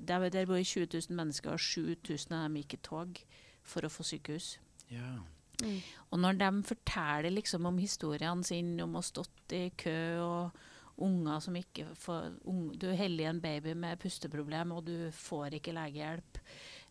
der, 0.00 0.28
der 0.30 0.46
bor 0.46 0.62
20 0.62 0.86
000 0.92 1.16
mennesker, 1.16 1.52
og 1.52 1.60
7000 1.60 2.34
av 2.36 2.46
dem 2.46 2.60
gikk 2.60 2.76
i 2.76 2.82
tog 2.84 3.20
for 3.66 3.86
å 3.86 3.90
få 3.92 4.06
sykehus. 4.06 4.56
Ja. 4.92 5.18
Mm. 5.62 5.80
Og 6.12 6.20
når 6.20 6.38
de 6.40 6.48
forteller 6.68 7.32
liksom 7.32 7.66
om 7.66 7.78
historiene 7.80 8.44
sine, 8.44 8.82
om 8.84 8.96
å 8.96 9.02
ha 9.02 9.06
stått 9.06 9.54
i 9.56 9.68
kø 9.78 9.98
og 10.22 10.64
unger 11.06 11.40
som 11.44 11.56
ikke 11.56 11.90
får 12.00 12.38
ung, 12.48 12.70
Du 12.78 12.88
heller 12.92 13.24
i 13.24 13.28
en 13.28 13.40
baby 13.40 13.74
med 13.74 14.00
pusteproblem, 14.00 14.72
og 14.72 14.86
du 14.86 15.10
får 15.12 15.58
ikke 15.58 15.74
legehjelp. 15.76 16.40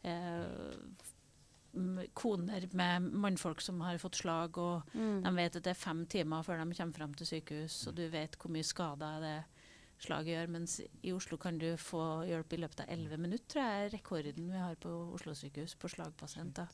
Eh, 0.04 1.06
koner 2.14 2.66
med 2.74 3.10
mannfolk 3.14 3.62
som 3.62 3.82
har 3.82 3.98
fått 4.02 4.16
slag, 4.22 4.58
og 4.58 4.84
Mm. 4.94 5.24
de 5.24 5.32
vet 5.36 5.56
at 5.56 5.64
det 5.64 5.72
er 5.72 5.74
fem 5.86 6.06
timer 6.06 6.44
før 6.44 6.64
de 6.64 6.76
kommer 6.76 6.94
frem 6.94 7.14
til 7.14 7.28
sykehus, 7.28 7.88
og 7.88 7.96
du 7.96 8.08
vet 8.10 8.36
hvor 8.38 8.50
mye 8.52 8.64
skader 8.64 9.20
det 9.22 9.44
slaget 10.00 10.28
gjør. 10.36 10.50
Mens 10.50 10.82
i 11.04 11.12
Oslo 11.12 11.38
kan 11.38 11.58
du 11.58 11.76
få 11.78 12.26
hjelp 12.28 12.54
i 12.54 12.58
løpet 12.58 12.80
av 12.82 12.90
elleve 12.90 13.18
minutter, 13.18 13.46
tror 13.48 13.62
jeg 13.64 13.86
er 13.86 13.98
rekorden 13.98 14.52
vi 14.52 14.58
har 14.58 14.76
på 14.76 15.14
Oslo 15.14 15.34
sykehus 15.34 15.76
på 15.76 15.88
slagpasienter. 15.90 16.68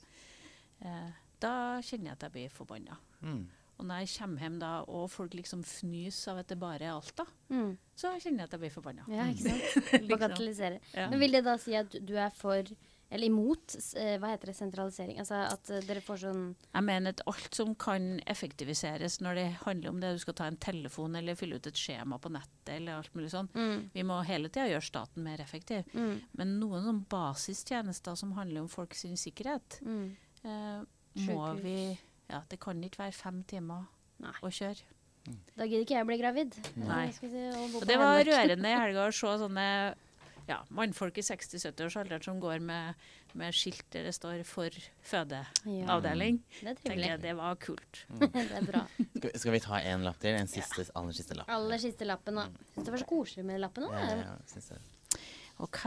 Eh, 0.84 1.10
da 1.40 1.80
kjenner 1.82 2.06
jeg 2.12 2.18
at 2.18 2.24
jeg 2.24 2.32
blir 2.32 2.50
forbanna. 2.50 2.98
Mm. 3.22 3.48
Og 3.80 3.86
når 3.88 4.00
jeg 4.06 4.10
kommer 4.20 4.40
hjem 4.40 4.60
da, 4.60 4.72
og 4.88 5.10
folk 5.10 5.34
liksom 5.34 5.64
fnys 5.66 6.28
av 6.30 6.38
at 6.38 6.48
det 6.48 6.60
bare 6.60 6.82
er 6.84 6.92
Alta, 6.94 7.26
Mm. 7.50 7.78
så 7.98 8.12
kjenner 8.22 8.40
jeg 8.40 8.44
at 8.44 8.52
jeg 8.52 8.60
blir 8.60 8.70
forbanna. 8.72 9.06
Ja, 9.08 9.24
ikke 9.26 9.50
sant? 9.50 9.62
Liksom. 10.02 10.08
Bagatellisere. 10.08 10.80
Ja. 10.94 11.10
Men 11.10 11.20
vil 11.20 11.32
det 11.32 11.44
da 11.44 11.58
si 11.58 11.74
at 11.76 11.90
du 12.06 12.14
er 12.16 12.30
for, 12.30 12.64
eller 13.12 13.28
imot, 13.28 13.76
eh, 14.00 14.14
hva 14.22 14.30
heter 14.32 14.52
det, 14.52 14.56
sentralisering? 14.56 15.18
Altså 15.20 15.42
at 15.44 15.70
eh, 15.70 15.82
dere 15.84 16.02
får 16.04 16.22
sånn 16.24 16.44
Jeg 16.74 16.86
mener 16.88 17.12
at 17.16 17.24
alt 17.28 17.58
som 17.58 17.74
kan 17.76 18.06
effektiviseres 18.32 19.20
når 19.22 19.36
det 19.36 19.46
handler 19.66 19.90
om 19.92 20.00
det 20.00 20.14
du 20.16 20.22
skal 20.24 20.38
ta 20.40 20.48
en 20.48 20.60
telefon 20.64 21.18
eller 21.20 21.36
fylle 21.36 21.60
ut 21.60 21.68
et 21.68 21.82
skjema 21.82 22.20
på 22.24 22.32
nettet 22.32 22.72
eller 22.78 23.02
alt 23.02 23.12
mulig 23.18 23.32
sånn, 23.34 23.50
mm. 23.54 23.90
vi 23.94 24.06
må 24.08 24.22
hele 24.28 24.48
tida 24.50 24.70
gjøre 24.72 24.88
staten 24.88 25.24
mer 25.28 25.44
effektiv. 25.44 25.84
Mm. 25.94 26.22
Men 26.40 26.56
noen 26.62 26.88
sånn 26.88 27.04
basistjenester 27.12 28.16
som 28.16 28.32
handler 28.38 28.64
om 28.64 28.72
folks 28.72 29.04
sikkerhet, 29.20 29.82
Mm. 29.84 30.16
eh, 30.46 30.82
må 31.28 31.54
vi 31.62 31.98
Ja, 32.32 32.42
det 32.48 32.62
kan 32.64 32.80
ikke 32.82 33.04
være 33.04 33.14
fem 33.14 33.44
timer 33.44 33.88
Nei. 34.24 34.32
å 34.42 34.48
kjøre. 34.48 34.80
Da 35.58 35.66
gidder 35.68 35.84
ikke 35.84 35.98
jeg 35.98 36.06
å 36.06 36.08
bli 36.08 36.18
gravid. 36.18 36.56
Nei. 36.78 37.08
Og 37.60 37.76
Og 37.82 37.86
det 37.86 37.98
var 38.00 38.24
rørende 38.24 38.72
i 38.72 38.80
helga 38.86 39.04
å 39.10 39.12
se 39.12 39.28
sånne 39.44 39.66
ja, 40.48 40.58
mannfolk 40.70 41.18
i 41.18 41.22
60-70-årsalderen 41.22 42.24
som 42.24 42.40
går 42.42 42.60
med, 42.60 42.96
med 43.34 43.54
skilt 43.54 43.86
der 43.94 44.04
det 44.04 44.14
står 44.16 44.44
'for 44.44 44.70
fødeavdeling'. 45.04 46.40
Det 46.62 46.68
er 46.70 46.76
Tenker 46.76 47.06
jeg 47.08 47.22
Det 47.22 47.36
var 47.38 47.56
kult. 47.56 48.06
det 48.20 48.52
er 48.52 48.66
bra. 48.66 48.86
Skal, 49.18 49.32
vi- 49.32 49.40
skal 49.40 49.52
vi 49.52 49.60
ta 49.60 49.80
en 49.80 50.04
lapp 50.04 50.20
til? 50.20 50.36
En 50.36 50.48
siste, 50.48 50.88
aller 50.96 51.12
siste 51.14 51.34
lapp. 51.38 51.50
Aller 51.50 51.78
siste 51.78 52.06
lappen, 52.06 52.36
da. 52.36 52.48
Syns 52.76 52.86
det 52.86 52.92
var 52.92 52.98
så 52.98 53.06
koselig 53.06 53.46
med 53.46 53.60
lappen 53.60 53.84
òg. 53.84 53.94
Ja, 53.94 54.10
ja, 54.10 54.16
ja, 54.22 54.36
synes 54.48 54.70
jeg. 54.72 54.80
OK, 55.60 55.84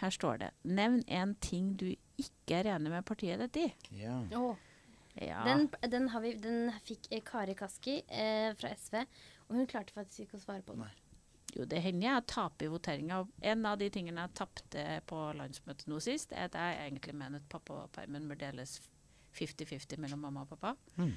her 0.00 0.10
står 0.10 0.38
det 0.38 0.50
'Nevn 0.64 1.02
en 1.08 1.34
ting 1.34 1.76
du 1.76 1.94
ikke 2.18 2.58
er 2.60 2.76
enig 2.76 2.90
med 2.90 3.04
partiet 3.04 3.38
ditt 3.38 3.56
i'. 3.56 3.72
Ja. 3.92 4.22
Ja. 5.20 5.42
Den, 5.44 5.68
den, 5.90 6.08
har 6.08 6.20
vi, 6.20 6.32
den 6.38 6.70
fikk 6.84 7.08
Kari 7.24 7.54
Kaski 7.54 8.02
eh, 8.08 8.54
fra 8.54 8.70
SV, 8.76 8.94
og 9.48 9.56
hun 9.56 9.66
klarte 9.66 9.92
faktisk 9.92 10.20
ikke 10.20 10.36
å 10.38 10.40
svare 10.44 10.62
på 10.62 10.72
den. 10.76 10.84
Nei. 10.84 10.92
Jo, 11.56 11.64
det 11.64 11.80
hender 11.82 12.08
jeg 12.10 12.26
taper 12.28 12.66
i 12.66 12.70
voteringa. 12.72 13.22
En 13.40 13.64
av 13.66 13.78
de 13.80 13.88
tingene 13.90 14.26
jeg 14.26 14.34
tapte 14.36 14.84
på 15.08 15.20
landsmøtet 15.38 15.88
nå 15.88 15.98
sist, 16.04 16.32
er 16.36 16.50
at 16.50 16.58
jeg 16.58 16.78
egentlig 16.84 17.14
mener 17.16 17.40
at 17.40 17.48
pappapermen 17.52 18.28
bør 18.28 18.40
deles 18.42 18.76
50-50 19.38 19.98
mellom 20.02 20.20
mamma 20.26 20.44
og 20.44 20.52
pappa. 20.52 20.74
Mm. 21.00 21.14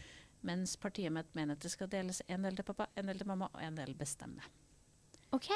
Mens 0.48 0.78
partiet 0.82 1.14
mitt 1.14 1.36
mener 1.38 1.58
at 1.58 1.62
det 1.66 1.72
skal 1.74 1.90
deles 1.92 2.22
en 2.32 2.48
del 2.48 2.56
til 2.58 2.66
pappa, 2.66 2.88
en 2.98 3.12
del 3.12 3.20
til 3.22 3.30
mamma 3.30 3.50
og 3.54 3.62
en 3.66 3.78
del 3.78 3.94
bestemme. 3.98 4.42
OK. 5.36 5.48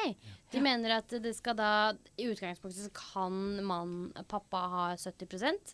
De 0.53 0.61
mener 0.63 0.93
at 1.01 1.11
det 1.23 1.33
skal 1.35 1.57
da 1.59 1.69
I 2.15 2.29
utgangspunktet 2.31 2.85
så 2.85 2.91
kan 2.95 3.33
man, 3.65 3.95
pappa 4.31 4.61
ha 4.71 4.85
70% 4.95 5.73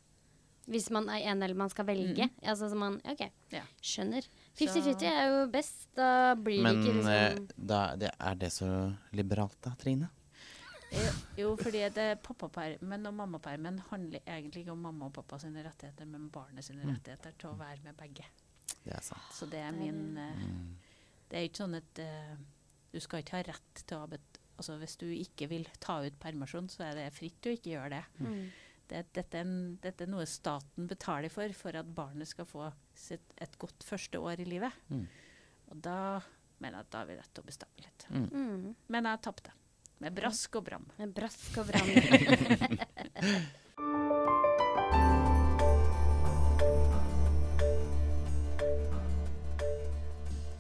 hvis 0.72 0.88
man 0.93 1.10
er 1.10 1.26
en 1.32 1.41
del 1.41 1.56
man 1.58 1.70
skal 1.74 1.88
velge. 1.89 2.30
Altså 2.45 2.70
så 2.70 2.78
man 2.78 2.99
OK, 3.10 3.24
Ja. 3.52 3.64
skjønner. 3.82 4.26
Så- 4.54 4.66
50-50 4.68 5.08
er 5.08 5.30
jo 5.30 5.47
best. 5.52 5.88
Da 5.95 6.36
blir 6.36 6.62
Men 6.64 6.82
det 6.82 6.89
ikke 6.89 7.12
eh, 7.12 7.36
liksom 7.36 7.68
da, 7.68 7.95
det, 7.95 8.12
er 8.20 8.36
det 8.36 8.52
så 8.52 8.70
liberalt 9.14 9.58
da, 9.62 9.72
Trine? 9.80 10.10
Jo, 10.91 11.12
jo, 11.38 11.52
fordi 11.56 11.86
det 11.95 12.08
pappapermen 12.24 13.06
og 13.08 13.14
mammapermen 13.16 13.78
handler 13.89 14.20
egentlig 14.28 14.66
ikke 14.66 14.74
om 14.74 14.82
mamma 14.84 15.06
og 15.08 15.14
pappa 15.16 15.38
sine 15.39 15.64
rettigheter, 15.64 16.06
men 16.06 16.30
barnet 16.30 16.66
sine 16.68 16.84
Mm. 16.84 16.95
rettigheter 16.97 17.32
til 17.39 17.49
å 17.49 17.58
være 17.58 17.80
med 17.84 17.95
begge. 17.95 18.26
Det 18.84 18.91
er 18.93 19.02
sant. 19.02 19.32
Så 19.32 19.45
det 19.49 19.60
er 19.60 19.72
min 19.72 20.18
eh, 20.18 20.36
Mm. 20.36 20.76
Det 21.30 21.38
er 21.39 21.47
ikke 21.47 21.64
sånn 21.64 21.78
at 21.78 21.99
eh, 21.99 22.36
du 22.91 22.99
skal 22.99 23.22
ikke 23.24 23.38
ha 23.38 23.43
rett 23.43 23.86
til 23.88 23.97
å 23.97 24.02
ha 24.02 24.18
Altså 24.62 24.78
hvis 24.78 24.97
du 24.97 25.06
ikke 25.08 25.47
vil 25.49 25.64
ta 25.80 26.02
ut 26.06 26.20
permisjon, 26.20 26.68
så 26.70 26.84
er 26.84 26.93
det 26.93 27.14
fritt 27.14 27.41
å 27.41 27.54
ikke 27.56 27.72
gjøre 27.72 27.89
det. 27.89 28.04
mm. 28.20 28.52
det 28.89 29.06
dette, 29.14 29.38
er 29.38 29.41
en, 29.41 29.78
dette 29.82 30.02
er 30.04 30.08
noe 30.12 30.26
staten 30.26 30.86
betaler 30.88 31.30
for, 31.30 31.49
for 31.54 31.72
at 31.80 31.86
barnet 31.95 32.28
skal 32.28 32.45
få 32.45 32.72
sitt, 33.02 33.34
et 33.41 33.58
godt 33.62 33.86
første 33.86 34.20
år 34.22 34.43
i 34.43 34.47
livet. 34.47 34.78
Mm. 34.89 35.08
Og 35.72 35.82
da 35.88 35.97
mener 36.62 36.78
jeg 36.80 36.86
at 36.86 36.91
da 36.93 37.02
har 37.02 37.10
vi 37.10 37.18
rett 37.18 37.34
til 37.34 37.43
å 37.43 37.49
bestemme 37.49 37.86
litt. 37.86 38.06
Mm. 38.12 38.28
Mm. 38.30 38.76
Men 38.93 39.10
jeg 39.10 39.24
tapte. 39.28 39.56
Med 40.02 40.16
brask 40.18 40.56
og 40.58 40.66
bram. 40.66 40.86
Med 40.97 41.14
brask 41.14 41.62
og 41.62 41.70
bram. 41.70 41.89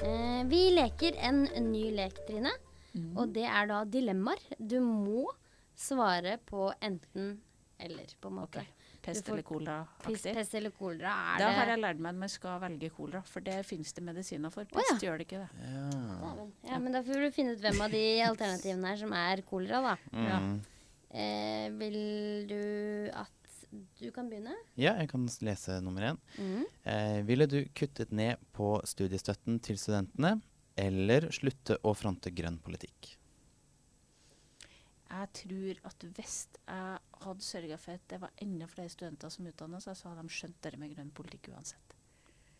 Eh, 0.01 0.41
vi 0.49 0.71
leker 0.73 1.13
en 1.21 1.43
ny 1.67 1.91
lek, 1.93 2.23
Trine. 2.25 2.49
Og 3.13 3.29
det 3.35 3.45
er 3.45 3.67
da 3.69 3.83
dilemmaer. 3.85 4.41
Du 4.57 4.79
må 4.81 5.27
svare 5.77 6.39
på 6.49 6.71
enten 6.83 7.35
eller, 7.85 8.15
på 8.21 8.31
en 8.31 8.39
måte. 8.41 8.63
Okay. 8.63 8.91
Pest 9.01 9.25
får 9.25 9.33
eller 9.33 9.45
kolera-aktig. 9.47 10.33
pest 10.35 10.55
eller 10.55 10.73
kolera. 10.77 11.11
Er 11.33 11.41
Da 11.41 11.49
har 11.57 11.71
jeg 11.73 11.81
lært 11.81 12.01
meg 12.01 12.13
at 12.13 12.19
man 12.21 12.29
skal 12.29 12.59
velge 12.61 12.91
kolera, 12.93 13.23
for 13.25 13.41
det 13.41 13.57
finnes 13.65 13.93
det 13.97 14.03
medisiner 14.05 14.53
for. 14.53 14.67
Pest 14.69 14.77
Pest 14.77 15.01
ja. 15.01 15.07
gjør 15.07 15.21
det 15.21 15.25
ikke 15.25 15.41
det. 15.41 15.49
Ja. 15.65 16.33
Ja, 16.69 16.79
men 16.83 16.93
da 16.93 17.01
får 17.07 17.25
du 17.25 17.29
finne 17.33 17.55
ut 17.55 17.63
hvem 17.63 17.81
av 17.81 17.95
de 17.95 18.03
alternativene 18.29 18.91
her 18.93 19.01
som 19.01 19.15
er 19.17 19.41
kolera, 19.47 19.81
da. 19.87 19.95
Ja. 20.29 20.41
Mm. 20.45 20.57
Eh, 21.11 21.67
vil 21.81 22.01
du 22.51 22.61
at 23.17 23.37
du 23.99 24.11
kan 24.11 24.29
begynne? 24.29 24.53
ja, 24.75 24.93
jeg 24.99 25.09
kan 25.11 25.25
lese 25.47 25.79
nummer 25.81 26.11
én. 26.11 26.21
Mm. 26.37 26.63
Eh, 26.93 27.19
ville 27.25 27.47
du 27.49 27.63
kuttet 27.73 28.11
ned 28.11 28.37
på 28.53 28.75
studiestøtten 28.85 29.57
til 29.63 29.79
studentene, 29.81 30.37
eller 30.77 31.29
slutte 31.33 31.79
å 31.83 31.95
fronte 31.97 32.31
grønn 32.35 32.59
politikk? 32.63 33.15
Jeg 35.11 35.27
tror 35.35 35.79
at 35.89 36.03
hvis 36.15 36.35
jeg 36.67 36.99
hadde 37.25 37.43
sørga 37.43 37.77
for 37.77 37.97
at 37.99 38.03
det 38.09 38.19
var 38.21 38.31
enda 38.41 38.67
flere 38.71 38.89
studenter 38.93 39.29
som 39.33 39.47
utdanna 39.49 39.81
seg, 39.83 39.97
så 39.99 40.07
hadde 40.11 40.23
de 40.23 40.35
skjønt 40.37 40.61
det 40.63 40.77
med 40.79 40.93
grønn 40.95 41.11
politikk 41.15 41.49
uansett. 41.51 41.97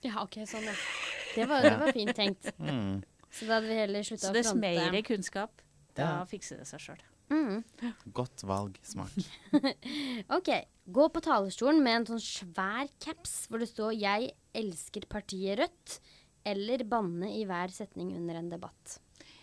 Ja, 0.03 0.17
ok, 0.23 0.41
sånn, 0.49 0.65
ja. 0.67 0.73
Det 1.35 1.45
var, 1.47 1.63
det 1.63 1.77
var 1.79 1.93
fint 1.95 2.15
tenkt. 2.17 2.49
Mm. 2.59 3.01
Så 3.31 3.45
da 3.47 3.55
hadde 3.55 3.69
vi 3.69 3.75
heller 3.79 4.03
slutta 4.03 4.27
Så 4.27 4.31
å 4.33 4.35
dess 4.35 4.49
fronte 4.49 4.91
mer 4.91 5.01
kunnskap, 5.07 5.61
da 5.95 6.03
Ja. 6.03 6.25
fikser 6.27 6.59
det 6.59 6.65
seg 6.67 6.81
sjøl. 6.83 7.03
Mm. 7.31 7.61
Godt 8.17 8.43
valg. 8.43 8.75
Smart. 8.83 9.15
OK. 10.35 10.49
Gå 10.91 11.05
på 11.15 11.21
talerstolen 11.23 11.79
med 11.85 12.01
en 12.01 12.07
sånn 12.09 12.25
svær 12.25 12.89
caps 12.99 13.45
hvor 13.47 13.63
det 13.63 13.69
står 13.71 13.93
'Jeg 13.95 14.33
elsker 14.53 15.07
partiet 15.07 15.61
Rødt', 15.61 16.01
eller 16.43 16.83
banne 16.83 17.29
i 17.31 17.45
hver 17.47 17.71
setning 17.71 18.11
under 18.17 18.35
en 18.41 18.49
debatt. 18.51 18.97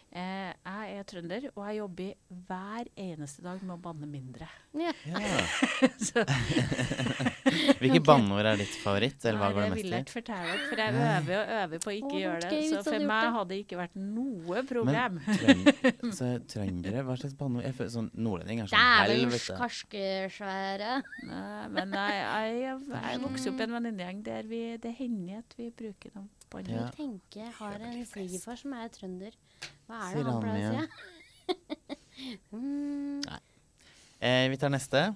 Eh, 0.09 0.53
jeg 0.65 0.93
er 0.97 1.05
trønder, 1.05 1.43
og 1.53 1.65
jeg 1.69 1.77
jobber 1.83 2.13
hver 2.49 2.87
eneste 2.97 3.43
dag 3.45 3.59
med 3.61 3.75
å 3.75 3.81
banne 3.83 4.07
mindre. 4.09 4.47
Ja. 4.73 4.93
Ja. 5.05 5.19
Hvilke 7.79 7.99
okay. 7.99 8.05
banneord 8.07 8.49
er 8.49 8.63
ditt 8.63 8.79
favoritt, 8.81 9.21
eller 9.29 9.43
hva 9.43 9.51
Nei, 9.51 9.57
går 9.59 9.67
det 9.67 9.69
mest 9.75 9.83
vil 9.83 9.93
jeg 9.93 9.99
vil 9.99 10.07
ikke 10.07 10.17
fortelle 10.17 10.47
dere, 10.49 10.63
for 10.71 10.83
jeg 10.83 10.95
øver 11.03 11.35
og 11.37 11.53
øver 11.59 11.85
på 11.85 11.93
å 11.93 11.97
ikke 11.99 12.15
oh, 12.15 12.21
gjøre 12.23 12.41
det. 12.47 12.63
Så 12.71 12.81
for 12.89 13.07
meg 13.13 13.27
det. 13.27 13.35
hadde 13.37 13.53
det 13.53 13.61
ikke 13.67 13.81
vært 13.83 14.01
noe 14.01 14.65
problem. 14.73 15.21
Men 15.21 15.43
trøn 15.43 16.17
så 16.23 16.31
trøndere, 16.55 17.05
hva 17.05 17.19
slags 17.21 17.37
banneord? 17.43 17.69
Jeg 17.69 17.79
føler 17.83 17.95
Sånn 17.99 18.11
nordlending 18.17 18.65
er 18.65 18.73
sånn 18.73 18.89
helvete. 19.03 19.61
karskesvære. 19.61 20.97
Nei, 21.29 21.69
men 21.77 21.97
jeg, 22.01 22.19
jeg, 22.25 22.81
jeg 22.97 23.23
vokste 23.29 23.53
opp 23.53 23.61
i 23.61 23.69
en 23.69 23.79
venninnegjeng 23.79 24.25
der 24.25 24.49
vi, 24.49 24.65
det 24.81 24.97
hender 24.99 25.45
at 25.45 25.57
vi 25.61 25.69
bruker 25.85 26.17
dem 26.17 26.29
en 26.57 26.71
Ja. 26.73 26.91
Tenke 26.97 27.53
har 27.59 27.79
en 27.81 28.07
svigerfar 28.07 28.57
som 28.57 28.73
er 28.73 28.89
trønder. 28.89 29.37
Hva 29.87 30.03
er 30.09 30.17
det 30.17 30.25
han 30.25 30.33
han 30.33 30.43
pleier 30.43 30.71
å 30.71 30.81
si? 30.81 31.97
mm, 32.57 33.23
Eh, 34.19 34.49
vi 34.51 34.57
tar 34.59 34.73
neste. 34.75 35.15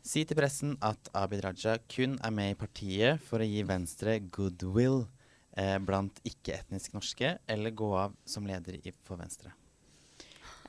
Si 0.00 0.22
til 0.24 0.38
pressen 0.38 0.76
at 0.80 1.10
Abid 1.12 1.42
Raja 1.44 1.74
kun 1.92 2.16
er 2.24 2.32
med 2.32 2.54
i 2.54 2.56
partiet 2.56 3.20
for 3.20 3.44
å 3.44 3.44
gi 3.44 3.60
Venstre 3.68 4.14
goodwill 4.32 5.02
eh, 5.60 5.76
blant 5.76 6.22
ikke-etnisk 6.24 6.96
norske, 6.96 7.34
eller 7.44 7.76
gå 7.76 7.90
av 8.00 8.16
som 8.24 8.48
leder 8.48 8.78
i, 8.80 8.94
for 9.04 9.20
Venstre. 9.20 9.52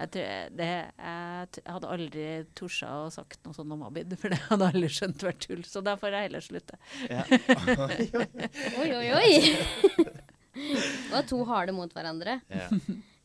Jeg, 0.02 0.10
tror, 0.16 0.56
det, 0.58 0.70
jeg, 0.98 1.64
hadde 1.68 1.92
aldri 1.94 2.26
tort 2.58 2.80
å 2.88 2.96
sagt 3.14 3.44
noe 3.46 3.54
sånt 3.58 3.76
om 3.76 3.86
Abid, 3.86 4.16
for 4.18 4.34
det 4.34 4.40
hadde 4.48 4.72
alle 4.74 4.90
skjønt 4.90 5.26
vært 5.28 5.46
tull. 5.46 5.62
Så 5.68 5.84
da 5.86 5.94
får 6.00 6.18
jeg 6.18 6.30
heller 6.30 6.46
slutte. 6.46 6.82
Ja. 7.12 7.24
Oi, 8.82 8.90
oi, 8.98 9.08
oi! 9.16 9.32
Det 10.52 11.14
var 11.14 11.24
to 11.30 11.40
harde 11.48 11.76
mot 11.76 11.94
hverandre. 11.96 12.42
ja. 12.52 12.68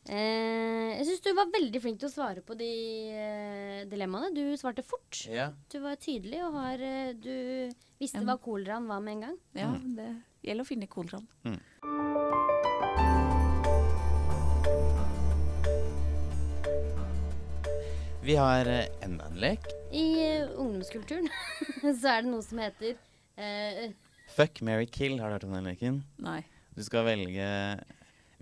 Eh, 0.07 0.93
jeg 1.01 1.07
syns 1.09 1.22
du 1.24 1.33
var 1.35 1.49
veldig 1.51 1.81
flink 1.83 1.99
til 1.99 2.07
å 2.07 2.12
svare 2.12 2.43
på 2.47 2.55
de 2.59 2.68
eh, 3.11 3.81
dilemmaene. 3.91 4.31
Du 4.37 4.55
svarte 4.59 4.85
fort. 4.87 5.24
ja. 5.27 5.49
Du 5.72 5.81
var 5.83 5.99
tydelig 5.99 6.45
og 6.47 6.61
har 6.61 6.79
eh, 6.87 7.11
Du 7.18 7.74
visste 7.99 8.22
hva 8.22 8.39
koleraen 8.43 8.87
var 8.87 9.03
med 9.03 9.16
en 9.16 9.24
gang. 9.27 9.37
Ja, 9.59 9.72
det 9.99 10.12
gjelder 10.47 10.62
å 10.62 10.68
finne 10.68 10.87
koleraen. 10.91 11.59
Vi 18.27 18.37
har 18.37 18.66
eh, 18.66 18.87
enda 19.07 19.27
en 19.31 19.37
lek. 19.41 19.66
I 19.95 20.05
uh, 20.43 20.57
ungdomskulturen 20.61 21.29
så 22.01 22.11
er 22.11 22.24
det 22.24 22.31
noe 22.33 22.43
som 22.43 22.59
heter 22.59 22.97
uh, 23.39 23.85
Fuck, 24.35 24.59
marry, 24.66 24.89
kill. 24.91 25.20
Har 25.22 25.31
du 25.31 25.37
hørt 25.37 25.45
om 25.47 25.55
den 25.55 25.68
leken? 25.70 26.01
Nei. 26.18 26.41
Du 26.74 26.83
skal 26.85 27.07
velge 27.07 27.47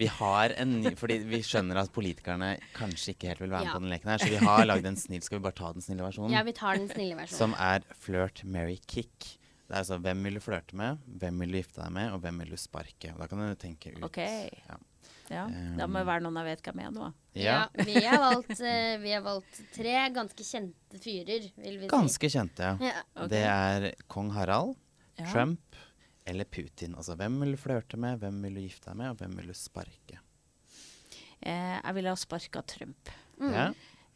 Vi 0.01 0.07
har 0.11 0.55
en 0.59 0.72
ny 0.80 0.95
Fordi 0.99 1.18
vi 1.28 1.39
skjønner 1.47 1.82
at 1.85 1.93
politikerne 1.95 2.55
kanskje 2.74 3.12
ikke 3.12 3.28
helt 3.30 3.43
vil 3.45 3.53
være 3.53 3.66
med 3.66 3.70
Ja. 3.70 3.74
på 3.76 3.85
den 3.85 3.93
leken 3.93 4.11
her, 4.14 4.24
så 4.24 4.30
vi 4.32 4.41
har 4.41 4.64
lagd 4.66 4.89
en 4.89 4.97
snill 4.99 5.22
Skal 5.22 5.39
vi 5.39 5.45
bare 5.45 5.59
ta 5.61 5.70
den 5.76 5.85
snille 5.85 6.07
versjonen? 6.07 6.32
Ja, 6.35 6.43
vi 6.49 6.55
tar 6.57 6.80
den 6.80 6.89
snille 6.91 7.18
versjonen. 7.20 7.39
Som 7.43 7.55
er 7.61 7.85
flirt, 8.07 8.41
marry, 8.57 8.78
kick. 8.89 9.35
Det 9.68 9.76
er 9.76 9.82
altså 9.82 10.01
hvem 10.01 10.24
vil 10.26 10.41
du 10.41 10.43
flørte 10.45 10.76
med, 10.80 11.05
hvem 11.20 11.45
vil 11.45 11.53
du 11.55 11.61
gifte 11.61 11.85
deg 11.85 11.93
med, 11.95 12.11
og 12.16 12.24
hvem 12.24 12.41
vil 12.43 12.57
du 12.57 12.59
sparke. 12.61 13.12
Da 13.20 13.28
kan 13.30 13.45
du 13.45 13.55
tenke 13.61 13.93
ut. 13.95 14.03
OK. 14.09 14.18
Ja. 14.24 14.80
Ja, 15.32 15.45
Um, 15.49 15.76
Da 15.78 15.87
må 15.89 16.01
det 16.03 16.09
være 16.09 16.20
noen 16.24 16.37
jeg 16.43 16.51
vet 16.51 16.66
hvem 16.66 16.80
er 16.85 16.91
nå. 16.93 17.07
Ja, 17.35 17.64
vi, 17.74 17.97
har 18.05 18.20
valgt, 18.22 18.53
uh, 18.61 18.95
vi 19.03 19.11
har 19.14 19.24
valgt 19.24 19.61
tre 19.74 19.95
ganske 20.14 20.47
kjente 20.47 21.01
fyrer, 21.03 21.49
vil 21.59 21.80
vi 21.80 21.87
si. 21.87 21.91
Ganske 21.91 22.30
kjente, 22.30 22.68
ja. 22.70 22.93
Ja. 22.93 23.03
Ok. 23.16 23.30
Det 23.32 23.43
er 23.51 23.89
kong 24.07 24.30
Harald, 24.37 24.76
Ja. 25.18 25.28
Trump 25.30 25.76
eller 26.26 26.45
Putin. 26.45 26.95
Altså 26.99 27.14
hvem 27.18 27.37
vil 27.43 27.55
du 27.55 27.61
flørte 27.61 27.99
med, 28.01 28.18
hvem 28.22 28.41
vil 28.47 28.57
du 28.59 28.62
gifte 28.64 28.91
deg 28.91 28.99
med, 28.99 29.12
og 29.12 29.20
hvem 29.20 29.37
vil 29.39 29.51
du 29.53 29.55
sparke? 29.59 30.20
Eh, 31.45 31.76
jeg 31.76 31.95
ville 31.99 32.11
ha 32.14 32.18
sparka 32.18 32.62
Trump. 32.66 33.12
Mm. 33.39 33.53
Ja? 33.53 33.66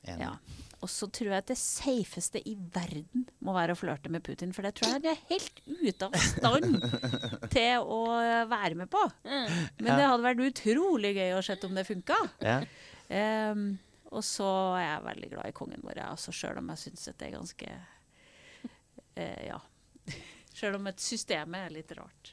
Enig. 0.08 0.24
Ja. 0.24 0.32
Og 0.78 0.90
så 0.90 1.08
tror 1.10 1.32
jeg 1.32 1.42
at 1.42 1.50
det 1.50 1.58
safeste 1.58 2.40
i 2.46 2.54
verden 2.74 3.24
må 3.42 3.54
være 3.56 3.74
å 3.74 3.78
flørte 3.78 4.10
med 4.14 4.22
Putin. 4.26 4.52
For 4.54 4.62
det 4.62 4.76
tror 4.78 4.92
jeg 4.92 5.00
han 5.00 5.08
er 5.10 5.24
helt 5.32 5.62
ute 5.66 6.06
av 6.06 6.14
stand 6.22 6.76
til 7.54 7.82
å 7.82 8.02
være 8.50 8.78
med 8.78 8.90
på. 8.92 9.02
Mm. 9.26 9.56
Men 9.82 9.90
det 9.90 10.06
hadde 10.06 10.26
vært 10.28 10.44
utrolig 10.46 11.16
gøy 11.18 11.34
å 11.34 11.42
se 11.44 11.58
om 11.66 11.74
det 11.74 11.86
funka. 11.88 12.18
Ja. 12.46 12.60
Em, 13.08 13.78
og 14.12 14.24
så 14.24 14.48
er 14.78 14.84
jeg 14.86 15.04
veldig 15.06 15.30
glad 15.34 15.48
i 15.50 15.56
kongen 15.56 15.82
vår, 15.84 16.00
altså, 16.04 16.32
sjøl 16.32 16.60
om 16.60 16.68
jeg 16.72 16.82
syns 16.84 17.08
det 17.10 17.26
er 17.28 17.34
ganske 17.36 17.72
uh, 18.64 19.42
Ja. 19.50 19.58
Sjøl 20.58 20.78
om 20.78 20.86
et 20.90 21.00
system 21.02 21.54
er 21.54 21.70
litt 21.70 21.92
rart. 21.98 22.32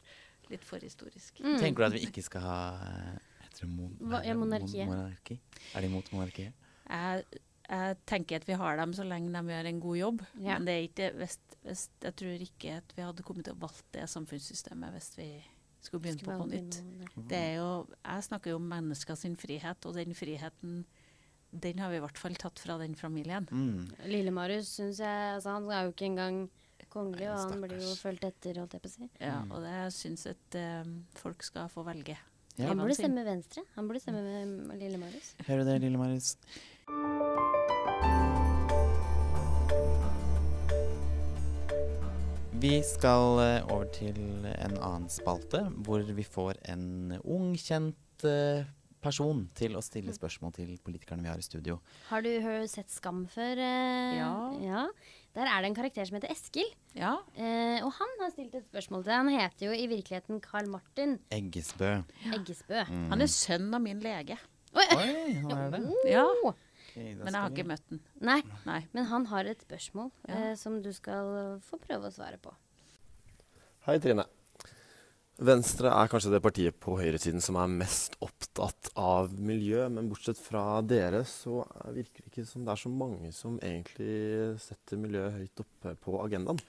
Litt 0.50 0.64
forhistorisk. 0.66 1.40
Mm. 1.44 1.58
Tenker 1.62 1.84
du 1.84 1.88
at 1.88 1.96
vi 1.98 2.06
ikke 2.08 2.24
skal 2.26 2.44
ha 2.46 2.60
eh, 2.88 3.18
heter 3.44 3.66
det 3.66 3.72
mon 3.74 3.92
Hva- 4.02 4.22
ja, 4.26 4.36
mon- 4.38 4.54
monarki? 4.54 5.40
Er 5.74 5.82
de 5.82 5.90
imot 5.90 6.12
monarkiet? 6.14 6.54
Jeg, 6.86 7.42
jeg 7.66 7.98
tenker 8.06 8.42
at 8.42 8.48
vi 8.48 8.58
har 8.62 8.78
dem 8.78 8.94
så 8.94 9.06
lenge 9.08 9.32
de 9.34 9.54
gjør 9.54 9.70
en 9.72 9.80
god 9.82 9.98
jobb. 10.00 10.24
Ja. 10.38 10.54
Men 10.56 10.68
det 10.68 10.76
er 10.76 10.88
ikke 10.88 11.10
hvis, 11.20 11.38
hvis, 11.66 11.84
jeg 12.06 12.16
tror 12.22 12.46
ikke 12.48 12.76
at 12.82 12.94
vi 12.98 13.06
hadde 13.06 13.26
kommet 13.26 13.48
til 13.50 13.58
å 13.58 13.62
valgt 13.66 13.86
det 13.98 14.06
samfunnssystemet 14.14 14.94
hvis 14.98 15.12
vi 15.18 15.30
skulle 15.88 16.04
begynne 16.04 16.20
Skulle 16.22 16.38
på 16.38 16.44
på 16.44 16.52
nytt. 16.52 16.82
Det 17.30 17.38
er 17.40 17.56
jo, 17.60 17.70
jeg 18.04 18.24
snakker 18.28 18.52
jo 18.52 18.60
om 18.60 18.68
mennesker 18.76 19.16
sin 19.20 19.36
frihet, 19.40 19.86
og 19.86 19.96
den 19.98 20.14
friheten 20.18 20.84
den 21.56 21.80
har 21.80 21.88
vi 21.94 22.02
i 22.02 22.04
hvert 22.04 22.20
fall 22.20 22.36
tatt 22.36 22.60
fra 22.60 22.76
den 22.82 22.96
familien. 23.00 23.46
Mm. 23.52 23.86
Lille-Marius 24.12 24.74
syns 24.76 25.00
jeg 25.00 25.36
altså, 25.38 25.54
Han 25.56 25.70
er 25.72 25.86
jo 25.86 25.94
ikke 25.94 26.10
engang 26.10 26.40
kongelig, 26.92 27.30
og 27.32 27.52
han 27.52 27.62
blir 27.64 27.80
jo 27.80 27.94
fulgt 28.00 28.24
etter, 28.28 28.60
holdt 28.60 28.76
jeg 28.76 28.84
på 28.84 28.92
å 28.92 28.94
si. 28.94 29.10
Ja, 29.20 29.42
Mm. 29.44 29.52
og 29.52 29.64
det 29.64 29.94
syns 29.96 30.26
at 30.32 30.60
um, 30.86 31.06
folk 31.16 31.44
skal 31.44 31.70
få 31.72 31.84
velge. 31.88 32.18
Ja. 32.58 32.68
Han 32.70 32.78
burde 32.80 32.96
stemme 32.96 33.26
Venstre. 33.28 33.64
Han 33.76 33.88
burde 33.88 34.00
stemme 34.00 34.22
med 34.68 34.80
lille 34.80 34.98
Marius. 34.98 35.36
Hører 35.48 35.64
du 35.64 35.72
det, 35.72 35.82
lille 35.82 35.98
Vi 42.66 42.80
skal 42.82 43.38
eh, 43.44 43.68
over 43.70 43.86
til 43.94 44.16
en 44.50 44.78
annen 44.80 45.06
spalte, 45.14 45.60
hvor 45.86 46.02
vi 46.02 46.24
får 46.26 46.58
en 46.74 47.12
ung, 47.22 47.52
kjent 47.62 48.26
eh, 48.26 48.66
person 49.06 49.44
til 49.54 49.78
å 49.78 49.84
stille 49.86 50.16
spørsmål 50.16 50.56
til 50.56 50.72
politikerne 50.82 51.22
vi 51.22 51.30
har 51.30 51.38
i 51.38 51.46
studio. 51.46 51.76
Har 52.08 52.26
du 52.26 52.32
sett 52.72 52.90
Skam 52.90 53.28
før? 53.30 53.62
Ja. 53.62 54.32
Ja. 54.64 54.82
Der 55.38 55.52
er 55.52 55.62
det 55.62 55.70
en 55.70 55.78
karakter 55.78 56.10
som 56.10 56.18
heter 56.18 56.34
Eskil. 56.34 56.74
Ja. 56.98 57.14
Eh, 57.38 57.86
og 57.86 57.94
han 58.00 58.18
har 58.24 58.34
stilt 58.34 58.58
et 58.58 58.66
spørsmål 58.66 59.06
til 59.06 59.14
deg. 59.14 59.22
Han 59.22 59.34
heter 59.36 59.68
jo 59.68 59.78
i 59.78 59.86
virkeligheten 59.92 60.42
Carl 60.42 60.72
Martin 60.74 61.20
Eggesbø. 61.38 62.00
Eggesbø. 62.34 62.82
Mm. 62.90 63.10
Han 63.14 63.28
er 63.28 63.34
sønn 63.36 63.70
av 63.78 63.86
min 63.86 64.02
lege. 64.02 64.42
Oi! 64.74 64.90
Oi, 64.90 65.36
han 65.44 65.54
er 65.60 65.78
det. 65.78 65.84
Ja. 66.10 66.26
Men 66.96 67.28
jeg 67.34 67.42
har 67.42 67.50
ikke 67.52 67.68
møtt 67.68 67.90
den. 67.90 68.00
Nei, 68.22 68.42
Nei. 68.66 68.80
men 68.94 69.06
han 69.10 69.26
har 69.32 69.46
et 69.52 69.62
spørsmål 69.66 70.12
Ja. 70.28 70.36
eh, 70.52 70.56
som 70.56 70.82
du 70.82 70.92
skal 70.94 71.60
få 71.62 71.80
prøve 71.82 72.08
å 72.08 72.14
svare 72.14 72.38
på. 72.42 72.54
Hei, 73.86 74.00
Trine. 74.00 74.26
Venstre 75.38 75.90
er 75.92 76.08
kanskje 76.08 76.32
det 76.32 76.40
partiet 76.42 76.78
på 76.80 76.96
høyresiden 76.96 77.42
som 77.44 77.58
er 77.60 77.68
mest 77.68 78.16
opptatt 78.24 78.88
av 78.96 79.34
miljø, 79.38 79.90
men 79.92 80.08
bortsett 80.10 80.38
fra 80.40 80.80
dere, 80.82 81.26
så 81.28 81.66
er- 81.84 81.92
virker 81.98 82.24
det 82.24 82.32
ikke 82.32 82.46
som 82.48 82.64
det 82.64 82.72
er 82.72 82.80
så 82.80 82.90
mange 82.90 83.34
som 83.34 83.60
egentlig 83.60 84.58
setter 84.62 84.96
miljø 84.98 85.30
høyt 85.36 85.60
oppe 85.60 85.96
på 86.00 86.22
agendaen. 86.24 86.60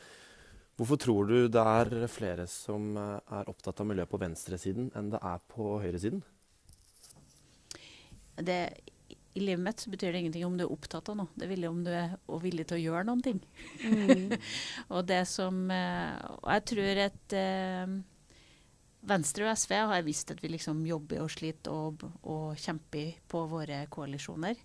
Hvorfor 0.76 0.98
tror 0.98 1.26
du 1.28 1.48
det 1.48 1.62
er 1.64 2.08
flere 2.08 2.48
som 2.48 2.96
eh, 2.96 3.20
er 3.30 3.44
opptatt 3.48 3.80
av 3.80 3.86
miljø 3.86 4.04
på 4.04 4.18
venstresiden 4.18 4.90
enn 4.96 5.10
det 5.10 5.20
er 5.22 5.38
på 5.48 5.80
høyresiden? 5.80 6.22
Det, 8.36 8.58
I 9.36 9.40
livet 9.40 9.60
mitt 9.60 9.80
så 9.80 9.90
betyr 9.92 10.12
det 10.14 10.22
ingenting 10.22 10.46
om 10.46 10.54
du 10.56 10.64
er 10.64 10.72
opptatt 10.72 11.10
av 11.12 11.18
noe. 11.18 11.28
Det 11.36 11.48
vil 11.50 11.66
om 11.68 11.82
du 11.84 11.90
er 11.92 12.14
villig 12.40 12.64
til 12.70 12.78
å 12.78 12.84
gjøre 12.86 13.04
noen 13.04 13.24
ting. 13.24 13.42
og 14.94 15.04
det 15.08 15.22
som 15.28 15.66
eh, 15.72 16.16
Og 16.38 16.48
jeg 16.54 16.64
tror 16.72 17.00
at 17.04 17.36
eh, 17.36 17.92
Venstre 19.06 19.44
og 19.44 19.60
SV 19.60 19.76
har 19.92 20.06
visst 20.06 20.32
at 20.32 20.40
vi 20.42 20.54
liksom 20.54 20.80
jobber 20.88 21.20
og 21.26 21.30
sliter 21.30 21.74
og, 21.74 22.06
og 22.24 22.56
kjemper 22.58 23.20
på 23.28 23.44
våre 23.50 23.84
koalisjoner. 23.92 24.56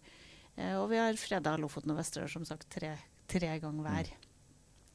Eh, 0.55 0.77
og 0.79 0.87
vi 0.93 1.01
har 1.03 1.19
freda 1.19 1.57
Lofoten 1.59 1.91
og 1.91 1.99
Vesterålen 1.99 2.39
som 2.39 2.47
sagt 2.47 2.71
tre, 2.71 2.95
tre 3.27 3.57
ganger 3.59 3.87
hver. 3.89 4.15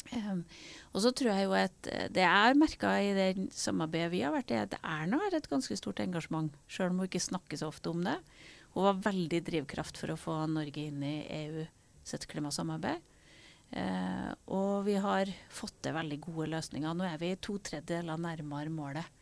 Um, 0.06 0.44
og 0.94 1.00
så 1.02 1.10
tror 1.18 1.32
jeg 1.32 1.48
jo 1.48 1.54
at 1.58 1.88
det 2.14 2.22
jeg 2.22 2.30
har 2.30 2.54
merka 2.54 2.92
i 3.02 3.08
det 3.16 3.48
samarbeidet 3.52 4.12
vi 4.12 4.20
har 4.22 4.32
vært 4.32 4.52
i, 4.54 4.60
at 4.62 4.76
Erna 4.78 5.18
har 5.24 5.34
et 5.34 5.48
ganske 5.50 5.76
stort 5.76 5.98
engasjement, 6.04 6.54
sjøl 6.70 6.92
om 6.92 7.02
hun 7.02 7.08
ikke 7.10 7.24
snakker 7.24 7.58
så 7.58 7.72
ofte 7.72 7.90
om 7.90 8.04
det. 8.06 8.14
Hun 8.76 8.84
var 8.84 9.02
veldig 9.06 9.40
drivkraft 9.40 9.96
for 9.96 10.12
å 10.12 10.20
få 10.20 10.38
Norge 10.52 10.82
inn 10.90 11.00
i 11.00 11.18
EU 11.32 11.64
sitt 12.06 12.26
klimasamarbeid. 12.28 13.00
Eh, 13.72 14.32
og 14.52 14.84
vi 14.86 14.98
har 15.00 15.30
fått 15.50 15.78
til 15.82 15.96
veldig 15.96 16.18
gode 16.28 16.50
løsninger. 16.52 16.92
Nå 16.94 17.06
er 17.08 17.16
vi 17.18 17.32
to 17.40 17.56
tredjedeler 17.56 18.20
nærmere 18.20 18.70
målet 18.70 19.14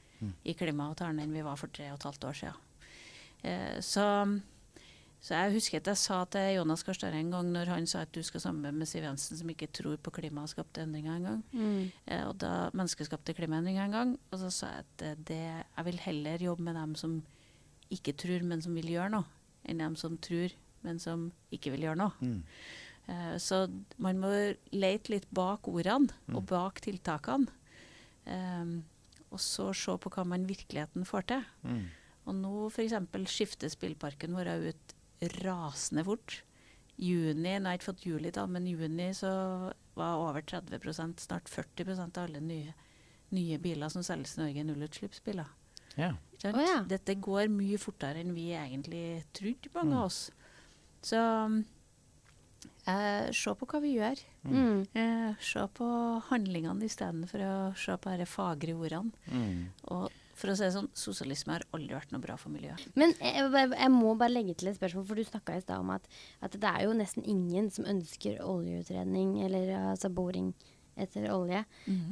i 0.44 0.54
klimaavtalen 0.56 1.20
enn 1.22 1.36
vi 1.36 1.44
var 1.44 1.58
for 1.60 1.72
tre 1.72 1.90
og 1.92 1.98
et 1.98 2.08
halvt 2.08 2.26
år 2.28 2.40
siden. 2.40 2.90
Eh, 3.44 3.76
så, 3.84 4.06
så 5.20 5.36
jeg 5.36 5.54
husker 5.56 5.82
at 5.82 5.90
jeg 5.92 6.00
sa 6.00 6.18
til 6.32 6.56
Jonas 6.56 6.84
Gahr 6.86 6.98
Støre 6.98 7.20
en 7.20 7.32
gang 7.34 7.50
når 7.54 7.72
han 7.74 7.88
sa 7.90 8.04
at 8.04 8.14
du 8.14 8.22
skal 8.24 8.42
samarbeide 8.44 8.80
med 8.80 8.90
Siv 8.90 9.04
Jensen 9.04 9.40
som 9.40 9.52
ikke 9.52 9.70
tror 9.74 10.00
på 10.00 10.14
klimaskapte 10.18 10.84
endringer 10.84 11.18
engang. 11.18 11.44
Mm. 11.52 11.92
Eh, 12.06 12.24
og 12.28 12.38
da 12.42 12.72
menneskeskapte 12.72 13.36
klimaendringer 13.36 13.86
en 13.86 13.96
gang. 13.98 14.18
Og 14.32 14.42
så 14.42 14.52
sa 14.54 14.74
jeg 14.74 14.88
at 14.88 15.06
eh, 15.06 15.22
det, 15.30 15.44
jeg 15.62 15.88
vil 15.90 16.04
heller 16.08 16.48
jobbe 16.50 16.68
med 16.70 16.78
dem 16.80 16.98
som 17.00 17.22
ikke 17.92 18.16
tror, 18.16 18.44
men 18.48 18.62
som 18.64 18.74
vil 18.74 18.94
gjøre 18.94 19.12
noe, 19.12 19.33
enn 19.64 19.82
dem 19.82 19.98
som 19.98 20.16
tror, 20.22 20.54
men 20.84 21.00
som 21.02 21.28
ikke 21.54 21.74
vil 21.74 21.88
gjøre 21.88 22.00
noe. 22.00 22.12
Mm. 22.20 22.40
Uh, 23.04 23.36
så 23.42 23.64
man 24.00 24.20
må 24.22 24.32
lete 24.72 25.12
litt 25.12 25.28
bak 25.34 25.68
ordene 25.68 26.14
og 26.32 26.46
bak 26.48 26.80
tiltakene. 26.84 27.52
Um, 28.24 28.78
og 29.34 29.40
så 29.42 29.72
se 29.76 29.96
på 30.00 30.12
hva 30.14 30.24
man 30.28 30.46
i 30.46 30.52
virkeligheten 30.52 31.06
får 31.08 31.28
til. 31.32 31.46
Mm. 31.66 31.84
Og 32.24 32.36
nå 32.38 32.52
f.eks. 32.70 32.94
skifter 33.28 33.72
spillparken 33.72 34.36
vår 34.36 34.52
ut 34.70 34.94
rasende 35.42 36.04
fort. 36.06 36.42
Juni, 36.96 37.56
nå 37.58 37.66
har 37.66 37.74
jeg 37.74 37.80
ikke 37.80 37.90
fått 37.90 38.06
juli, 38.06 38.30
da, 38.34 38.44
men 38.46 38.68
juni 38.70 39.08
så 39.16 39.32
var 39.98 40.20
over 40.22 40.44
30% 40.46 41.24
snart 41.26 41.50
40% 41.50 42.18
av 42.20 42.28
alle 42.28 42.42
nye, 42.42 42.74
nye 43.34 43.58
biler 43.62 43.90
som 43.90 44.04
selges 44.06 44.36
i 44.36 44.44
Norge, 44.44 44.64
nullutslippsbiler. 44.68 45.50
Ja. 46.00 46.14
Ikke 46.34 46.48
sant? 46.48 46.58
Å 46.58 46.64
ja. 46.66 46.80
Dette 46.88 47.16
går 47.22 47.52
mye 47.52 47.78
fortere 47.80 48.24
enn 48.24 48.34
vi 48.36 48.50
egentlig 48.56 49.22
trodde, 49.36 49.70
mange 49.76 50.00
av 50.00 50.08
oss. 50.08 50.26
Så 51.04 51.20
eh, 52.88 53.30
se 53.36 53.54
på 53.60 53.68
hva 53.70 53.80
vi 53.84 53.94
gjør. 53.98 54.20
Mm. 54.48 54.82
Eh, 54.96 55.30
se 55.44 55.64
på 55.76 55.86
handlingene 56.30 56.88
istedenfor 56.88 57.46
å 57.46 57.54
se 57.78 57.96
på 57.96 58.12
disse 58.12 58.30
fagre 58.34 58.76
ordene. 58.76 59.32
Mm. 59.32 59.64
Og 59.94 60.20
for 60.34 60.50
å 60.50 60.56
si 60.58 60.64
det 60.66 60.74
sånn, 60.74 60.90
sosialisme 60.98 61.54
har 61.54 61.64
aldri 61.76 61.94
vært 61.94 62.12
noe 62.12 62.22
bra 62.22 62.36
for 62.40 62.50
miljøet. 62.50 62.82
Men 62.98 63.14
jeg, 63.20 63.46
jeg, 63.54 63.70
jeg 63.78 63.92
må 63.94 64.14
bare 64.18 64.34
legge 64.34 64.56
til 64.58 64.72
et 64.72 64.78
spørsmål, 64.78 65.06
for 65.06 65.20
du 65.20 65.28
snakka 65.28 65.56
i 65.56 65.62
stad 65.62 65.84
om 65.84 65.92
at, 65.94 66.08
at 66.44 66.56
det 66.58 66.70
er 66.70 66.86
jo 66.88 66.96
nesten 66.98 67.26
ingen 67.30 67.70
som 67.74 67.86
ønsker 67.88 68.42
oljeutredning 68.42 69.36
eller 69.46 69.70
altså 69.94 70.10
boring 70.10 70.50
etter 71.00 71.26
olje. 71.34 71.64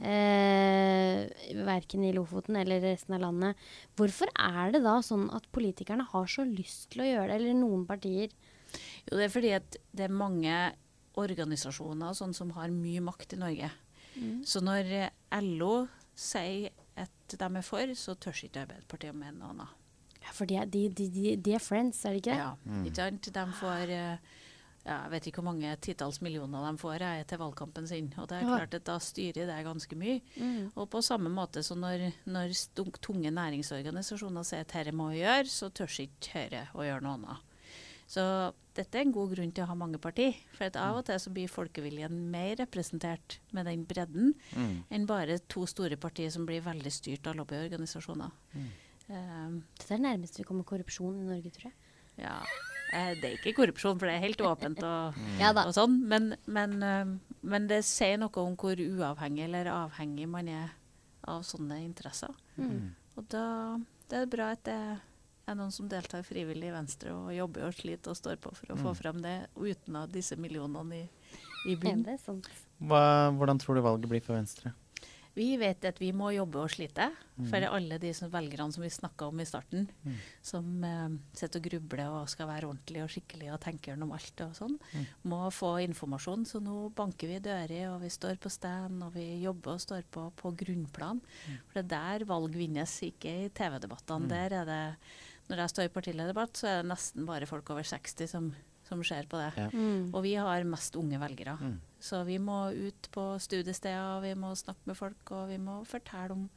Eh, 0.02 1.62
verken 1.66 2.04
i 2.06 2.12
Lofoten 2.16 2.58
eller 2.60 2.82
resten 2.84 3.16
av 3.16 3.22
landet. 3.24 3.66
Hvorfor 3.98 4.30
er 4.34 4.74
det 4.74 4.82
da 4.84 4.98
sånn 5.04 5.28
at 5.34 5.48
politikerne 5.54 6.06
har 6.12 6.30
så 6.30 6.46
lyst 6.48 6.90
til 6.92 7.04
å 7.04 7.10
gjøre 7.10 7.28
det, 7.30 7.38
eller 7.40 7.60
noen 7.60 7.86
partier? 7.88 8.32
Jo, 9.06 9.16
det 9.18 9.26
er 9.26 9.34
fordi 9.34 9.54
at 9.56 9.78
det 9.92 10.06
er 10.06 10.20
mange 10.22 10.56
organisasjoner 11.20 12.14
sånn 12.16 12.32
som 12.36 12.54
har 12.56 12.72
mye 12.72 13.02
makt 13.04 13.36
i 13.36 13.40
Norge. 13.40 13.72
Så 14.44 14.60
når 14.64 14.90
LO 15.40 15.86
sier 16.18 16.72
at 17.00 17.36
de 17.38 17.48
er 17.48 17.64
for, 17.64 17.94
så 17.96 18.14
tør 18.20 18.44
ikke 18.44 18.66
Arbeiderpartiet 18.66 19.14
å 19.14 19.16
mene 19.16 19.38
noe 19.38 19.54
annet. 19.54 19.78
Ja, 20.22 20.32
for 20.36 20.46
de 20.46 20.60
de, 20.70 20.82
de, 20.92 21.36
de, 21.36 21.54
er 21.56 21.62
friends, 21.62 22.04
er 22.04 22.14
det 22.14 22.22
ikke 22.22 22.34
det? 22.34 22.42
Ja, 22.44 22.82
ikke 22.84 22.98
sant? 23.00 23.30
De 23.34 23.44
får 23.58 23.90
ja, 23.90 24.02
jeg 24.82 25.10
vet 25.12 25.26
ikke 25.28 25.38
hvor 25.38 25.52
mange 25.52 25.76
titalls 25.84 26.18
millioner 26.24 26.64
de 26.66 26.78
får 26.80 27.04
jeg, 27.04 27.26
til 27.30 27.38
valgkampen 27.38 27.86
sin. 27.86 28.08
Og 28.18 28.26
det 28.28 28.40
er 28.40 28.48
klart 28.48 28.74
at 28.74 28.84
da 28.88 28.96
styrer 28.98 29.46
det 29.46 29.60
ganske 29.66 29.98
mye. 29.98 30.18
Mm. 30.34 30.72
Og 30.74 30.88
på 30.90 31.02
samme 31.06 31.30
måte 31.30 31.62
som 31.62 31.78
når, 31.78 32.08
når 32.26 32.56
tunge 33.00 33.30
næringsorganisasjoner 33.30 34.42
sier 34.48 34.66
at 34.66 34.74
dette 34.74 34.94
må 34.96 35.12
vi 35.12 35.20
gjøre, 35.22 35.46
så 35.46 35.70
tør 35.70 35.94
ikke 36.02 36.32
Høyre 36.34 36.64
å 36.74 36.86
gjøre 36.88 37.04
noe 37.06 37.14
annet. 37.20 37.48
Så 38.12 38.24
dette 38.76 38.98
er 38.98 39.06
en 39.06 39.14
god 39.14 39.30
grunn 39.36 39.52
til 39.54 39.64
å 39.64 39.70
ha 39.70 39.76
mange 39.78 40.00
partier. 40.02 40.34
For 40.56 40.66
at 40.66 40.76
av 40.80 40.98
og 40.98 41.06
til 41.08 41.20
så 41.22 41.30
blir 41.32 41.48
folkeviljen 41.48 42.18
mer 42.32 42.56
representert 42.60 43.38
med 43.52 43.68
den 43.70 43.86
bredden 43.88 44.34
Mm. 44.56 44.82
enn 44.90 45.06
bare 45.06 45.38
to 45.48 45.64
store 45.66 45.96
partier 45.96 46.30
som 46.30 46.44
blir 46.44 46.60
veldig 46.60 46.92
styrt 46.92 47.26
av 47.26 47.36
lobbyorganisasjoner. 47.38 48.30
Um, 49.08 49.62
Dette 49.78 49.94
er 49.94 49.96
det 49.98 50.04
nærmeste 50.04 50.42
vi 50.42 50.44
kommer 50.48 50.64
korrupsjon 50.64 51.22
i 51.22 51.28
Norge, 51.30 51.50
tror 51.54 51.70
jeg. 51.70 51.74
ja, 52.18 52.36
eh, 52.42 52.71
det 52.92 53.24
er 53.28 53.36
ikke 53.38 53.54
korrupsjon, 53.56 53.98
for 53.98 54.08
det 54.08 54.16
er 54.18 54.24
helt 54.26 54.42
åpent 54.44 54.82
og, 54.84 55.20
Ja 55.42 55.52
da. 55.56 55.64
og 55.68 55.74
sånn. 55.76 55.98
Men, 56.08 56.34
men, 56.46 56.74
um, 56.82 57.14
men 57.42 57.68
det 57.70 57.82
sier 57.88 58.18
noe 58.20 58.44
om 58.44 58.56
hvor 58.60 58.76
uavhengig 58.76 59.46
eller 59.48 59.70
avhengig 59.72 60.28
man 60.28 60.50
er 60.52 60.74
av 61.28 61.44
sånne 61.46 61.78
interesser. 61.84 62.34
Mm. 62.58 62.92
Og 63.16 63.26
da 63.32 63.46
det 64.12 64.18
er 64.24 64.28
bra 64.28 64.50
at 64.52 64.64
det 64.66 64.76
er 65.48 65.56
noen 65.56 65.72
som 65.74 65.88
deltar 65.90 66.22
frivillig 66.26 66.68
i 66.68 66.74
Venstre 66.74 67.14
og 67.16 67.32
jobber 67.34 67.64
og 67.68 67.74
sliter 67.74 68.12
og 68.12 68.18
står 68.18 68.36
på 68.42 68.52
for 68.58 68.74
å 68.74 68.78
få 68.78 68.92
frem 68.98 69.22
det, 69.24 69.38
uten 69.56 69.96
av 69.98 70.12
disse 70.12 70.36
millionene 70.38 71.00
i, 71.00 71.06
i 71.66 71.74
Ja, 71.74 71.80
bunnen. 71.80 72.04
det 72.06 72.18
hvordan 73.38 73.58
tror 73.62 73.78
du 73.78 73.82
valget 73.84 74.10
blir 74.10 74.22
for 74.24 74.36
Venstre? 74.36 74.74
Vi 75.34 75.56
vet 75.56 75.84
at 75.88 75.98
vi 75.98 76.10
må 76.12 76.28
jobbe 76.34 76.60
og 76.60 76.70
slite 76.70 77.10
Mm. 77.38 77.46
for 77.48 77.64
alle 77.64 77.96
de 77.98 78.10
som 78.12 78.28
velgerne 78.30 78.70
som 78.72 78.82
vi 78.82 78.88
snakka 78.92 79.26
om 79.26 79.40
i 79.40 79.44
starten, 79.48 79.86
som 80.42 80.84
eh, 80.84 81.08
sitter 81.32 81.58
og 81.58 81.64
grubler 81.64 82.10
og 82.20 82.28
skal 82.28 82.46
være 82.46 82.68
ordentlig 82.68 83.00
og 83.02 83.08
skikkelig 83.08 83.48
og 83.54 83.60
tenker 83.64 83.94
gjennom 83.94 84.12
alt 84.12 84.40
og 84.44 84.52
sånn, 84.54 84.78
Mm. 84.92 85.06
må 85.24 85.50
få 85.50 85.70
informasjon. 85.88 86.44
Så 86.46 86.60
nå 86.62 86.92
banker 86.94 87.26
vi 87.28 87.38
dører, 87.40 87.94
og 87.94 88.02
vi 88.02 88.08
står 88.12 88.36
på 88.38 88.50
stand, 88.52 89.02
og 89.02 89.14
vi 89.14 89.42
jobber 89.42 89.72
og 89.72 89.80
står 89.80 90.02
på 90.12 90.30
på 90.36 90.52
grunnplan. 90.54 91.20
Mm. 91.22 91.58
For 91.72 91.82
det 91.82 91.92
er 91.92 92.18
der 92.18 92.24
valg 92.26 92.52
vinnes, 92.52 93.00
ikke 93.00 93.46
i 93.46 93.48
TV-debattene. 93.48 94.28
Der 94.28 94.50
er 94.52 94.64
det 94.66 94.96
Når 95.50 95.56
jeg 95.56 95.70
står 95.70 95.84
i 95.84 95.88
partilederdebatt, 95.88 96.52
så 96.54 96.66
er 96.68 96.82
det 96.82 96.90
nesten 96.92 97.26
bare 97.26 97.46
folk 97.46 97.68
over 97.70 97.82
60 97.82 98.26
som, 98.28 98.54
som 98.92 99.02
ser 99.06 99.28
på 99.30 99.40
det. 99.40 99.50
Ja. 99.58 99.68
Mm. 99.72 100.12
Og 100.12 100.22
vi 100.26 100.36
har 100.36 100.68
mest 100.68 100.96
unge 101.00 101.20
velgere. 101.22 101.56
Mm. 101.60 101.76
Så 102.02 102.22
vi 102.28 102.38
må 102.42 102.64
ut 102.70 103.10
på 103.14 103.26
studiesteder, 103.42 104.22
vi 104.24 104.34
må 104.38 104.52
snakke 104.58 104.90
med 104.90 104.98
folk, 104.98 105.34
og 105.34 105.48
vi 105.52 105.60
må 105.62 105.80
fortelle 105.88 106.36
om 106.36 106.48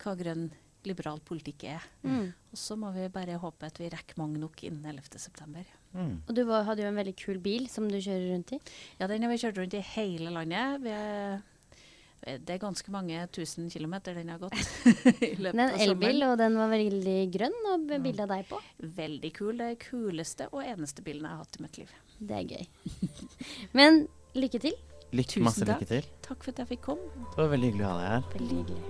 hva 0.00 0.16
grønn 0.18 0.50
liberal 0.88 1.20
politikk 1.24 1.66
er. 1.74 1.84
Mm. 2.06 2.30
Og 2.52 2.58
så 2.58 2.76
må 2.80 2.90
vi 2.94 3.04
bare 3.12 3.38
håpe 3.40 3.68
at 3.68 3.78
vi 3.80 3.90
rekker 3.92 4.18
mange 4.20 4.40
nok 4.40 4.62
innen 4.64 4.96
11.9. 4.96 5.64
Mm. 5.92 6.14
Og 6.24 6.32
du 6.36 6.42
var, 6.48 6.64
hadde 6.68 6.84
jo 6.84 6.90
en 6.90 7.00
veldig 7.00 7.16
kul 7.20 7.40
bil 7.42 7.68
som 7.70 7.88
du 7.90 7.98
kjører 7.98 8.30
rundt 8.32 8.54
i. 8.56 8.60
Ja, 9.00 9.08
den 9.10 9.26
har 9.26 9.32
vi 9.32 9.40
kjørt 9.42 9.60
rundt 9.60 9.76
i 9.76 9.84
hele 9.92 10.32
landet. 10.34 10.80
Vi 10.84 10.94
Det 12.20 12.52
er 12.52 12.58
ganske 12.60 12.92
mange 12.92 13.22
tusen 13.32 13.70
kilometer 13.72 14.14
den 14.18 14.28
har 14.28 14.38
gått. 14.42 14.52
i 15.24 15.36
løpet 15.40 15.56
den 15.56 15.62
er 15.64 15.72
av 15.72 15.80
elbil, 15.86 16.22
og 16.28 16.34
den 16.40 16.58
var 16.60 16.68
veldig 16.74 17.18
grønn, 17.32 17.58
og 17.72 17.86
med 17.88 18.04
bilde 18.04 18.22
av 18.26 18.30
deg 18.34 18.44
på. 18.50 18.60
Veldig 19.00 19.32
kul. 19.38 19.54
Det 19.60 19.66
er 19.72 19.78
kuleste 19.80 20.50
og 20.52 20.60
eneste 20.64 21.00
bilen 21.06 21.24
jeg 21.24 21.32
har 21.32 21.40
hatt 21.46 21.56
i 21.56 21.64
mitt 21.64 21.76
liv. 21.80 21.90
Det 22.20 22.36
er 22.36 22.44
gøy. 22.52 22.64
Men 23.78 24.04
lykke 24.36 24.60
til. 24.68 24.76
Lykke, 25.10 25.32
Tusen 25.32 25.46
masse 25.48 25.64
takk. 25.64 25.80
lykke 25.80 25.90
til. 25.96 26.04
Takk 26.28 26.44
for 26.44 26.52
at 26.54 26.58
jeg 26.62 26.68
fikk 26.76 26.84
komme. 26.92 27.06
Det 27.32 27.40
var 27.40 27.50
veldig 27.56 27.68
hyggelig 27.72 27.86
å 27.86 27.90
ha 27.90 27.96
deg 27.98 28.08
her. 28.12 28.22
Veldig 28.36 28.56
hyggelig. 28.60 28.84